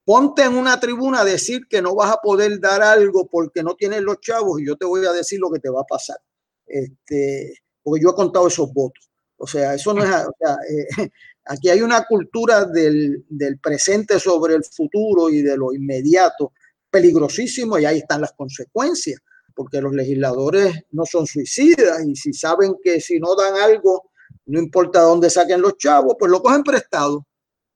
ponte 0.05 0.43
en 0.43 0.57
una 0.57 0.81
tribuna 0.81 1.21
a 1.21 1.25
decir 1.25 1.67
que 1.69 1.81
no 1.83 1.95
vas 1.95 2.13
a 2.13 2.17
poder 2.17 2.59
dar 2.61 2.83
algo 2.83 3.29
porque 3.29 3.63
no 3.63 3.75
tienes 3.75 4.01
los 4.03 4.21
chavos 4.21 4.61
y 4.61 4.67
yo 4.67 4.77
te 4.77 4.87
voy 4.87 5.05
a 5.07 5.13
decir 5.13 5.39
lo 5.39 5.51
que 5.51 5.61
te 5.61 5.71
va 5.71 5.83
a 5.83 5.85
pasar. 5.85 6.19
Este, 6.67 7.55
porque 7.83 8.03
yo 8.03 8.11
he 8.11 8.15
contado 8.15 8.47
esos 8.47 8.73
votos. 8.73 9.11
O 9.37 9.47
sea, 9.47 9.75
eso 9.75 9.95
no 9.95 10.05
es, 10.05 10.11
o 10.11 10.33
sea, 10.39 10.57
eh, 10.69 11.11
Aquí 11.47 11.69
hay 11.69 11.83
una 11.83 12.05
cultura 12.05 12.65
del, 12.65 13.25
presente 13.63 14.21
sobre 14.21 14.55
el 14.55 14.65
futuro 14.65 15.29
y 15.31 15.43
de 15.43 15.57
lo 15.57 15.73
inmediato 15.73 16.53
peligrosísimo 16.91 17.79
y 17.79 17.85
ahí 17.85 17.99
están 17.99 18.21
las 18.21 18.33
consecuencias, 18.33 19.21
porque 19.55 19.81
los 19.81 19.93
legisladores 19.93 20.85
no 20.91 21.05
son 21.07 21.27
suicidas 21.27 22.05
y 22.05 22.15
si 22.17 22.33
saben 22.33 22.75
que 22.83 23.01
si 23.01 23.19
no 23.19 23.35
dan 23.35 23.57
algo, 23.57 24.11
no 24.47 24.59
importa 24.59 25.03
dónde 25.03 25.31
saquen 25.31 25.61
los 25.61 25.77
chavos, 25.77 26.17
pues 26.19 26.31
lo 26.31 26.43
cogen 26.43 26.63
prestado. 26.63 27.27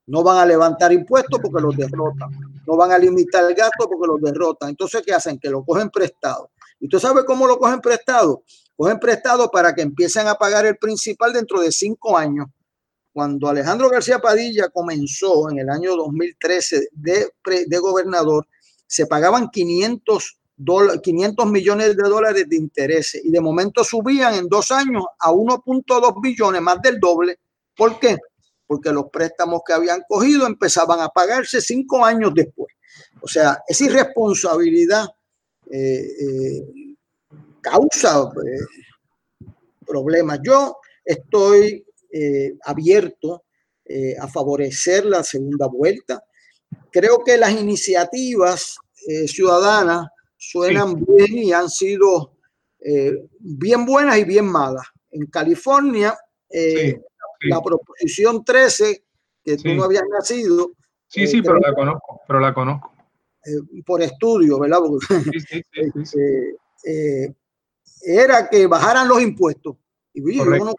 No 0.06 0.22
van 0.22 0.38
a 0.38 0.46
levantar 0.46 0.92
impuestos 0.92 1.40
porque 1.40 1.62
los 1.62 1.76
derrotan. 1.76 2.28
No 2.66 2.76
van 2.76 2.92
a 2.92 2.98
limitar 2.98 3.48
el 3.48 3.54
gasto 3.54 3.88
porque 3.88 4.06
los 4.06 4.20
derrotan. 4.20 4.70
Entonces, 4.70 5.02
¿qué 5.04 5.14
hacen? 5.14 5.38
Que 5.38 5.48
lo 5.48 5.64
cogen 5.64 5.88
prestado. 5.88 6.50
¿Y 6.78 6.88
tú 6.88 7.00
sabes 7.00 7.24
cómo 7.24 7.46
lo 7.46 7.58
cogen 7.58 7.80
prestado? 7.80 8.42
Cogen 8.76 8.98
prestado 8.98 9.50
para 9.50 9.74
que 9.74 9.82
empiecen 9.82 10.26
a 10.28 10.34
pagar 10.34 10.66
el 10.66 10.76
principal 10.76 11.32
dentro 11.32 11.60
de 11.60 11.72
cinco 11.72 12.18
años 12.18 12.46
cuando 13.14 13.48
Alejandro 13.48 13.88
García 13.88 14.18
Padilla 14.18 14.68
comenzó 14.70 15.48
en 15.48 15.60
el 15.60 15.70
año 15.70 15.94
2013 15.94 16.88
de, 16.90 17.78
gobernador, 17.78 18.48
se 18.88 19.06
pagaban 19.06 19.50
500, 19.50 20.38
500 21.00 21.46
millones 21.46 21.96
de 21.96 22.08
dólares 22.08 22.44
de 22.48 22.56
intereses 22.56 23.24
y 23.24 23.30
de 23.30 23.40
momento 23.40 23.84
subían 23.84 24.34
en 24.34 24.48
dos 24.48 24.72
años 24.72 25.04
a 25.20 25.30
1.2 25.30 26.20
billones, 26.20 26.60
más 26.60 26.82
del 26.82 26.98
doble. 26.98 27.38
¿Por 27.76 28.00
qué? 28.00 28.18
Porque 28.66 28.90
los 28.90 29.08
préstamos 29.10 29.60
que 29.64 29.74
habían 29.74 30.02
cogido 30.08 30.48
empezaban 30.48 30.98
a 30.98 31.08
pagarse 31.08 31.60
cinco 31.60 32.04
años 32.04 32.32
después. 32.34 32.74
O 33.20 33.28
sea, 33.28 33.62
esa 33.68 33.84
irresponsabilidad 33.84 35.06
eh, 35.70 36.06
eh, 36.20 36.96
causa 37.60 38.24
eh, 38.44 39.46
problemas. 39.86 40.40
Yo 40.42 40.78
estoy 41.04 41.83
eh, 42.16 42.56
abierto 42.64 43.42
eh, 43.84 44.14
a 44.20 44.28
favorecer 44.28 45.04
la 45.04 45.24
segunda 45.24 45.66
vuelta. 45.66 46.22
Creo 46.92 47.24
que 47.24 47.36
las 47.36 47.50
iniciativas 47.50 48.78
eh, 49.08 49.26
ciudadanas 49.26 50.06
suenan 50.36 51.04
bien 51.04 51.38
y 51.38 51.52
han 51.52 51.68
sido 51.68 52.30
bien 53.40 53.84
buenas 53.84 54.16
y 54.18 54.24
bien 54.24 54.44
malas. 54.44 54.86
En 55.10 55.26
California, 55.26 56.16
la 56.50 57.62
proposición 57.62 58.44
13, 58.44 59.04
que 59.42 59.56
tú 59.56 59.74
no 59.74 59.84
habías 59.84 60.04
nacido. 60.08 60.72
Sí, 61.08 61.26
sí, 61.26 61.40
pero 61.40 61.58
la 61.58 61.74
conozco, 61.74 62.20
pero 62.28 62.40
la 62.40 62.52
conozco. 62.52 62.92
por 63.86 64.02
estudio, 64.02 64.60
¿verdad? 64.60 64.80
era 68.02 68.50
que 68.50 68.66
bajaran 68.66 69.08
los 69.08 69.22
impuestos. 69.22 69.76
Y 70.12 70.36
yo 70.36 70.44
no 70.44 70.74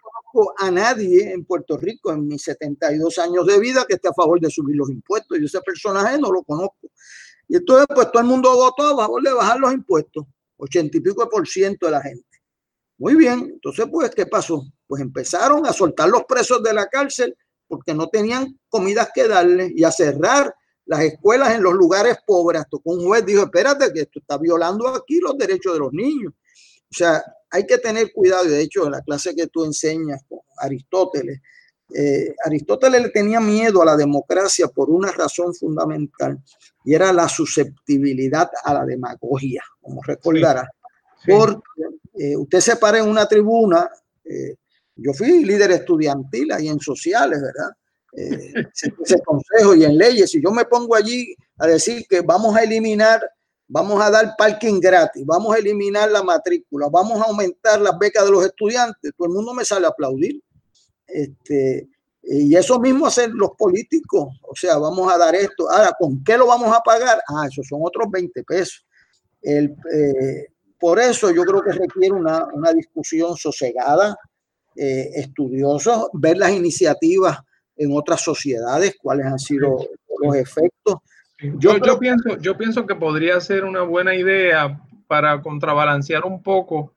a 0.58 0.72
nadie 0.72 1.32
en 1.32 1.46
Puerto 1.46 1.78
Rico 1.78 2.12
en 2.12 2.28
mis 2.28 2.44
72 2.44 3.18
años 3.20 3.46
de 3.46 3.60
vida 3.60 3.86
que 3.88 3.96
esté 3.96 4.10
a 4.10 4.14
favor 4.14 4.40
de 4.40 4.50
subir 4.50 4.76
los 4.76 4.90
impuestos. 4.90 5.40
Y 5.40 5.46
ese 5.46 5.62
personaje 5.62 6.18
no 6.18 6.32
lo 6.32 6.44
conozco. 6.44 6.90
Y 7.48 7.58
entonces, 7.58 7.86
pues 7.94 8.12
todo 8.12 8.22
el 8.22 8.28
mundo 8.28 8.54
votó 8.54 8.88
a 8.88 8.96
favor 8.96 9.22
de 9.22 9.34
bajar 9.34 9.60
los 9.60 9.74
impuestos, 9.74 10.26
ochenta 10.58 10.98
y 10.98 11.00
pico 11.00 11.30
por 11.30 11.48
ciento 11.48 11.86
de 11.86 11.92
la 11.92 12.02
gente. 12.02 12.26
Muy 12.98 13.16
bien, 13.16 13.52
entonces, 13.54 13.86
pues, 13.92 14.10
¿qué 14.12 14.26
pasó? 14.26 14.64
Pues 14.88 15.02
empezaron 15.02 15.66
a 15.66 15.74
soltar 15.74 16.10
los 16.10 16.24
presos 16.24 16.64
de 16.64 16.74
la 16.74 16.88
cárcel 16.88 17.36
porque 17.68 17.94
no 17.94 18.08
tenían 18.08 18.58
comidas 18.70 19.10
que 19.14 19.28
darles 19.28 19.72
y 19.76 19.84
a 19.84 19.92
cerrar 19.92 20.54
las 20.86 21.02
escuelas 21.02 21.54
en 21.54 21.64
los 21.64 21.74
lugares 21.74 22.18
pobres. 22.26 22.62
Hasta 22.62 22.78
un 22.84 23.06
juez 23.06 23.26
dijo, 23.26 23.44
espérate, 23.44 23.92
que 23.92 24.02
esto 24.02 24.20
está 24.20 24.38
violando 24.38 24.88
aquí 24.88 25.20
los 25.20 25.38
derechos 25.38 25.74
de 25.74 25.80
los 25.80 25.92
niños. 25.92 26.34
O 26.34 26.98
sea, 26.98 27.24
hay 27.56 27.66
que 27.66 27.78
tener 27.78 28.12
cuidado, 28.12 28.46
y 28.46 28.50
de 28.50 28.62
hecho 28.62 28.86
en 28.86 28.92
la 28.92 29.02
clase 29.02 29.34
que 29.34 29.48
tú 29.48 29.64
enseñas 29.64 30.22
con 30.28 30.40
Aristóteles, 30.58 31.40
eh, 31.94 32.36
Aristóteles 32.44 33.02
le 33.02 33.10
tenía 33.10 33.40
miedo 33.40 33.82
a 33.82 33.86
la 33.86 33.96
democracia 33.96 34.68
por 34.68 34.90
una 34.90 35.12
razón 35.12 35.54
fundamental 35.54 36.38
y 36.84 36.94
era 36.94 37.14
la 37.14 37.30
susceptibilidad 37.30 38.50
a 38.64 38.74
la 38.74 38.86
demagogia, 38.86 39.64
como 39.82 40.02
recordará. 40.04 40.70
Porque 41.26 41.62
eh, 42.20 42.36
usted 42.36 42.60
se 42.60 42.76
para 42.76 43.00
en 43.00 43.08
una 43.08 43.26
tribuna, 43.26 43.90
eh, 44.26 44.56
yo 44.96 45.14
fui 45.14 45.46
líder 45.46 45.72
estudiantil 45.72 46.52
ahí 46.52 46.68
en 46.68 46.80
sociales, 46.80 47.40
¿verdad? 47.42 47.72
ese 48.74 49.22
consejo 49.26 49.76
y 49.76 49.84
en 49.84 49.98
leyes, 49.98 50.32
si 50.32 50.42
yo 50.42 50.50
me 50.50 50.64
pongo 50.64 50.96
allí 50.96 51.36
a 51.58 51.68
decir 51.68 52.06
que 52.10 52.22
vamos 52.22 52.56
a 52.56 52.64
eliminar 52.64 53.22
vamos 53.68 54.02
a 54.02 54.12
dar 54.12 54.36
parking 54.38 54.80
gratis, 54.80 55.26
vamos 55.26 55.56
a 55.56 55.60
eliminar 55.60 56.12
la 56.12 56.24
matrícula, 56.24 56.88
vamos 56.92 57.22
a 57.22 57.26
aumentar 57.26 57.82
las 57.82 57.98
becas 57.98 58.26
de 58.26 58.32
los 58.32 58.46
estudiantes, 58.46 59.12
todo 59.18 59.28
el 59.28 59.34
mundo 59.34 59.54
me 59.54 59.66
sale 59.66 59.86
a 59.86 59.90
aplaudir. 59.90 60.42
Este, 61.08 61.88
y 62.24 62.56
eso 62.56 62.80
mismo 62.80 63.06
hacen 63.08 63.32
los 63.36 63.52
políticos, 63.52 64.30
o 64.42 64.56
sea, 64.56 64.78
vamos 64.78 65.12
a 65.12 65.18
dar 65.18 65.36
esto. 65.36 65.70
Ahora, 65.70 65.92
¿con 65.98 66.24
qué 66.24 66.38
lo 66.38 66.48
vamos 66.48 66.76
a 66.76 66.82
pagar? 66.82 67.22
Ah, 67.28 67.48
esos 67.50 67.68
son 67.68 67.82
otros 67.84 68.10
20 68.12 68.44
pesos. 68.44 68.86
El, 69.42 69.76
eh, 69.94 70.48
por 70.80 71.00
eso 71.00 71.32
yo 71.32 71.44
creo 71.44 71.62
que 71.62 71.72
requiere 71.72 72.12
una, 72.12 72.46
una 72.46 72.72
discusión 72.74 73.38
sosegada, 73.38 74.18
eh, 74.76 75.10
estudiosa, 75.16 76.08
ver 76.14 76.38
las 76.38 76.52
iniciativas 76.52 77.38
en 77.78 77.96
otras 77.96 78.22
sociedades, 78.22 78.96
cuáles 79.02 79.26
han 79.26 79.40
sido 79.40 79.78
los 80.22 80.36
efectos 80.36 80.96
yo, 81.40 81.78
yo, 81.78 82.00
pienso, 82.00 82.38
yo 82.40 82.58
pienso 82.58 82.86
que 82.86 82.96
podría 82.96 83.40
ser 83.40 83.66
una 83.66 83.82
buena 83.82 84.16
idea 84.16 84.80
para 85.08 85.42
contrabalancear 85.42 86.24
un 86.26 86.42
poco 86.42 86.94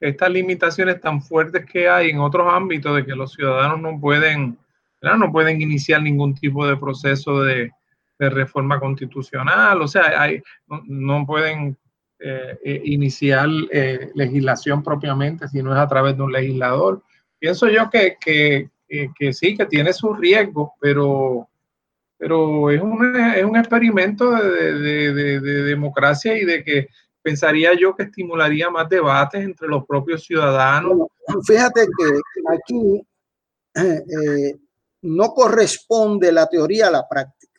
estas 0.00 0.30
limitaciones 0.30 1.00
tan 1.00 1.20
fuertes 1.22 1.66
que 1.66 1.88
hay 1.88 2.10
en 2.10 2.20
otros 2.20 2.46
ámbitos 2.50 2.96
de 2.96 3.04
que 3.04 3.14
los 3.14 3.32
ciudadanos 3.32 3.80
no 3.80 4.00
pueden, 4.00 4.58
no 5.02 5.32
pueden 5.32 5.60
iniciar 5.60 6.02
ningún 6.02 6.34
tipo 6.34 6.66
de 6.66 6.76
proceso 6.76 7.42
de, 7.42 7.70
de 8.18 8.30
reforma 8.30 8.80
constitucional, 8.80 9.80
o 9.80 9.88
sea, 9.88 10.20
hay, 10.20 10.42
no, 10.66 11.26
pueden 11.26 11.76
eh, 12.18 12.58
eh, 12.64 12.82
iniciar 12.84 13.48
eh, 13.72 14.10
legislación 14.14 14.82
propiamente 14.82 15.48
si 15.48 15.62
no 15.62 15.72
es 15.72 15.78
a 15.78 15.88
través 15.88 16.16
de 16.16 16.22
un 16.22 16.32
legislador. 16.32 17.02
Pienso 17.38 17.68
yo 17.68 17.88
que, 17.88 18.16
que, 18.20 18.68
que 19.18 19.32
sí, 19.32 19.56
que 19.56 19.64
tiene 19.64 19.94
sus 19.94 20.18
riesgos, 20.18 20.70
pero 20.80 21.48
pero 22.20 22.70
es 22.70 22.82
un, 22.82 23.16
es 23.34 23.44
un 23.44 23.56
experimento 23.56 24.30
de, 24.30 24.74
de, 24.74 25.40
de, 25.40 25.62
democracia 25.62 26.36
y 26.36 26.44
de 26.44 26.62
que 26.62 26.88
pensaría 27.22 27.72
yo 27.72 27.96
que 27.96 28.02
estimularía 28.02 28.68
más 28.68 28.90
debates 28.90 29.42
entre 29.42 29.66
los 29.68 29.86
propios 29.86 30.22
ciudadanos. 30.22 31.08
Fíjate 31.46 31.86
que 31.86 32.54
aquí 32.54 33.02
eh, 33.74 34.54
no 35.00 35.30
corresponde 35.30 36.30
la 36.30 36.46
teoría 36.46 36.88
a 36.88 36.90
la 36.90 37.08
práctica. 37.08 37.58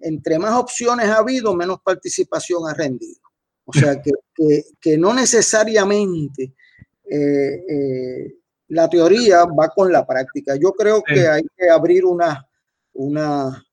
Entre 0.00 0.36
más 0.36 0.54
opciones 0.54 1.06
ha 1.06 1.18
habido, 1.18 1.54
menos 1.54 1.80
participación 1.80 2.68
ha 2.68 2.74
rendido. 2.74 3.20
O 3.64 3.72
sea 3.72 3.94
que, 4.02 4.10
que, 4.34 4.64
que 4.80 4.98
no 4.98 5.14
necesariamente 5.14 6.54
eh, 7.08 7.64
eh, 7.68 8.34
la 8.66 8.90
teoría 8.90 9.44
va 9.44 9.68
con 9.68 9.92
la 9.92 10.04
práctica. 10.04 10.56
Yo 10.56 10.72
creo 10.72 11.04
que 11.04 11.28
hay 11.28 11.42
que 11.56 11.70
abrir 11.70 12.04
una, 12.04 12.44
una 12.94 13.64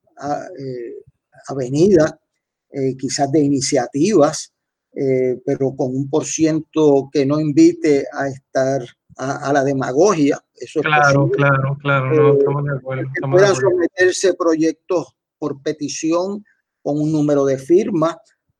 eh, 0.58 1.02
avenida, 1.48 2.18
quizás 2.98 3.32
de 3.32 3.40
iniciativas, 3.40 4.52
pero 4.92 5.74
con 5.74 5.96
un 5.96 6.08
por 6.08 6.24
ciento 6.24 7.08
que 7.12 7.26
no 7.26 7.40
invite 7.40 8.04
a 8.12 8.28
estar 8.28 8.82
a, 9.16 9.52
la 9.52 9.64
demagogia. 9.64 10.40
Eso 10.54 10.80
claro, 10.80 11.28
claro, 11.30 11.76
claro, 11.80 12.12
no, 12.14 12.38
estamos 12.38 12.64
de 12.64 12.76
acuerdo. 12.76 13.10
que 13.12 13.28
puedan 13.28 13.56
someterse 13.56 14.34
proyectos 14.34 15.16
por 15.38 15.62
petición 15.62 16.44
con 16.82 17.00
un 17.00 17.10
número 17.10 17.44
de 17.44 17.58
firmas 17.58 18.16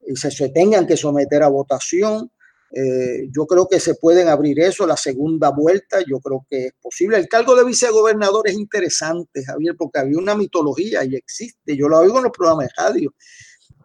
y 0.07 0.17
se, 0.17 0.31
se 0.31 0.49
tengan 0.49 0.87
que 0.87 0.97
someter 0.97 1.43
a 1.43 1.49
votación 1.49 2.31
eh, 2.73 3.29
yo 3.33 3.47
creo 3.47 3.67
que 3.69 3.81
se 3.81 3.97
pueden 3.97 4.29
abrir 4.29 4.61
eso, 4.61 4.87
la 4.87 4.97
segunda 4.97 5.51
vuelta, 5.51 5.99
yo 6.07 6.21
creo 6.21 6.47
que 6.49 6.67
es 6.67 6.73
posible. 6.81 7.17
El 7.17 7.29
cargo 7.29 7.57
de 7.57 7.65
vicegobernador 7.65 8.49
es 8.49 8.55
interesante, 8.55 9.45
Javier, 9.45 9.75
porque 9.77 9.99
había 9.99 10.19
una 10.19 10.37
mitología 10.37 11.05
y 11.05 11.17
existe, 11.17 11.77
yo 11.77 11.89
lo 11.89 11.99
oigo 11.99 12.19
en 12.19 12.25
los 12.25 12.33
programas 12.33 12.69
de 12.69 12.83
radio, 12.83 13.15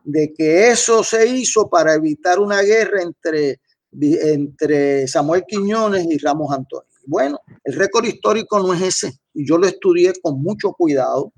de 0.03 0.33
que 0.33 0.69
eso 0.69 1.03
se 1.03 1.25
hizo 1.25 1.67
para 1.67 1.95
evitar 1.95 2.39
una 2.39 2.61
guerra 2.61 3.01
entre, 3.01 3.59
entre 3.99 5.07
Samuel 5.07 5.45
Quiñones 5.47 6.05
y 6.07 6.19
Ramos 6.19 6.53
Antonio. 6.53 6.87
Bueno, 7.07 7.39
el 7.63 7.73
récord 7.73 8.05
histórico 8.05 8.59
no 8.59 8.73
es 8.73 8.81
ese, 8.81 9.19
y 9.33 9.47
yo 9.47 9.57
lo 9.57 9.67
estudié 9.67 10.13
con 10.21 10.41
mucho 10.41 10.73
cuidado. 10.73 11.33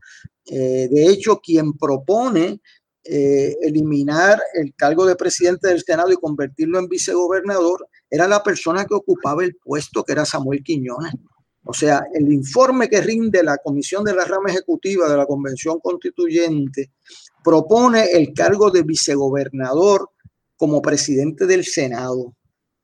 Eh, 0.46 0.90
de 0.92 1.08
hecho, 1.08 1.40
quien 1.40 1.78
propone 1.78 2.62
eh, 3.10 3.56
eliminar 3.62 4.42
el 4.54 4.74
cargo 4.76 5.06
de 5.06 5.16
presidente 5.16 5.70
del 5.70 5.84
Senado 5.84 6.12
y 6.12 6.18
convertirlo 6.18 6.78
en 6.80 6.90
vicegobernador, 6.90 7.88
era 8.10 8.28
la 8.28 8.44
persona 8.44 8.86
que 8.86 8.96
ocupaba 8.96 9.44
el 9.44 9.56
puesto, 9.56 10.04
que 10.04 10.12
era 10.12 10.26
Samuel 10.26 10.64
Quiñones. 10.64 11.14
O 11.64 11.74
sea, 11.74 12.02
el 12.14 12.32
informe 12.32 12.90
que 12.90 13.02
rinde 13.02 13.44
la 13.44 13.58
Comisión 13.58 14.04
de 14.04 14.14
la 14.14 14.26
Rama 14.26 14.50
Ejecutiva 14.50 15.10
de 15.10 15.18
la 15.18 15.26
Convención 15.26 15.80
Constituyente 15.80 16.92
propone 17.44 18.12
el 18.12 18.34
cargo 18.34 18.72
de 18.72 18.84
vicegobernador 18.84 20.10
como 20.56 20.82
presidente 20.82 21.46
del 21.46 21.66
Senado. 21.66 22.34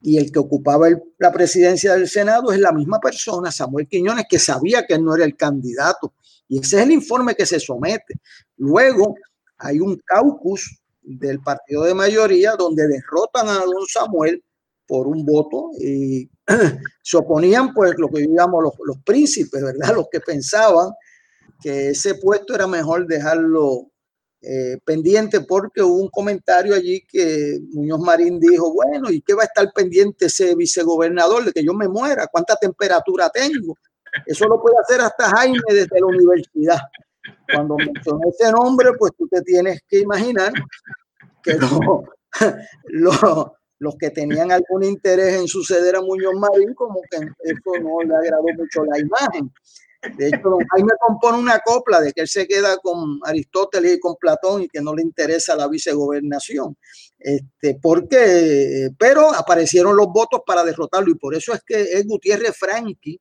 Y 0.01 0.17
el 0.17 0.31
que 0.31 0.39
ocupaba 0.39 0.87
la 1.17 1.31
presidencia 1.31 1.93
del 1.93 2.09
Senado 2.09 2.51
es 2.51 2.59
la 2.59 2.73
misma 2.73 2.99
persona, 2.99 3.51
Samuel 3.51 3.87
Quiñones, 3.87 4.25
que 4.29 4.39
sabía 4.39 4.85
que 4.85 4.95
él 4.95 5.03
no 5.03 5.15
era 5.15 5.23
el 5.25 5.35
candidato. 5.35 6.13
Y 6.49 6.59
ese 6.59 6.77
es 6.77 6.83
el 6.83 6.91
informe 6.91 7.35
que 7.35 7.45
se 7.45 7.59
somete. 7.59 8.15
Luego, 8.57 9.15
hay 9.63 9.79
un 9.79 9.99
caucus 10.05 10.79
del 11.01 11.41
partido 11.41 11.83
de 11.83 11.93
mayoría 11.93 12.55
donde 12.55 12.87
derrotan 12.87 13.47
a 13.47 13.55
don 13.65 13.85
Samuel 13.87 14.43
por 14.87 15.07
un 15.07 15.25
voto 15.25 15.71
y 15.79 16.29
se 17.01 17.17
oponían 17.17 17.73
pues 17.73 17.95
lo 17.97 18.09
que 18.09 18.27
llamamos 18.27 18.63
los, 18.63 18.73
los 18.85 18.97
príncipes, 19.03 19.63
¿verdad? 19.63 19.95
Los 19.95 20.07
que 20.11 20.19
pensaban 20.19 20.91
que 21.61 21.89
ese 21.89 22.15
puesto 22.15 22.53
era 22.53 22.67
mejor 22.67 23.07
dejarlo 23.07 23.89
eh, 24.45 24.77
pendiente 24.83 25.39
porque 25.39 25.81
hubo 25.81 26.01
un 26.01 26.09
comentario 26.09 26.75
allí 26.75 27.01
que 27.07 27.59
Muñoz 27.71 28.01
Marín 28.01 28.41
dijo, 28.41 28.73
bueno, 28.73 29.09
¿y 29.09 29.21
qué 29.21 29.33
va 29.33 29.43
a 29.43 29.45
estar 29.45 29.71
pendiente 29.73 30.25
ese 30.25 30.53
vicegobernador 30.53 31.45
de 31.45 31.53
que 31.53 31.63
yo 31.63 31.73
me 31.73 31.87
muera? 31.87 32.27
¿Cuánta 32.27 32.57
temperatura 32.57 33.29
tengo? 33.29 33.77
Eso 34.25 34.45
lo 34.47 34.61
puede 34.61 34.75
hacer 34.83 34.99
hasta 34.99 35.29
Jaime 35.29 35.59
desde 35.69 35.97
la 35.97 36.05
universidad. 36.07 36.79
Cuando 37.51 37.75
mencioné 37.77 38.27
ese 38.29 38.51
nombre, 38.51 38.89
pues 38.97 39.11
tú 39.17 39.27
te 39.27 39.41
tienes 39.41 39.81
que 39.87 39.99
imaginar 39.99 40.51
que 41.41 41.57
los 43.79 43.95
que 43.97 44.09
tenían 44.09 44.51
algún 44.51 44.83
interés 44.83 45.35
en 45.35 45.47
suceder 45.47 45.95
a 45.95 46.01
Muñoz 46.01 46.35
Marín, 46.35 46.73
como 46.73 47.01
que 47.09 47.17
eso 47.17 47.71
no 47.81 48.01
le 48.01 48.15
agradó 48.15 48.45
mucho 48.57 48.83
la 48.85 48.99
imagen. 48.99 49.51
De 50.17 50.27
hecho, 50.27 50.49
don 50.49 50.59
Jaime 50.71 50.91
compone 50.99 51.37
una 51.37 51.59
copla 51.59 52.01
de 52.01 52.11
que 52.11 52.21
él 52.21 52.27
se 52.27 52.45
queda 52.45 52.77
con 52.77 53.19
Aristóteles 53.23 53.95
y 53.95 53.99
con 53.99 54.15
Platón 54.15 54.63
y 54.63 54.67
que 54.67 54.81
no 54.81 54.93
le 54.93 55.01
interesa 55.01 55.55
la 55.55 55.67
vicegobernación. 55.67 56.77
Este, 57.17 57.79
porque, 57.81 58.89
pero 58.99 59.33
aparecieron 59.33 59.95
los 59.95 60.07
votos 60.07 60.41
para 60.45 60.63
derrotarlo 60.63 61.09
y 61.09 61.15
por 61.15 61.35
eso 61.35 61.53
es 61.53 61.61
que 61.65 61.81
es 61.81 62.05
Gutiérrez 62.05 62.55
Franqui 62.57 63.19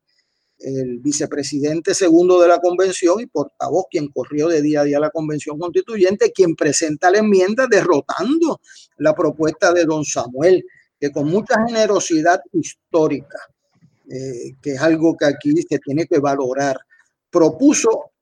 el 0.65 0.99
vicepresidente 0.99 1.95
segundo 1.95 2.41
de 2.41 2.49
la 2.49 2.59
convención 2.59 3.21
y 3.21 3.27
portavoz, 3.27 3.87
quien 3.91 4.09
corrió 4.09 4.49
de 4.49 4.63
día 4.63 4.81
a 4.81 4.85
día 4.85 5.01
la 5.01 5.11
convención 5.11 5.59
constituyente, 5.59 6.33
quien 6.33 6.55
presenta 6.55 7.11
la 7.11 7.19
enmienda 7.19 7.67
derrotando 7.67 8.61
la 8.99 9.15
propuesta 9.15 9.73
de 9.73 9.85
don 9.85 10.05
Samuel, 10.05 10.65
que 10.99 11.11
con 11.11 11.29
mucha 11.29 11.57
generosidad 11.67 12.41
histórica, 12.53 13.39
eh, 14.09 14.55
que 14.63 14.73
es 14.73 14.81
algo 14.81 15.17
que 15.17 15.27
aquí 15.27 15.53
se 15.63 15.79
tiene 15.79 16.07
que 16.07 16.19
valorar, 16.19 16.77
propuso 17.31 18.13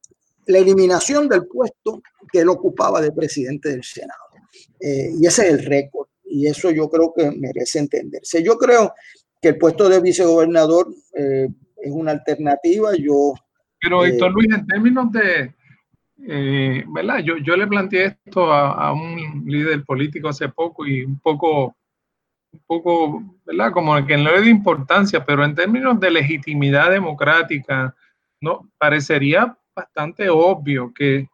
la 0.47 0.59
eliminación 0.59 1.29
del 1.29 1.47
puesto 1.47 2.03
que 2.33 2.41
él 2.41 2.49
ocupaba 2.49 3.01
de 3.01 3.13
presidente 3.13 3.71
del 3.71 3.85
Senado. 3.85 4.21
Eh, 4.81 5.13
y 5.19 5.27
ese 5.27 5.47
es 5.47 5.53
el 5.55 5.65
récord, 5.65 6.09
y 6.25 6.47
eso 6.47 6.71
yo 6.71 6.89
creo 6.89 7.13
que 7.15 7.31
merece 7.31 7.81
entenderse. 7.81 8.43
Yo 8.43 8.57
creo 8.57 8.95
que 9.41 9.49
el 9.49 9.59
puesto 9.59 9.89
de 9.89 10.01
vicegobernador 10.01 10.95
eh, 11.15 11.49
es 11.83 11.93
una 11.93 12.13
alternativa. 12.13 12.91
Yo. 12.97 13.35
Pero, 13.81 14.05
eh, 14.05 14.11
Héctor 14.11 14.33
Luis, 14.33 14.49
en 14.53 14.67
términos 14.67 15.13
de. 15.13 15.55
Eh, 16.27 16.85
¿Verdad? 16.89 17.19
Yo, 17.21 17.39
yo 17.39 17.57
le 17.57 17.67
planteé 17.67 18.19
esto 18.25 18.53
a, 18.53 18.93
un 18.93 19.45
líder 19.47 19.85
político 19.85 20.29
hace 20.29 20.49
poco 20.49 20.87
y 20.87 21.05
un 21.05 21.19
poco. 21.19 21.77
Un 22.53 22.61
poco, 22.67 23.23
¿verdad? 23.47 23.71
Como 23.71 24.05
que 24.05 24.17
no 24.17 24.33
le 24.33 24.41
da 24.41 24.49
importancia, 24.49 25.25
pero 25.25 25.45
en 25.45 25.55
términos 25.55 26.01
de 26.01 26.11
legitimidad 26.11 26.91
democrática, 26.91 27.95
no 28.41 28.69
parecería 28.77 29.57
bastante 29.73 30.29
obvio 30.29 30.93
que, 30.93 31.29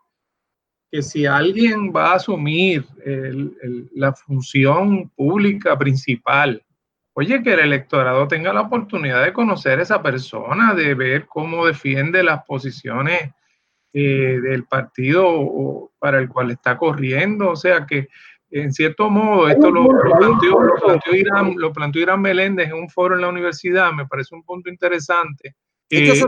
que 0.90 1.00
si 1.00 1.24
alguien 1.24 1.90
va 1.90 2.12
a 2.12 2.16
asumir 2.16 2.84
la 3.94 4.12
función 4.12 5.08
pública 5.16 5.78
principal 5.78 6.62
oye, 7.18 7.42
que 7.42 7.54
el 7.54 7.60
electorado 7.60 8.28
tenga 8.28 8.52
la 8.52 8.60
oportunidad 8.60 9.24
de 9.24 9.32
conocer 9.32 9.78
a 9.78 9.82
esa 9.82 10.02
persona, 10.02 10.74
de 10.74 10.94
ver 10.94 11.26
cómo 11.26 11.64
defiende 11.64 12.22
las 12.22 12.44
posiciones 12.44 13.30
eh, 13.94 14.38
del 14.42 14.64
partido 14.64 15.90
para 15.98 16.18
el 16.18 16.28
cual 16.28 16.50
está 16.50 16.76
corriendo. 16.76 17.50
O 17.50 17.56
sea 17.56 17.86
que, 17.86 18.08
en 18.50 18.70
cierto 18.70 19.08
modo, 19.08 19.48
esto 19.48 19.70
lo, 19.70 19.88
planteó, 20.18 20.58
Irán, 21.14 21.54
lo 21.56 21.72
planteó 21.72 22.02
Irán 22.02 22.20
Meléndez 22.20 22.68
en 22.68 22.74
un 22.74 22.90
foro 22.90 23.14
en 23.14 23.22
la 23.22 23.30
universidad, 23.30 23.92
me 23.92 24.06
parece 24.06 24.34
un 24.34 24.42
punto 24.42 24.68
interesante. 24.68 25.56
ese 25.88 26.26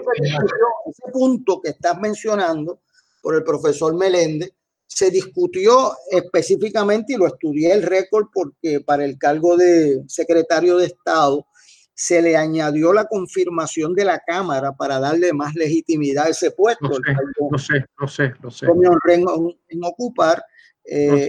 punto 1.12 1.60
que 1.60 1.70
estás 1.70 2.00
mencionando 2.00 2.80
por 3.20 3.34
el 3.34 3.44
profesor 3.44 3.94
Meléndez 3.94 4.54
se 4.88 5.10
discutió 5.10 5.92
específicamente 6.10 7.12
y 7.12 7.16
lo 7.16 7.26
estudié 7.26 7.72
el 7.72 7.82
récord 7.82 8.26
porque 8.32 8.80
para 8.80 9.04
el 9.04 9.18
cargo 9.18 9.56
de 9.56 10.02
secretario 10.08 10.78
de 10.78 10.86
Estado 10.86 11.46
se 11.94 12.22
le 12.22 12.36
añadió 12.36 12.92
la 12.92 13.04
confirmación 13.04 13.94
de 13.94 14.04
la 14.04 14.20
Cámara 14.20 14.72
para 14.72 14.98
darle 14.98 15.32
más 15.32 15.54
legitimidad 15.54 16.26
a 16.26 16.30
ese 16.30 16.52
puesto. 16.52 16.88
Lo 17.50 17.58
sé, 17.58 17.84
lo 17.98 18.08
sé, 18.08 18.32
lo 18.40 18.50
sé. 18.50 18.66
En, 19.68 19.84
ocupar. 19.84 20.42
Eh, 20.84 21.28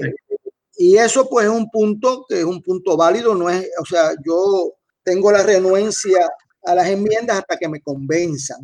y 0.78 0.96
eso 0.96 1.28
pues 1.30 1.46
es 1.46 1.52
un 1.52 1.70
punto 1.70 2.26
que 2.30 2.40
es 2.40 2.46
un 2.46 2.62
punto 2.62 2.96
válido, 2.96 3.36
no 3.36 3.50
es, 3.50 3.70
o 3.82 3.86
sea, 3.86 4.12
yo 4.26 4.74
tengo 5.04 5.32
la 5.32 5.44
renuencia 5.44 6.30
a 6.64 6.76
las 6.76 6.88
enmiendas 6.88 7.40
hasta 7.40 7.58
que 7.58 7.68
me 7.68 7.82
convenzan. 7.82 8.62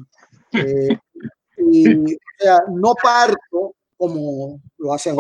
Eh, 0.54 0.98
y 1.58 2.14
o 2.16 2.18
sea, 2.40 2.60
no 2.72 2.94
parto 3.02 3.76
como 4.08 4.62
lo 4.78 4.94
hacen. 4.94 5.16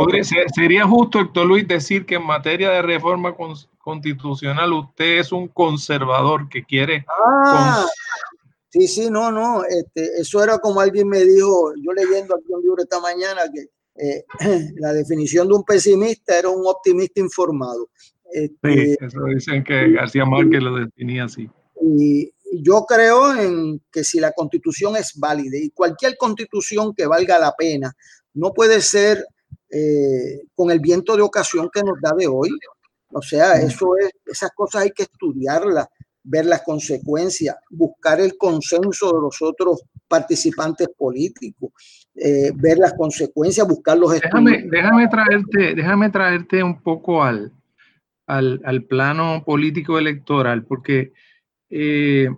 Sería 0.55 0.85
justo, 0.85 1.19
Héctor 1.19 1.47
Luis, 1.47 1.67
decir 1.67 2.05
que 2.05 2.15
en 2.15 2.25
materia 2.25 2.69
de 2.69 2.81
reforma 2.81 3.35
constitucional 3.79 4.73
usted 4.73 5.19
es 5.19 5.31
un 5.31 5.47
conservador 5.47 6.47
que 6.49 6.63
quiere. 6.63 7.05
Ah, 7.27 7.85
sí, 8.69 8.87
sí, 8.87 9.09
no, 9.09 9.31
no. 9.31 9.63
Este, 9.63 10.21
eso 10.21 10.43
era 10.43 10.59
como 10.59 10.79
alguien 10.79 11.07
me 11.07 11.23
dijo, 11.23 11.73
yo 11.81 11.91
leyendo 11.93 12.35
aquí 12.35 12.45
un 12.49 12.61
libro 12.61 12.83
esta 12.83 12.99
mañana, 12.99 13.41
que 13.53 13.69
eh, 13.97 14.25
la 14.77 14.93
definición 14.93 15.47
de 15.47 15.55
un 15.55 15.63
pesimista 15.63 16.37
era 16.37 16.49
un 16.49 16.61
optimista 16.65 17.19
informado. 17.19 17.89
Este, 18.31 18.73
sí, 18.73 18.97
eso 18.99 19.23
dicen 19.25 19.63
que 19.63 19.91
García 19.91 20.25
Márquez 20.25 20.61
lo 20.61 20.75
definía 20.75 21.25
así. 21.25 21.49
Y 21.81 22.31
yo 22.61 22.85
creo 22.85 23.35
en 23.35 23.81
que 23.91 24.03
si 24.03 24.19
la 24.19 24.31
constitución 24.31 24.95
es 24.95 25.17
válida 25.17 25.57
y 25.57 25.71
cualquier 25.71 26.17
constitución 26.17 26.93
que 26.93 27.07
valga 27.07 27.39
la 27.39 27.53
pena 27.55 27.95
no 28.35 28.53
puede 28.53 28.81
ser 28.81 29.25
eh, 29.69 30.43
con 30.53 30.71
el 30.71 30.79
viento 30.79 31.15
de 31.15 31.23
ocasión 31.23 31.69
que 31.73 31.81
nos 31.81 31.99
da 31.99 32.13
de 32.17 32.27
hoy. 32.27 32.49
O 33.11 33.21
sea, 33.21 33.53
eso 33.53 33.97
es, 33.97 34.11
esas 34.25 34.51
cosas 34.51 34.83
hay 34.83 34.91
que 34.91 35.03
estudiarlas, 35.03 35.87
ver 36.23 36.45
las 36.45 36.61
consecuencias, 36.63 37.55
buscar 37.69 38.19
el 38.19 38.37
consenso 38.37 39.13
de 39.13 39.21
los 39.21 39.41
otros 39.41 39.83
participantes 40.07 40.89
políticos, 40.97 41.71
eh, 42.15 42.51
ver 42.55 42.77
las 42.77 42.93
consecuencias, 42.93 43.67
buscar 43.67 43.97
los 43.97 44.11
déjame, 44.11 44.63
déjame 44.69 45.07
traerte, 45.07 45.75
déjame 45.75 46.09
traerte 46.09 46.63
un 46.63 46.81
poco 46.81 47.23
al, 47.23 47.51
al, 48.27 48.61
al 48.65 48.83
plano 48.83 49.43
político 49.45 49.97
electoral, 49.97 50.63
porque 50.65 51.13
eh, 51.69 52.29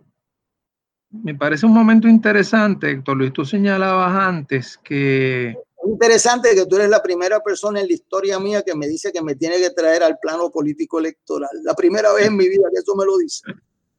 me 1.09 1.35
parece 1.35 1.65
un 1.65 1.73
momento 1.73 2.07
interesante, 2.07 2.91
Héctor 2.91 3.17
Luis, 3.17 3.33
tú 3.33 3.45
señalabas 3.45 4.15
antes 4.15 4.77
que... 4.77 5.57
Interesante 5.88 6.53
que 6.53 6.65
tú 6.65 6.75
eres 6.75 6.89
la 6.89 7.01
primera 7.01 7.39
persona 7.39 7.79
en 7.79 7.88
la 7.88 7.93
historia 7.93 8.39
mía 8.39 8.61
que 8.61 8.75
me 8.75 8.88
dice 8.88 9.11
que 9.11 9.21
me 9.21 9.35
tiene 9.35 9.57
que 9.57 9.69
traer 9.69 10.03
al 10.03 10.17
plano 10.19 10.51
político 10.51 10.99
electoral. 10.99 11.49
La 11.63 11.73
primera 11.75 12.11
vez 12.13 12.27
en 12.27 12.35
mi 12.35 12.49
vida 12.49 12.67
que 12.73 12.79
eso 12.79 12.95
me 12.95 13.05
lo 13.05 13.17
dice. 13.17 13.43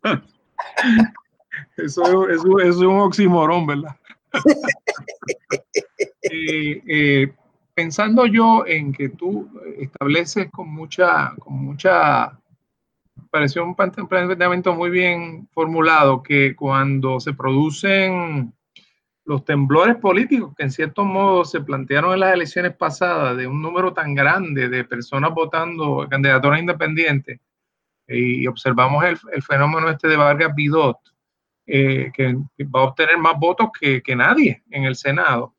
eso, 1.77 2.29
es 2.29 2.77
un 2.77 3.01
oximorón, 3.01 3.67
¿verdad? 3.67 3.97
Eh, 6.31 6.83
eh, 6.87 7.33
pensando 7.75 8.27
yo 8.27 8.65
en 8.67 8.93
que 8.93 9.09
tú 9.09 9.49
estableces 9.79 10.51
con 10.51 10.69
mucha, 10.69 11.33
con 11.39 11.55
mucha 11.55 12.39
pareció 13.31 13.65
un 13.65 13.75
planteamiento 13.75 14.75
muy 14.75 14.91
bien 14.91 15.49
formulado 15.53 16.23
que 16.23 16.55
cuando 16.55 17.19
se 17.19 17.33
producen 17.33 18.53
los 19.29 19.45
temblores 19.45 19.97
políticos 19.97 20.55
que 20.57 20.63
en 20.63 20.71
cierto 20.71 21.05
modo 21.05 21.45
se 21.45 21.61
plantearon 21.61 22.15
en 22.15 22.21
las 22.21 22.33
elecciones 22.33 22.75
pasadas 22.75 23.37
de 23.37 23.47
un 23.47 23.61
número 23.61 23.93
tan 23.93 24.15
grande 24.15 24.71
de 24.71 24.85
personas 24.85 25.35
votando 25.35 26.07
candidaturas 26.09 26.59
independientes 26.59 27.39
y 28.07 28.47
observamos 28.47 29.05
el, 29.05 29.43
fenómeno 29.43 29.91
este 29.91 30.09
de 30.09 30.17
Vargas 30.17 30.55
Bidot, 30.55 30.97
eh, 31.67 32.11
que, 32.15 32.37
va 32.75 32.81
a 32.81 32.85
obtener 32.85 33.19
más 33.19 33.39
votos 33.39 33.69
que, 33.79 34.03
que 34.03 34.17
nadie 34.17 34.63
en 34.71 34.85
el 34.85 34.97
Senado. 34.97 35.55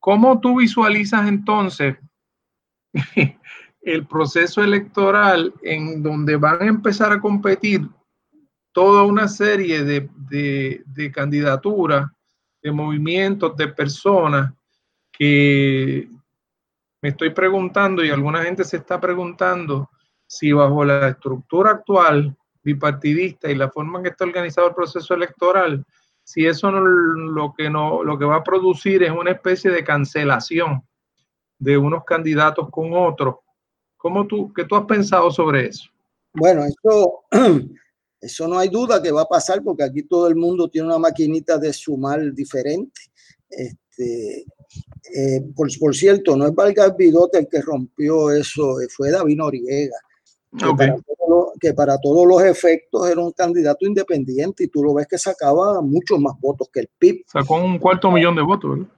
¿Cómo 0.00 0.40
tú 0.40 0.58
visualizas 0.58 1.28
entonces 1.28 1.96
el 3.80 4.06
proceso 4.08 4.64
electoral 4.64 5.54
en 5.62 6.02
donde 6.02 6.34
van 6.34 6.62
a 6.62 6.66
empezar 6.66 7.12
a 7.12 7.20
competir 7.20 7.88
toda 8.72 9.04
una 9.04 9.28
serie 9.28 9.84
de, 9.84 11.12
candidaturas, 11.14 12.10
de 12.62 12.72
movimientos, 12.72 13.56
de 13.56 13.68
personas 13.68 14.52
que 15.12 16.08
me 17.02 17.10
estoy 17.10 17.30
preguntando 17.30 18.04
y 18.04 18.10
alguna 18.10 18.42
gente 18.42 18.64
se 18.64 18.78
está 18.78 19.00
preguntando 19.00 19.90
si 20.26 20.52
bajo 20.52 20.84
la 20.84 21.08
estructura 21.08 21.72
actual 21.72 22.36
bipartidista 22.62 23.50
y 23.50 23.54
la 23.54 23.70
forma 23.70 23.98
en 23.98 24.04
que 24.04 24.10
está 24.10 24.24
organizado 24.24 24.68
el 24.68 24.74
proceso 24.74 25.14
electoral, 25.14 25.84
si 26.24 26.46
eso 26.46 26.70
lo 26.72 27.54
que 27.56 27.70
no 27.70 28.02
lo 28.02 28.18
que 28.18 28.24
va 28.24 28.36
a 28.36 28.44
producir 28.44 29.04
es 29.04 29.12
una 29.12 29.30
especie 29.30 29.70
de 29.70 29.84
cancelación 29.84 30.82
de 31.58 31.78
unos 31.78 32.04
candidatos 32.04 32.68
con 32.70 32.90
otros 32.92 33.36
¿Cómo 34.06 34.24
tú, 34.24 34.52
qué 34.52 34.64
tú 34.64 34.76
has 34.76 34.84
pensado 34.84 35.32
sobre 35.32 35.66
eso? 35.66 35.90
Bueno, 36.32 36.62
eso, 36.64 37.24
eso 38.20 38.48
no 38.48 38.58
hay 38.58 38.68
duda 38.68 39.02
que 39.02 39.12
va 39.12 39.22
a 39.22 39.28
pasar 39.28 39.62
porque 39.62 39.84
aquí 39.84 40.02
todo 40.02 40.28
el 40.28 40.36
mundo 40.36 40.68
tiene 40.68 40.88
una 40.88 40.98
maquinita 40.98 41.58
de 41.58 41.72
sumar 41.72 42.32
diferente. 42.32 43.00
Este, 43.48 44.44
eh, 45.14 45.42
por, 45.54 45.68
por, 45.78 45.94
cierto, 45.94 46.36
no 46.36 46.46
es 46.46 46.54
Vargas 46.54 46.96
Bidote 46.96 47.38
el 47.38 47.48
que 47.48 47.60
rompió 47.60 48.30
eso, 48.30 48.80
eh, 48.80 48.86
fue 48.90 49.10
David 49.10 49.36
Noriega. 49.36 49.96
Que, 51.60 51.74
para 51.74 51.98
todos 51.98 52.26
los 52.26 52.42
efectos 52.42 53.08
era 53.08 53.20
un 53.20 53.32
candidato 53.32 53.84
independiente 53.86 54.64
y 54.64 54.68
tú 54.68 54.82
lo 54.82 54.94
ves 54.94 55.06
que 55.06 55.18
sacaba 55.18 55.80
muchos 55.82 56.18
más 56.18 56.34
votos 56.40 56.68
que 56.72 56.80
el 56.80 56.88
PIB. 56.98 57.24
Sacó 57.26 57.56
un 57.56 57.78
cuarto 57.78 58.10
millón 58.10 58.36
de 58.36 58.42
votos, 58.42 58.70
¿verdad? 58.70 58.95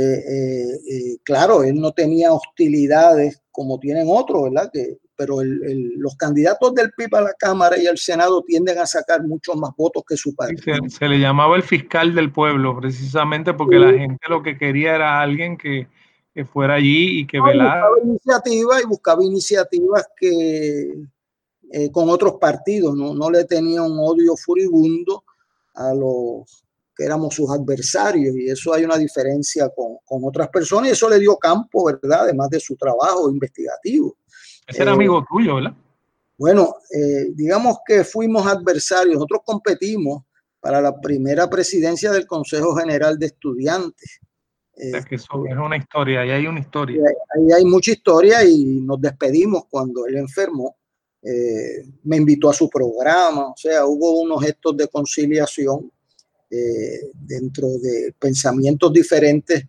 Eh, 0.00 1.18
claro, 1.24 1.62
él 1.62 1.76
no 1.76 1.92
tenía 1.92 2.32
hostilidades 2.32 3.42
como 3.50 3.78
tienen 3.80 4.06
otros, 4.08 4.44
¿verdad? 4.44 4.70
Que, 4.72 4.98
pero 5.18 5.38
los 5.42 6.14
candidatos 6.14 6.72
del 6.74 6.92
PIB 6.92 7.16
a 7.16 7.20
la 7.22 7.32
Cámara 7.36 7.76
y 7.76 7.88
al 7.88 7.98
Senado 7.98 8.40
tienden 8.44 8.78
a 8.78 8.86
sacar 8.86 9.24
muchos 9.24 9.56
más 9.56 9.72
votos 9.76 10.04
que 10.08 10.16
su 10.16 10.32
padre. 10.32 10.56
Se, 10.88 11.08
le 11.08 11.18
llamaba 11.18 11.56
el 11.56 11.64
fiscal 11.64 12.14
del 12.14 12.30
pueblo, 12.30 12.78
precisamente 12.78 13.52
porque 13.52 13.80
la 13.80 13.92
gente 13.92 14.24
lo 14.28 14.44
que 14.44 14.56
quería 14.56 14.94
era 14.94 15.20
alguien 15.20 15.58
que, 15.58 15.88
fuera 16.52 16.74
allí 16.74 17.18
y 17.18 17.26
que 17.26 17.40
velara. 17.40 17.88
Buscaba 17.88 18.04
iniciativas 18.04 18.82
y 18.82 18.86
buscaba 18.86 19.24
iniciativas 19.24 20.08
que 20.16 20.94
eh, 21.72 21.90
con 21.90 22.08
otros 22.10 22.34
partidos, 22.40 22.94
¿no? 22.94 23.12
no 23.12 23.28
le 23.28 23.44
tenía 23.44 23.82
un 23.82 23.98
odio 23.98 24.36
furibundo 24.36 25.24
a 25.74 25.92
los 25.94 26.64
que 26.98 27.04
éramos 27.04 27.32
sus 27.32 27.48
adversarios 27.48 28.36
y 28.36 28.50
eso 28.50 28.74
hay 28.74 28.84
una 28.84 28.98
diferencia 28.98 29.68
con, 29.68 29.98
con, 30.04 30.24
otras 30.24 30.48
personas 30.48 30.88
y 30.88 30.92
eso 30.92 31.08
le 31.08 31.20
dio 31.20 31.36
campo, 31.36 31.84
¿verdad? 31.84 32.22
Además 32.22 32.50
de 32.50 32.58
su 32.58 32.74
trabajo 32.74 33.30
investigativo. 33.30 34.16
Ese 34.66 34.82
era 34.82 34.92
amigo 34.92 35.20
eh, 35.20 35.24
tuyo, 35.30 35.54
¿verdad? 35.54 35.74
Bueno, 36.36 36.74
eh, 36.92 37.30
digamos 37.34 37.78
que 37.86 38.02
fuimos 38.02 38.44
adversarios, 38.48 39.14
nosotros 39.14 39.42
competimos 39.44 40.24
para 40.58 40.80
la 40.80 41.00
primera 41.00 41.48
presidencia 41.48 42.10
del 42.10 42.26
Consejo 42.26 42.74
General 42.74 43.16
de 43.16 43.26
Estudiantes. 43.26 44.18
es 44.74 45.06
que 45.06 45.14
eso 45.14 45.44
es 45.48 45.56
una 45.56 45.76
historia, 45.76 46.22
ahí 46.22 46.30
hay 46.32 46.46
una 46.48 46.58
historia. 46.58 47.00
Ahí 47.36 47.52
hay 47.52 47.64
mucha 47.64 47.92
historia 47.92 48.44
y 48.44 48.80
nos 48.80 49.00
despedimos 49.00 49.66
cuando 49.70 50.04
él 50.06 50.16
enfermó. 50.16 50.76
Eh, 51.22 51.84
me 52.02 52.16
invitó 52.16 52.50
a 52.50 52.54
su 52.54 52.68
programa, 52.68 53.50
o 53.50 53.56
sea, 53.56 53.86
hubo 53.86 54.20
unos 54.20 54.42
gestos 54.42 54.76
de 54.76 54.88
conciliación 54.88 55.92
eh, 56.50 57.10
dentro 57.14 57.68
de 57.78 58.14
pensamientos 58.18 58.92
diferentes, 58.92 59.64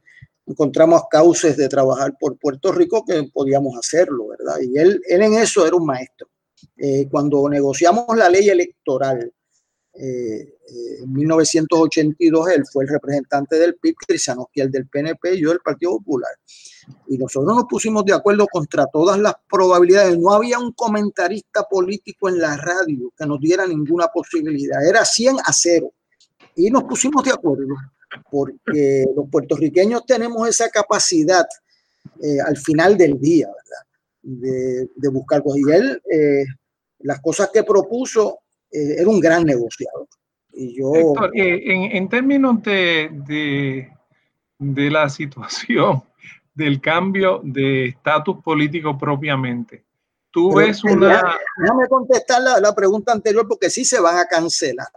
encontramos 0.45 1.03
cauces 1.09 1.57
de 1.57 1.67
trabajar 1.69 2.15
por 2.19 2.37
Puerto 2.37 2.71
Rico 2.71 3.03
que 3.05 3.29
podíamos 3.33 3.77
hacerlo, 3.77 4.29
¿verdad? 4.29 4.55
Y 4.61 4.77
él, 4.77 5.01
él 5.07 5.21
en 5.21 5.33
eso 5.35 5.65
era 5.65 5.75
un 5.75 5.85
maestro. 5.85 6.29
Eh, 6.77 7.07
cuando 7.09 7.47
negociamos 7.49 8.05
la 8.17 8.29
ley 8.29 8.49
electoral 8.49 9.31
eh, 9.93 10.53
en 11.03 11.13
1982, 11.13 12.49
él 12.49 12.63
fue 12.71 12.85
el 12.85 12.89
representante 12.89 13.57
del 13.57 13.75
PIB, 13.75 13.95
Cristiano 14.07 14.49
el 14.55 14.71
del 14.71 14.87
PNP 14.87 15.35
y 15.35 15.41
yo 15.41 15.49
del 15.49 15.59
Partido 15.59 15.97
Popular. 15.97 16.31
Y 17.07 17.17
nosotros 17.17 17.55
nos 17.55 17.65
pusimos 17.65 18.05
de 18.05 18.13
acuerdo 18.13 18.47
contra 18.47 18.85
todas 18.87 19.19
las 19.19 19.33
probabilidades. 19.49 20.17
No 20.17 20.31
había 20.31 20.59
un 20.59 20.71
comentarista 20.71 21.63
político 21.63 22.29
en 22.29 22.39
la 22.39 22.55
radio 22.55 23.11
que 23.17 23.25
nos 23.25 23.39
diera 23.39 23.67
ninguna 23.67 24.07
posibilidad. 24.07 24.85
Era 24.87 25.03
100 25.03 25.37
a 25.43 25.51
0 25.51 25.93
y 26.59 26.69
nos 26.69 26.83
pusimos 26.83 27.23
de 27.23 27.31
acuerdo 27.31 27.75
porque 28.29 29.05
los 29.15 29.29
puertorriqueños 29.29 30.05
tenemos 30.05 30.47
esa 30.47 30.69
capacidad 30.69 31.45
eh, 32.21 32.37
al 32.45 32.57
final 32.57 32.97
del 32.97 33.19
día, 33.19 33.47
¿verdad? 33.47 33.85
De, 34.21 34.89
de 34.93 35.09
buscar 35.09 35.41
cosas. 35.41 35.61
Y 35.65 35.71
él, 35.71 36.01
eh, 36.11 36.45
las 36.99 37.21
cosas 37.21 37.49
que 37.53 37.63
propuso, 37.63 38.39
eh, 38.71 38.95
era 38.97 39.09
un 39.09 39.19
gran 39.19 39.45
negociador. 39.45 40.07
Y 40.51 40.77
yo... 40.77 40.93
Héctor, 40.95 41.31
en, 41.33 41.95
en, 41.95 42.09
términos 42.09 42.61
de, 42.63 43.09
de, 43.25 43.89
de, 44.57 44.91
la 44.91 45.07
situación, 45.09 46.03
del 46.53 46.81
cambio 46.81 47.39
de 47.43 47.89
estatus 47.89 48.43
político 48.43 48.97
propiamente, 48.97 49.85
tú 50.31 50.55
ves 50.55 50.83
una... 50.83 51.21
Déjame 51.57 51.87
contestar 51.87 52.41
la, 52.41 52.59
la 52.59 52.75
pregunta 52.75 53.13
anterior 53.13 53.47
porque 53.47 53.69
sí 53.69 53.85
se 53.85 53.99
van 54.01 54.17
a 54.17 54.25
cancelar. 54.25 54.89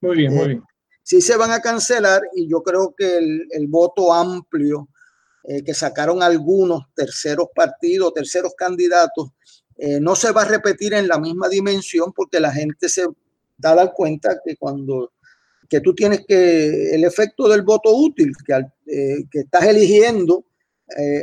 Muy 0.00 0.16
bien, 0.16 0.34
muy 0.34 0.48
bien 0.48 0.64
sí 1.04 1.20
se 1.20 1.36
van 1.36 1.52
a 1.52 1.60
cancelar 1.60 2.22
y 2.34 2.48
yo 2.48 2.62
creo 2.62 2.94
que 2.96 3.18
el, 3.18 3.66
voto 3.68 4.12
amplio 4.12 4.88
eh, 5.44 5.62
que 5.62 5.74
sacaron 5.74 6.22
algunos 6.22 6.82
terceros 6.94 7.48
partidos, 7.54 8.14
terceros 8.14 8.54
candidatos, 8.56 9.28
eh, 9.76 10.00
no 10.00 10.16
se 10.16 10.32
va 10.32 10.42
a 10.42 10.46
repetir 10.46 10.94
en 10.94 11.06
la 11.06 11.18
misma 11.18 11.48
dimensión 11.48 12.12
porque 12.12 12.40
la 12.40 12.50
gente 12.50 12.88
se 12.88 13.06
da 13.58 13.72
a 13.72 13.74
dar 13.74 13.92
cuenta 13.92 14.40
que 14.44 14.56
cuando 14.56 15.12
que 15.68 15.80
tú 15.80 15.94
tienes 15.94 16.24
que 16.26 16.94
el 16.94 17.04
efecto 17.04 17.48
del 17.48 17.62
voto 17.62 17.94
útil, 17.94 18.32
que, 18.46 18.54
eh, 18.86 19.24
que 19.30 19.40
estás 19.40 19.64
eligiendo 19.64 20.44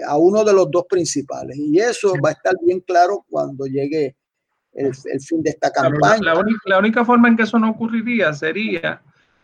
a 0.07 0.17
uno 0.17 0.43
de 0.43 0.53
los 0.53 0.69
dos 0.71 0.85
principales. 0.89 1.55
Y 1.55 1.79
eso 1.79 2.13
va 2.21 2.29
a 2.29 2.31
estar 2.33 2.55
bien 2.61 2.81
claro 2.81 3.25
cuando 3.29 3.67
llegue 3.67 4.17
el, 4.73 4.93
fin 5.21 5.43
de 5.43 5.51
esta 5.51 5.71
campaña. 5.71 6.33
la, 6.65 6.79
única, 6.79 7.05
forma 7.05 7.27
en 7.27 7.37
que 7.37 7.43
eso 7.43 7.59
no 7.59 7.69
ocurriría 7.69 8.33
sería 8.33 9.01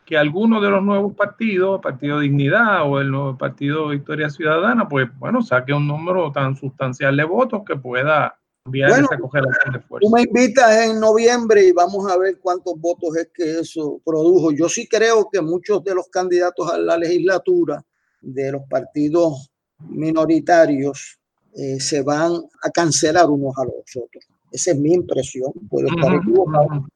que 0.07 0.17
alguno 0.17 0.61
de 0.61 0.69
los 0.69 0.81
nuevos 0.81 1.13
partidos, 1.15 1.81
Partido 1.81 2.21
Dignidad 2.21 2.89
o 2.89 3.01
el 3.01 3.11
nuevo 3.11 3.37
Partido 3.37 3.89
Victoria 3.89 4.29
Ciudadana, 4.29 4.87
pues 4.87 5.09
bueno, 5.19 5.41
saque 5.41 5.73
un 5.73 5.85
número 5.85 6.31
tan 6.31 6.55
sustancial 6.55 7.17
de 7.17 7.25
votos 7.25 7.63
que 7.67 7.75
pueda 7.75 8.39
enviar 8.65 8.89
bueno, 8.91 9.09
esa 9.11 9.71
de 9.73 9.79
fuerza. 9.81 10.07
Tú 10.07 10.09
me 10.09 10.21
invitas 10.21 10.77
en 10.77 11.01
noviembre 11.01 11.67
y 11.67 11.73
vamos 11.73 12.09
a 12.09 12.17
ver 12.17 12.39
cuántos 12.39 12.79
votos 12.79 13.17
es 13.17 13.31
que 13.33 13.59
eso 13.59 13.99
produjo. 14.05 14.53
Yo 14.53 14.69
sí 14.69 14.87
creo 14.87 15.27
que 15.29 15.41
muchos 15.41 15.83
de 15.83 15.93
los 15.93 16.07
candidatos 16.07 16.71
a 16.71 16.77
la 16.77 16.97
legislatura 16.97 17.83
de 18.21 18.53
los 18.53 18.61
partidos 18.69 19.51
minoritarios 19.89 21.19
eh, 21.53 21.81
se 21.81 22.01
van 22.01 22.31
a 22.63 22.69
cancelar 22.69 23.29
unos 23.29 23.57
a 23.57 23.65
los 23.65 23.73
otros. 23.97 24.23
Esa 24.53 24.71
es 24.71 24.79
mi 24.79 24.93
impresión, 24.93 25.51
puedo 25.69 25.89
estar 25.89 26.15
equivocado, 26.15 26.87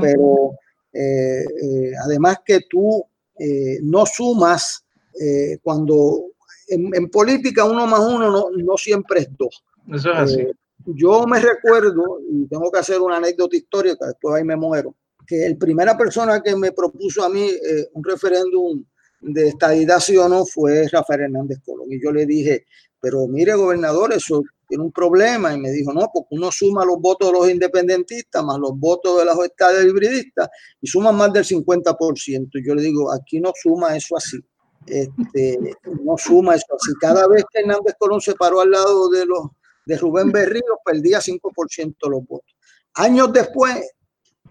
pero 0.00 0.52
eh, 0.92 1.44
eh, 1.44 1.92
además 2.04 2.38
que 2.44 2.60
tú 2.68 3.04
no 3.82 4.04
sumas 4.04 4.84
cuando 5.62 6.24
en, 6.68 7.08
política 7.08 7.64
uno 7.64 7.86
más 7.86 8.00
uno 8.00 8.30
no, 8.30 8.50
no 8.50 8.76
siempre 8.76 9.20
es 9.20 9.28
dos. 9.36 9.64
Eso 9.92 10.12
es 10.12 10.18
así. 10.18 10.46
yo 10.84 11.26
me 11.26 11.40
recuerdo, 11.40 12.20
y 12.30 12.46
tengo 12.48 12.70
que 12.70 12.78
hacer 12.78 13.00
una 13.00 13.16
anécdota 13.16 13.56
histórica, 13.56 14.06
después 14.06 14.36
ahí 14.36 14.44
me 14.44 14.56
muero, 14.56 14.94
que 15.26 15.48
la 15.48 15.56
primera 15.56 15.96
persona 15.96 16.42
que 16.42 16.54
me 16.54 16.72
propuso 16.72 17.24
a 17.24 17.30
mí 17.30 17.48
un 17.94 18.04
referéndum 18.04 18.84
de 19.20 19.48
estadidad 19.48 20.00
sí 20.00 20.16
o 20.16 20.28
no 20.28 20.44
fue 20.44 20.88
Rafael 20.88 21.22
Hernández 21.22 21.60
Colón. 21.64 21.90
Y 21.90 22.02
yo 22.02 22.12
le 22.12 22.26
dije, 22.26 22.66
pero 23.00 23.26
mire, 23.26 23.54
gobernador, 23.54 24.12
eso 24.12 24.42
tiene 24.70 24.84
un 24.84 24.92
problema. 24.92 25.52
Y 25.52 25.58
me 25.58 25.70
dijo, 25.70 25.92
no, 25.92 26.08
porque 26.12 26.36
uno 26.36 26.50
suma 26.50 26.84
los 26.84 26.98
votos 26.98 27.28
de 27.30 27.38
los 27.38 27.50
independentistas 27.50 28.42
más 28.42 28.58
los 28.58 28.78
votos 28.78 29.18
de 29.18 29.24
los 29.26 29.44
estados 29.44 29.84
hibridistas 29.84 30.48
y 30.80 30.86
suman 30.86 31.16
más 31.16 31.32
del 31.32 31.44
50%. 31.44 32.48
Y 32.54 32.66
yo 32.66 32.74
le 32.74 32.82
digo, 32.82 33.12
aquí 33.12 33.40
no 33.40 33.52
suma 33.60 33.96
eso 33.96 34.16
así. 34.16 34.38
Este, 34.86 35.58
no 36.04 36.16
suma 36.16 36.54
eso 36.54 36.66
así. 36.74 36.92
Cada 37.00 37.26
vez 37.28 37.44
que 37.52 37.60
Hernández 37.60 37.94
Colón 37.98 38.20
se 38.20 38.34
paró 38.34 38.60
al 38.60 38.70
lado 38.70 39.10
de 39.10 39.26
los 39.26 39.48
de 39.86 39.96
Rubén 39.98 40.30
Berrío, 40.30 40.78
perdía 40.84 41.18
5% 41.18 41.96
de 42.00 42.10
los 42.10 42.24
votos. 42.24 42.54
Años 42.94 43.32
después, 43.32 43.74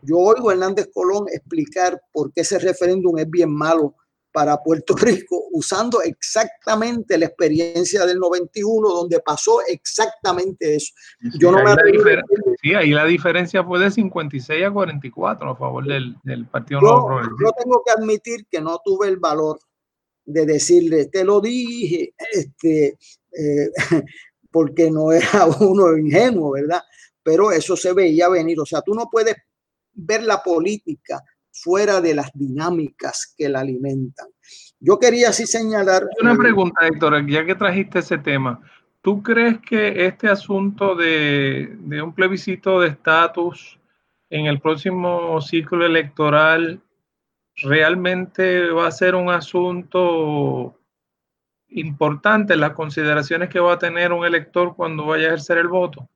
yo 0.01 0.17
oigo 0.17 0.49
a 0.49 0.53
Hernández 0.53 0.89
Colón 0.93 1.27
explicar 1.31 2.01
por 2.11 2.33
qué 2.33 2.41
ese 2.41 2.59
referéndum 2.59 3.17
es 3.17 3.29
bien 3.29 3.53
malo 3.53 3.95
para 4.31 4.57
Puerto 4.61 4.95
Rico 4.97 5.45
usando 5.51 6.01
exactamente 6.01 7.17
la 7.17 7.25
experiencia 7.25 8.05
del 8.05 8.19
91 8.19 8.89
donde 8.89 9.19
pasó 9.19 9.59
exactamente 9.67 10.75
eso. 10.75 10.93
Yo 11.39 11.51
no 11.51 11.63
me 11.63 11.75
sí, 12.61 12.73
ahí 12.73 12.91
la 12.91 13.05
diferencia 13.05 13.63
fue 13.63 13.79
de 13.79 13.91
56 13.91 14.65
a 14.65 14.71
44 14.71 15.49
a 15.49 15.55
favor 15.55 15.85
del, 15.85 16.15
del 16.23 16.47
Partido 16.47 16.81
Nuevo 16.81 17.21
Yo 17.21 17.51
tengo 17.57 17.83
que 17.85 17.91
admitir 17.91 18.45
que 18.49 18.61
no 18.61 18.79
tuve 18.83 19.07
el 19.07 19.17
valor 19.17 19.59
de 20.25 20.45
decirle, 20.45 21.05
te 21.05 21.23
lo 21.23 21.41
dije, 21.41 22.13
este, 22.31 22.97
eh, 23.31 23.71
porque 24.51 24.91
no 24.91 25.11
era 25.11 25.45
uno 25.59 25.97
ingenuo, 25.97 26.51
¿verdad? 26.51 26.81
Pero 27.23 27.51
eso 27.51 27.75
se 27.75 27.93
veía 27.93 28.29
venir. 28.29 28.59
O 28.59 28.65
sea, 28.65 28.81
tú 28.81 28.93
no 28.93 29.09
puedes 29.11 29.35
ver 29.93 30.23
la 30.23 30.41
política 30.41 31.21
fuera 31.61 32.01
de 32.01 32.15
las 32.15 32.31
dinámicas 32.33 33.33
que 33.37 33.49
la 33.49 33.61
alimentan. 33.61 34.27
Yo 34.79 34.99
quería 34.99 35.29
así 35.29 35.45
señalar... 35.45 36.07
Una 36.21 36.35
pregunta, 36.35 36.87
Héctor, 36.87 37.25
ya 37.27 37.45
que 37.45 37.55
trajiste 37.55 37.99
ese 37.99 38.17
tema. 38.17 38.61
¿Tú 39.01 39.23
crees 39.23 39.59
que 39.59 40.05
este 40.05 40.27
asunto 40.27 40.95
de, 40.95 41.75
de 41.79 42.01
un 42.01 42.13
plebiscito 42.13 42.79
de 42.79 42.89
estatus 42.89 43.79
en 44.29 44.45
el 44.45 44.59
próximo 44.59 45.41
ciclo 45.41 45.85
electoral 45.85 46.81
realmente 47.55 48.69
va 48.69 48.87
a 48.87 48.91
ser 48.91 49.15
un 49.15 49.29
asunto 49.29 50.75
importante 51.69 52.55
las 52.55 52.73
consideraciones 52.73 53.49
que 53.49 53.59
va 53.59 53.73
a 53.73 53.79
tener 53.79 54.11
un 54.11 54.25
elector 54.25 54.75
cuando 54.75 55.05
vaya 55.05 55.25
a 55.25 55.27
ejercer 55.27 55.57
el 55.57 55.67
voto? 55.67 56.09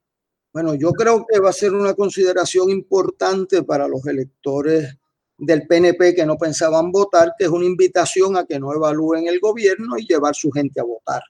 Bueno, 0.52 0.76
yo 0.76 0.92
creo 0.92 1.26
que 1.28 1.40
va 1.40 1.50
a 1.50 1.54
ser 1.54 1.74
una 1.74 1.94
consideración 1.94 2.70
importante 2.70 3.64
para 3.64 3.88
los 3.88 4.06
electores 4.06 4.98
del 5.46 5.68
PNP 5.68 6.16
que 6.16 6.26
no 6.26 6.38
pensaban 6.38 6.92
votar, 6.92 7.34
que 7.38 7.46
es 7.46 7.52
una 7.52 7.66
invitación 7.66 8.38
a 8.38 8.46
que 8.46 8.60
no 8.60 8.74
evalúen 8.74 9.28
el 9.28 9.40
gobierno 9.40 9.98
y 9.98 10.08
llevar 10.08 10.36
su 10.36 10.52
gente 10.52 10.80
a 10.80 10.84
votar. 10.84 11.22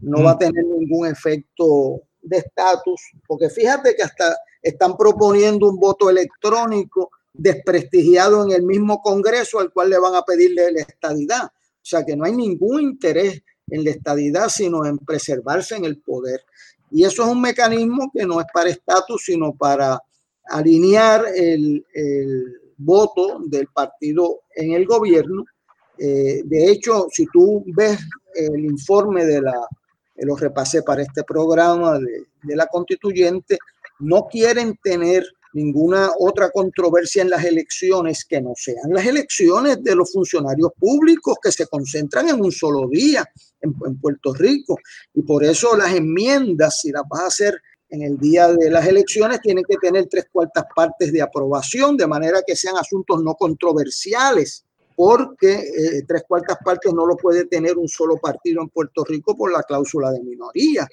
No 0.00 0.22
va 0.22 0.32
a 0.32 0.34
mm. 0.34 0.38
tener 0.38 0.64
ningún 0.64 1.06
efecto 1.06 2.02
de 2.20 2.38
estatus, 2.38 3.00
porque 3.26 3.50
fíjate 3.50 3.94
que 3.96 4.02
hasta 4.02 4.36
están 4.62 4.96
proponiendo 4.96 5.68
un 5.68 5.78
voto 5.78 6.08
electrónico 6.08 7.10
desprestigiado 7.32 8.44
en 8.44 8.52
el 8.52 8.62
mismo 8.62 9.00
Congreso 9.00 9.58
al 9.58 9.72
cual 9.72 9.90
le 9.90 9.98
van 9.98 10.14
a 10.14 10.22
pedirle 10.22 10.70
la 10.70 10.82
estadidad. 10.82 11.44
O 11.46 11.84
sea 11.84 12.04
que 12.04 12.16
no 12.16 12.24
hay 12.24 12.32
ningún 12.32 12.80
interés 12.80 13.42
en 13.68 13.84
la 13.84 13.90
estadidad, 13.90 14.48
sino 14.48 14.86
en 14.86 14.98
preservarse 14.98 15.76
en 15.76 15.84
el 15.84 16.00
poder. 16.00 16.44
Y 16.90 17.04
eso 17.04 17.22
es 17.22 17.28
un 17.28 17.40
mecanismo 17.40 18.10
que 18.12 18.24
no 18.24 18.40
es 18.40 18.46
para 18.52 18.70
estatus, 18.70 19.24
sino 19.24 19.54
para 19.54 19.98
alinear 20.44 21.24
el, 21.34 21.84
el 21.94 22.61
voto 22.84 23.40
del 23.46 23.68
partido 23.68 24.40
en 24.54 24.72
el 24.72 24.86
gobierno. 24.86 25.44
Eh, 25.98 26.42
de 26.44 26.70
hecho, 26.70 27.06
si 27.10 27.26
tú 27.32 27.64
ves 27.66 27.98
el 28.34 28.64
informe 28.64 29.24
de 29.24 29.42
la, 29.42 29.66
lo 30.16 30.36
repasé 30.36 30.82
para 30.82 31.02
este 31.02 31.24
programa 31.24 31.98
de, 31.98 32.26
de 32.42 32.56
la 32.56 32.66
constituyente, 32.66 33.58
no 34.00 34.26
quieren 34.26 34.78
tener 34.82 35.24
ninguna 35.52 36.10
otra 36.18 36.50
controversia 36.50 37.22
en 37.22 37.30
las 37.30 37.44
elecciones 37.44 38.24
que 38.24 38.40
no 38.40 38.52
sean 38.56 38.90
las 38.90 39.06
elecciones 39.06 39.82
de 39.82 39.94
los 39.94 40.12
funcionarios 40.12 40.70
públicos 40.78 41.36
que 41.42 41.52
se 41.52 41.66
concentran 41.66 42.28
en 42.28 42.40
un 42.40 42.50
solo 42.50 42.88
día 42.88 43.24
en, 43.60 43.74
en, 43.86 43.98
Puerto 43.98 44.32
Rico. 44.32 44.76
Y 45.14 45.22
por 45.22 45.44
eso 45.44 45.76
las 45.76 45.94
enmiendas, 45.94 46.80
si 46.80 46.90
las 46.90 47.02
vas 47.08 47.22
a 47.22 47.26
hacer 47.26 47.60
en 47.92 48.02
el 48.02 48.18
día 48.18 48.48
de 48.48 48.70
las 48.70 48.86
elecciones 48.86 49.42
tienen 49.42 49.64
que 49.68 49.76
tener 49.76 50.08
tres 50.08 50.24
cuartas 50.32 50.64
partes 50.74 51.12
de 51.12 51.20
aprobación, 51.20 51.94
de 51.94 52.06
manera 52.06 52.40
que 52.44 52.56
sean 52.56 52.74
asuntos 52.78 53.22
no 53.22 53.34
controversiales, 53.34 54.64
porque 54.96 55.52
eh, 55.52 56.02
tres 56.08 56.22
cuartas 56.26 56.56
partes 56.64 56.90
no 56.94 57.06
lo 57.06 57.16
puede 57.18 57.44
tener 57.44 57.76
un 57.76 57.88
solo 57.88 58.16
partido 58.16 58.62
en 58.62 58.70
Puerto 58.70 59.04
Rico 59.04 59.36
por 59.36 59.52
la 59.52 59.62
cláusula 59.62 60.10
de 60.10 60.22
minoría. 60.22 60.88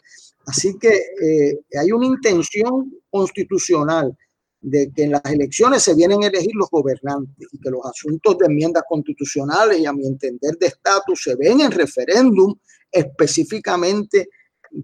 Así 0.45 0.77
que 0.77 0.89
eh, 1.21 1.59
hay 1.79 1.89
una 1.93 2.05
intención 2.05 2.91
constitucional 3.09 4.13
de 4.59 4.91
que 4.93 5.03
en 5.03 5.11
las 5.11 5.23
elecciones 5.23 5.81
se 5.81 5.95
vienen 5.95 6.21
a 6.23 6.27
elegir 6.27 6.51
los 6.53 6.69
gobernantes 6.69 7.47
y 7.49 7.59
que 7.61 7.69
los 7.69 7.85
asuntos 7.85 8.37
de 8.39 8.47
enmiendas 8.47 8.83
constitucionales 8.89 9.79
y 9.79 9.85
a 9.85 9.93
mi 9.93 10.05
entender 10.05 10.57
de 10.57 10.67
estatus 10.67 11.23
se 11.23 11.35
ven 11.35 11.61
en 11.61 11.71
referéndum 11.71 12.53
específicamente 12.91 14.27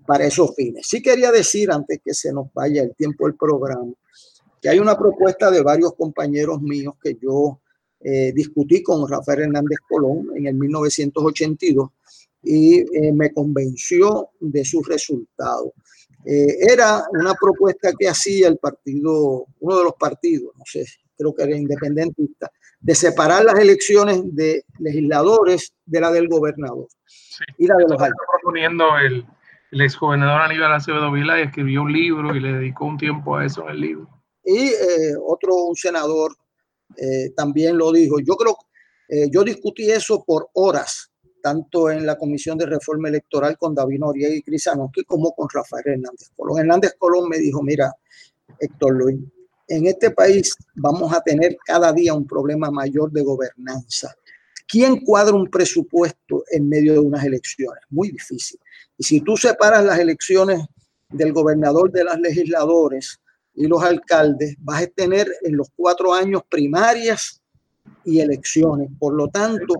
para 0.05 0.25
esos 0.25 0.55
fines. 0.55 0.87
Sí 0.87 1.01
quería 1.01 1.31
decir, 1.31 1.71
antes 1.71 1.99
que 2.03 2.13
se 2.13 2.33
nos 2.33 2.51
vaya 2.53 2.83
el 2.83 2.95
tiempo 2.95 3.25
del 3.25 3.35
programa, 3.35 3.93
que 4.61 4.69
hay 4.69 4.79
una 4.79 4.97
propuesta 4.97 5.51
de 5.51 5.61
varios 5.61 5.93
compañeros 5.93 6.61
míos 6.61 6.95
que 7.01 7.17
yo 7.21 7.59
eh, 8.01 8.31
discutí 8.33 8.83
con 8.83 9.09
Rafael 9.09 9.41
Hernández 9.41 9.79
Colón 9.87 10.29
en 10.35 10.47
el 10.47 10.55
1982 10.55 11.89
y 12.43 12.79
eh, 12.79 13.11
me 13.11 13.33
convenció 13.33 14.29
de 14.39 14.63
su 14.63 14.83
resultado. 14.83 15.73
Eh, 16.25 16.57
era 16.71 17.03
una 17.11 17.33
propuesta 17.33 17.91
que 17.97 18.07
hacía 18.07 18.47
el 18.47 18.57
partido, 18.57 19.45
uno 19.59 19.77
de 19.77 19.83
los 19.83 19.93
partidos, 19.93 20.55
no 20.57 20.63
sé, 20.65 20.85
creo 21.17 21.33
que 21.33 21.43
era 21.43 21.55
independentista, 21.55 22.51
de 22.79 22.95
separar 22.95 23.43
las 23.43 23.59
elecciones 23.59 24.21
de 24.35 24.65
legisladores 24.79 25.73
de 25.85 25.99
la 25.99 26.11
del 26.11 26.27
gobernador 26.27 26.87
y 27.57 27.67
la 27.67 27.77
de 27.77 27.85
los 27.87 27.97
proponiendo 28.31 28.97
el, 28.97 29.25
el 29.75 29.81
exgobernador 29.81 30.41
Aníbal 30.41 30.73
Acevedo 30.73 31.11
Vila 31.11 31.37
escribió 31.41 31.81
un 31.81 31.91
libro 31.91 32.33
y 32.33 32.39
le 32.39 32.53
dedicó 32.53 32.85
un 32.85 32.97
tiempo 32.97 33.35
a 33.35 33.45
eso 33.45 33.63
en 33.63 33.69
el 33.71 33.81
libro. 33.81 34.09
Y 34.41 34.67
eh, 34.67 35.15
otro, 35.21 35.53
senador, 35.73 36.33
eh, 36.95 37.31
también 37.35 37.77
lo 37.77 37.91
dijo. 37.91 38.21
Yo 38.21 38.37
creo, 38.37 38.55
eh, 39.09 39.29
yo 39.29 39.43
discutí 39.43 39.91
eso 39.91 40.23
por 40.23 40.47
horas, 40.53 41.11
tanto 41.43 41.91
en 41.91 42.05
la 42.05 42.17
Comisión 42.17 42.57
de 42.57 42.67
Reforma 42.67 43.09
Electoral 43.09 43.57
con 43.57 43.75
David 43.75 43.99
Noriega 43.99 44.33
y 44.33 44.43
Crisanowski 44.43 45.03
como 45.03 45.33
con 45.35 45.49
Rafael 45.53 45.83
Hernández 45.85 46.29
Colón. 46.37 46.59
Hernández 46.59 46.95
Colón 46.97 47.27
me 47.27 47.37
dijo, 47.37 47.61
mira, 47.61 47.91
Héctor 48.57 48.93
Luis, 48.95 49.19
en 49.67 49.87
este 49.87 50.11
país 50.11 50.55
vamos 50.75 51.11
a 51.11 51.19
tener 51.19 51.57
cada 51.65 51.91
día 51.91 52.13
un 52.13 52.25
problema 52.25 52.71
mayor 52.71 53.11
de 53.11 53.23
gobernanza. 53.23 54.15
¿Quién 54.67 55.01
cuadra 55.01 55.35
un 55.35 55.49
presupuesto 55.49 56.43
en 56.51 56.67
medio 56.67 56.93
de 56.93 56.99
unas 56.99 57.23
elecciones? 57.23 57.83
Muy 57.89 58.11
difícil. 58.11 58.59
Y 58.97 59.03
si 59.03 59.21
tú 59.21 59.37
separas 59.37 59.83
las 59.83 59.99
elecciones 59.99 60.61
del 61.09 61.33
gobernador 61.33 61.91
de 61.91 62.03
las 62.03 62.19
legisladores 62.19 63.19
y 63.53 63.67
los 63.67 63.83
alcaldes, 63.83 64.55
vas 64.59 64.83
a 64.83 64.87
tener 64.87 65.27
en 65.43 65.57
los 65.57 65.69
cuatro 65.75 66.13
años 66.13 66.41
primarias 66.49 67.41
y 68.03 68.19
elecciones. 68.19 68.89
Por 68.99 69.13
lo 69.13 69.27
tanto, 69.27 69.75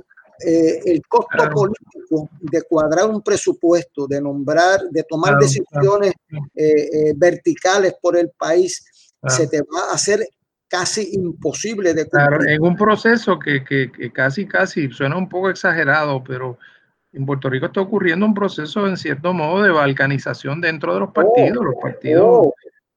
eh, 0.46 0.82
el 0.86 1.02
costo 1.08 1.50
político 1.50 2.30
de 2.42 2.62
cuadrar 2.64 3.10
un 3.10 3.22
presupuesto, 3.22 4.06
de 4.06 4.22
nombrar, 4.22 4.82
de 4.92 5.04
tomar 5.04 5.38
decisiones 5.38 6.14
eh, 6.54 6.64
eh, 6.64 7.14
verticales 7.16 7.96
por 8.02 8.18
el 8.18 8.30
país, 8.32 8.84
se 9.28 9.48
te 9.48 9.62
va 9.62 9.90
a 9.90 9.96
hacer 9.96 10.28
casi 10.68 11.10
imposible 11.14 11.94
de 11.94 12.06
cumplir. 12.06 12.50
en 12.50 12.64
un 12.64 12.76
proceso 12.76 13.38
que, 13.40 13.64
que, 13.64 13.92
que, 13.92 14.12
casi, 14.12 14.48
casi 14.48 14.90
suena 14.90 15.18
un 15.18 15.30
poco 15.30 15.50
exagerado, 15.50 16.24
pero 16.24 16.58
en 17.16 17.26
Puerto 17.26 17.50
Rico 17.50 17.68
está 17.68 17.82
ocurriendo 17.82 18.26
un 18.26 18.34
proceso, 18.34 18.88
en 18.88 18.98
cierto 18.98 19.34
modo, 19.34 19.64
de 19.64 19.72
balcanización 19.72 20.60
dentro 20.60 20.94
de 20.94 21.00
los 21.00 21.12
partidos. 21.12 21.64
los 21.64 21.76
partidos. 21.82 22.24
Oh, 22.26 22.54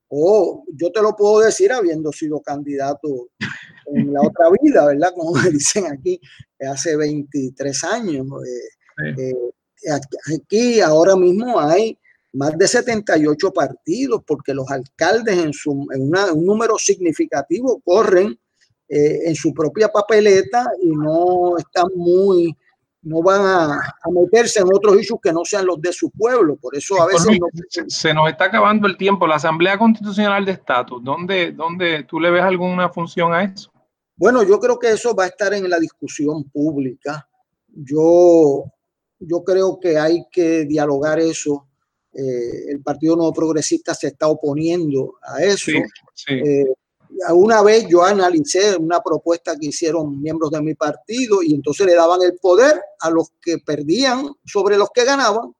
oh, 0.08 0.64
yo 0.74 0.90
te 0.90 1.00
lo 1.00 1.14
puedo 1.14 1.40
decir 1.40 1.72
habiendo 1.72 2.10
sido 2.12 2.40
candidato 2.40 3.28
en 3.94 4.12
la 4.12 4.20
otra 4.22 4.46
vida, 4.60 4.86
¿verdad? 4.86 5.12
Como 5.14 5.40
me 5.40 5.50
dicen 5.50 5.86
aquí, 5.86 6.20
hace 6.60 6.96
23 6.96 7.84
años. 7.84 8.26
Eh, 9.06 9.14
eh, 9.16 9.34
aquí 10.36 10.80
ahora 10.80 11.14
mismo 11.14 11.60
hay 11.60 11.96
más 12.39 12.57
de 12.57 12.68
78 12.68 13.53
partidos 13.53 14.22
porque 14.24 14.55
los 14.55 14.70
alcaldes 14.70 15.39
en, 15.39 15.53
su, 15.53 15.89
en 15.93 16.03
un 16.03 16.45
número 16.45 16.78
significativo 16.78 17.80
corren 17.84 18.39
eh, 18.89 19.28
en 19.28 19.34
su 19.34 19.53
propia 19.53 19.89
papeleta 19.89 20.64
y 20.80 20.91
no 20.91 21.59
están 21.59 21.86
muy, 21.97 22.57
no 23.03 23.22
van 23.22 23.41
a, 23.45 23.95
meterse 24.12 24.61
en 24.61 24.68
otros 24.72 25.01
issues 25.01 25.20
que 25.20 25.32
no 25.32 25.45
sean 25.45 25.66
los 25.66 25.80
de 25.80 25.93
su 25.93 26.11
pueblo. 26.11 26.57
Por 26.57 26.76
eso 26.76 27.03
a 27.03 27.07
veces... 27.07 27.39
Se 27.89 28.14
nos 28.14 28.30
está 28.30 28.45
acabando 28.45 28.86
el 28.86 28.97
tiempo. 28.97 29.26
La 29.26 29.36
Asamblea 29.36 29.76
Constitucional 29.76 30.45
de 30.45 30.53
Estatus, 30.53 31.03
¿dónde, 31.03 31.53
¿dónde 31.53 32.05
tú 32.05 32.20
le 32.20 32.30
ves 32.30 32.43
alguna 32.43 32.89
función 32.89 33.32
a 33.34 33.43
eso? 33.43 33.70
Bueno, 34.16 34.45
yo 34.45 34.59
creo 34.61 34.78
que 34.78 34.91
eso 34.93 35.14
va 35.14 35.24
a 35.24 35.28
estar 35.28 35.53
en 35.55 35.68
la 35.68 35.78
discusión 35.78 36.45
pública. 36.51 37.28
Yo, 37.66 38.64
yo 39.18 39.45
creo 39.45 39.78
que 39.80 39.99
hay 39.99 40.24
que 40.30 40.64
dialogar 40.64 41.18
eso. 41.18 41.67
Eh, 42.12 42.70
el 42.70 42.82
Partido 42.82 43.16
Nuevo 43.16 43.32
Progresista 43.32 43.94
se 43.94 44.09
está 44.09 44.28
oponiendo 44.28 45.14
a 45.22 45.42
eso. 45.42 45.72
Eh, 46.28 46.64
una 47.30 47.62
vez 47.62 47.86
yo 47.88 48.04
analicé 48.04 48.76
una 48.76 49.00
propuesta 49.00 49.56
que 49.59 49.66
hicieron 49.66 50.20
miembros 50.20 50.50
de 50.50 50.62
mi 50.62 50.74
partido 50.74 51.42
y 51.42 51.54
entonces 51.54 51.86
le 51.86 51.94
daban 51.94 52.20
el 52.22 52.38
poder 52.40 52.80
a 53.00 53.11
los 53.11 53.30
que 53.42 53.59
perdían 53.59 54.28
sobre 54.44 54.76
los 54.76 54.90
que 54.90 55.04
ganaban. 55.04 55.52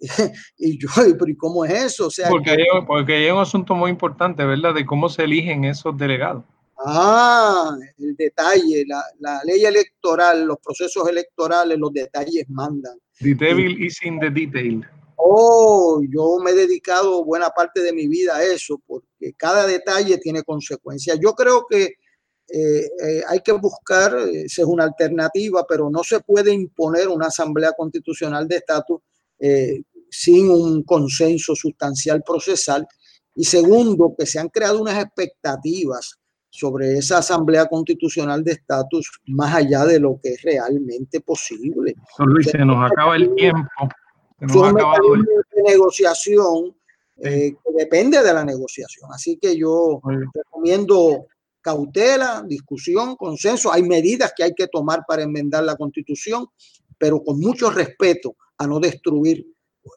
y 0.58 0.78
yo, 0.78 0.88
pero 0.96 1.28
¿y 1.28 1.36
cómo 1.36 1.64
es 1.64 1.72
eso? 1.72 2.06
O 2.06 2.10
sea, 2.10 2.28
porque, 2.28 2.50
hay, 2.50 2.64
porque 2.86 3.14
hay 3.14 3.30
un 3.30 3.38
asunto 3.38 3.74
muy 3.74 3.90
importante, 3.90 4.44
¿verdad? 4.44 4.74
De 4.74 4.84
cómo 4.84 5.08
se 5.08 5.24
eligen 5.24 5.64
esos 5.64 5.96
delegados. 5.96 6.44
Ah, 6.84 7.76
el 7.98 8.16
detalle, 8.16 8.84
la, 8.88 9.02
la, 9.20 9.40
ley 9.44 9.64
electoral, 9.64 10.44
los 10.44 10.58
procesos 10.58 11.08
electorales, 11.08 11.78
los 11.78 11.92
detalles 11.92 12.48
mandan. 12.48 12.98
The 13.20 13.34
devil 13.34 13.80
is 13.80 14.02
in 14.02 14.18
the 14.18 14.30
detail. 14.30 14.84
Oh, 15.24 16.02
yo 16.08 16.38
me 16.42 16.50
he 16.50 16.54
dedicado 16.54 17.24
buena 17.24 17.50
parte 17.50 17.80
de 17.80 17.92
mi 17.92 18.08
vida 18.08 18.36
a 18.36 18.42
eso, 18.42 18.82
porque 18.84 19.32
cada 19.36 19.66
detalle 19.68 20.18
tiene 20.18 20.42
consecuencias. 20.42 21.16
Yo 21.20 21.32
creo 21.34 21.64
que 21.70 21.94
eh, 22.48 22.90
eh, 23.02 23.22
hay 23.28 23.40
que 23.40 23.52
buscar, 23.52 24.14
eh, 24.18 24.42
esa 24.46 24.62
es 24.62 24.68
una 24.68 24.84
alternativa, 24.84 25.64
pero 25.68 25.88
no 25.90 26.02
se 26.02 26.20
puede 26.20 26.52
imponer 26.52 27.08
una 27.08 27.28
asamblea 27.28 27.72
constitucional 27.72 28.48
de 28.48 28.56
estatus 28.56 29.00
sin 30.08 30.50
un 30.50 30.82
consenso 30.84 31.54
sustancial 31.56 32.22
procesal. 32.24 32.86
Y 33.34 33.44
segundo, 33.44 34.14
que 34.16 34.26
se 34.26 34.38
han 34.38 34.48
creado 34.48 34.80
unas 34.80 35.02
expectativas 35.02 36.18
sobre 36.48 36.98
esa 36.98 37.18
asamblea 37.18 37.66
constitucional 37.66 38.44
de 38.44 38.52
estatus 38.52 39.10
más 39.26 39.54
allá 39.54 39.84
de 39.86 39.98
lo 39.98 40.20
que 40.22 40.34
es 40.34 40.42
realmente 40.42 41.20
posible. 41.20 41.94
Luis, 42.18 42.48
se 42.48 42.58
nos 42.58 42.90
acaba 42.90 43.16
el 43.16 43.34
tiempo. 43.34 43.68
Es 44.42 44.54
un 44.54 44.74
de 44.74 45.62
negociación 45.62 46.74
eh, 47.18 47.52
que 47.52 47.72
depende 47.76 48.22
de 48.22 48.32
la 48.32 48.44
negociación. 48.44 49.08
Así 49.12 49.36
que 49.36 49.56
yo 49.56 50.00
recomiendo 50.34 51.26
cautela, 51.60 52.42
discusión, 52.44 53.14
consenso. 53.14 53.72
Hay 53.72 53.84
medidas 53.84 54.32
que 54.36 54.42
hay 54.42 54.54
que 54.54 54.66
tomar 54.66 55.04
para 55.06 55.22
enmendar 55.22 55.62
la 55.62 55.76
constitución, 55.76 56.48
pero 56.98 57.22
con 57.22 57.38
mucho 57.38 57.70
respeto 57.70 58.34
a 58.58 58.66
no 58.66 58.80
destruir 58.80 59.46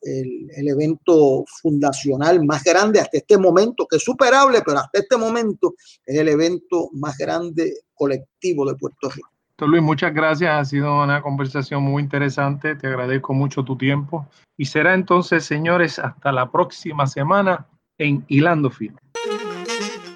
el, 0.03 0.47
el, 0.55 0.67
evento 0.67 1.43
fundacional 1.61 2.43
más 2.43 2.63
grande 2.63 2.99
hasta 2.99 3.17
este 3.17 3.37
momento, 3.37 3.87
que 3.87 3.97
es 3.97 4.03
superable, 4.03 4.61
pero 4.63 4.79
hasta 4.79 4.99
este 4.99 5.17
momento 5.17 5.73
es 6.05 6.17
el 6.17 6.27
evento 6.27 6.89
más 6.93 7.17
grande 7.17 7.81
colectivo 7.93 8.65
de 8.65 8.75
Puerto 8.75 9.09
Rico. 9.09 9.34
Luis, 9.61 9.81
muchas 9.81 10.13
gracias. 10.13 10.51
Ha 10.51 10.65
sido 10.65 11.01
una 11.01 11.21
conversación 11.21 11.81
muy 11.81 12.03
interesante. 12.03 12.75
Te 12.75 12.87
agradezco 12.87 13.33
mucho 13.33 13.63
tu 13.63 13.77
tiempo. 13.77 14.27
Y 14.57 14.65
será 14.65 14.93
entonces, 14.93 15.45
señores, 15.45 15.97
hasta 15.97 16.31
la 16.31 16.51
próxima 16.51 17.07
semana 17.07 17.65
en 17.97 18.25
Hilando 18.27 18.69
Fino. 18.69 18.97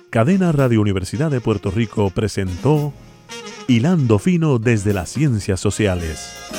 Cadena 0.10 0.52
Radio 0.52 0.82
Universidad 0.82 1.32
de 1.32 1.40
Puerto 1.40 1.72
Rico 1.72 2.10
presentó 2.10 2.92
Hilando 3.68 4.20
Fino 4.20 4.60
desde 4.60 4.94
las 4.94 5.10
Ciencias 5.10 5.60
Sociales. 5.60 6.59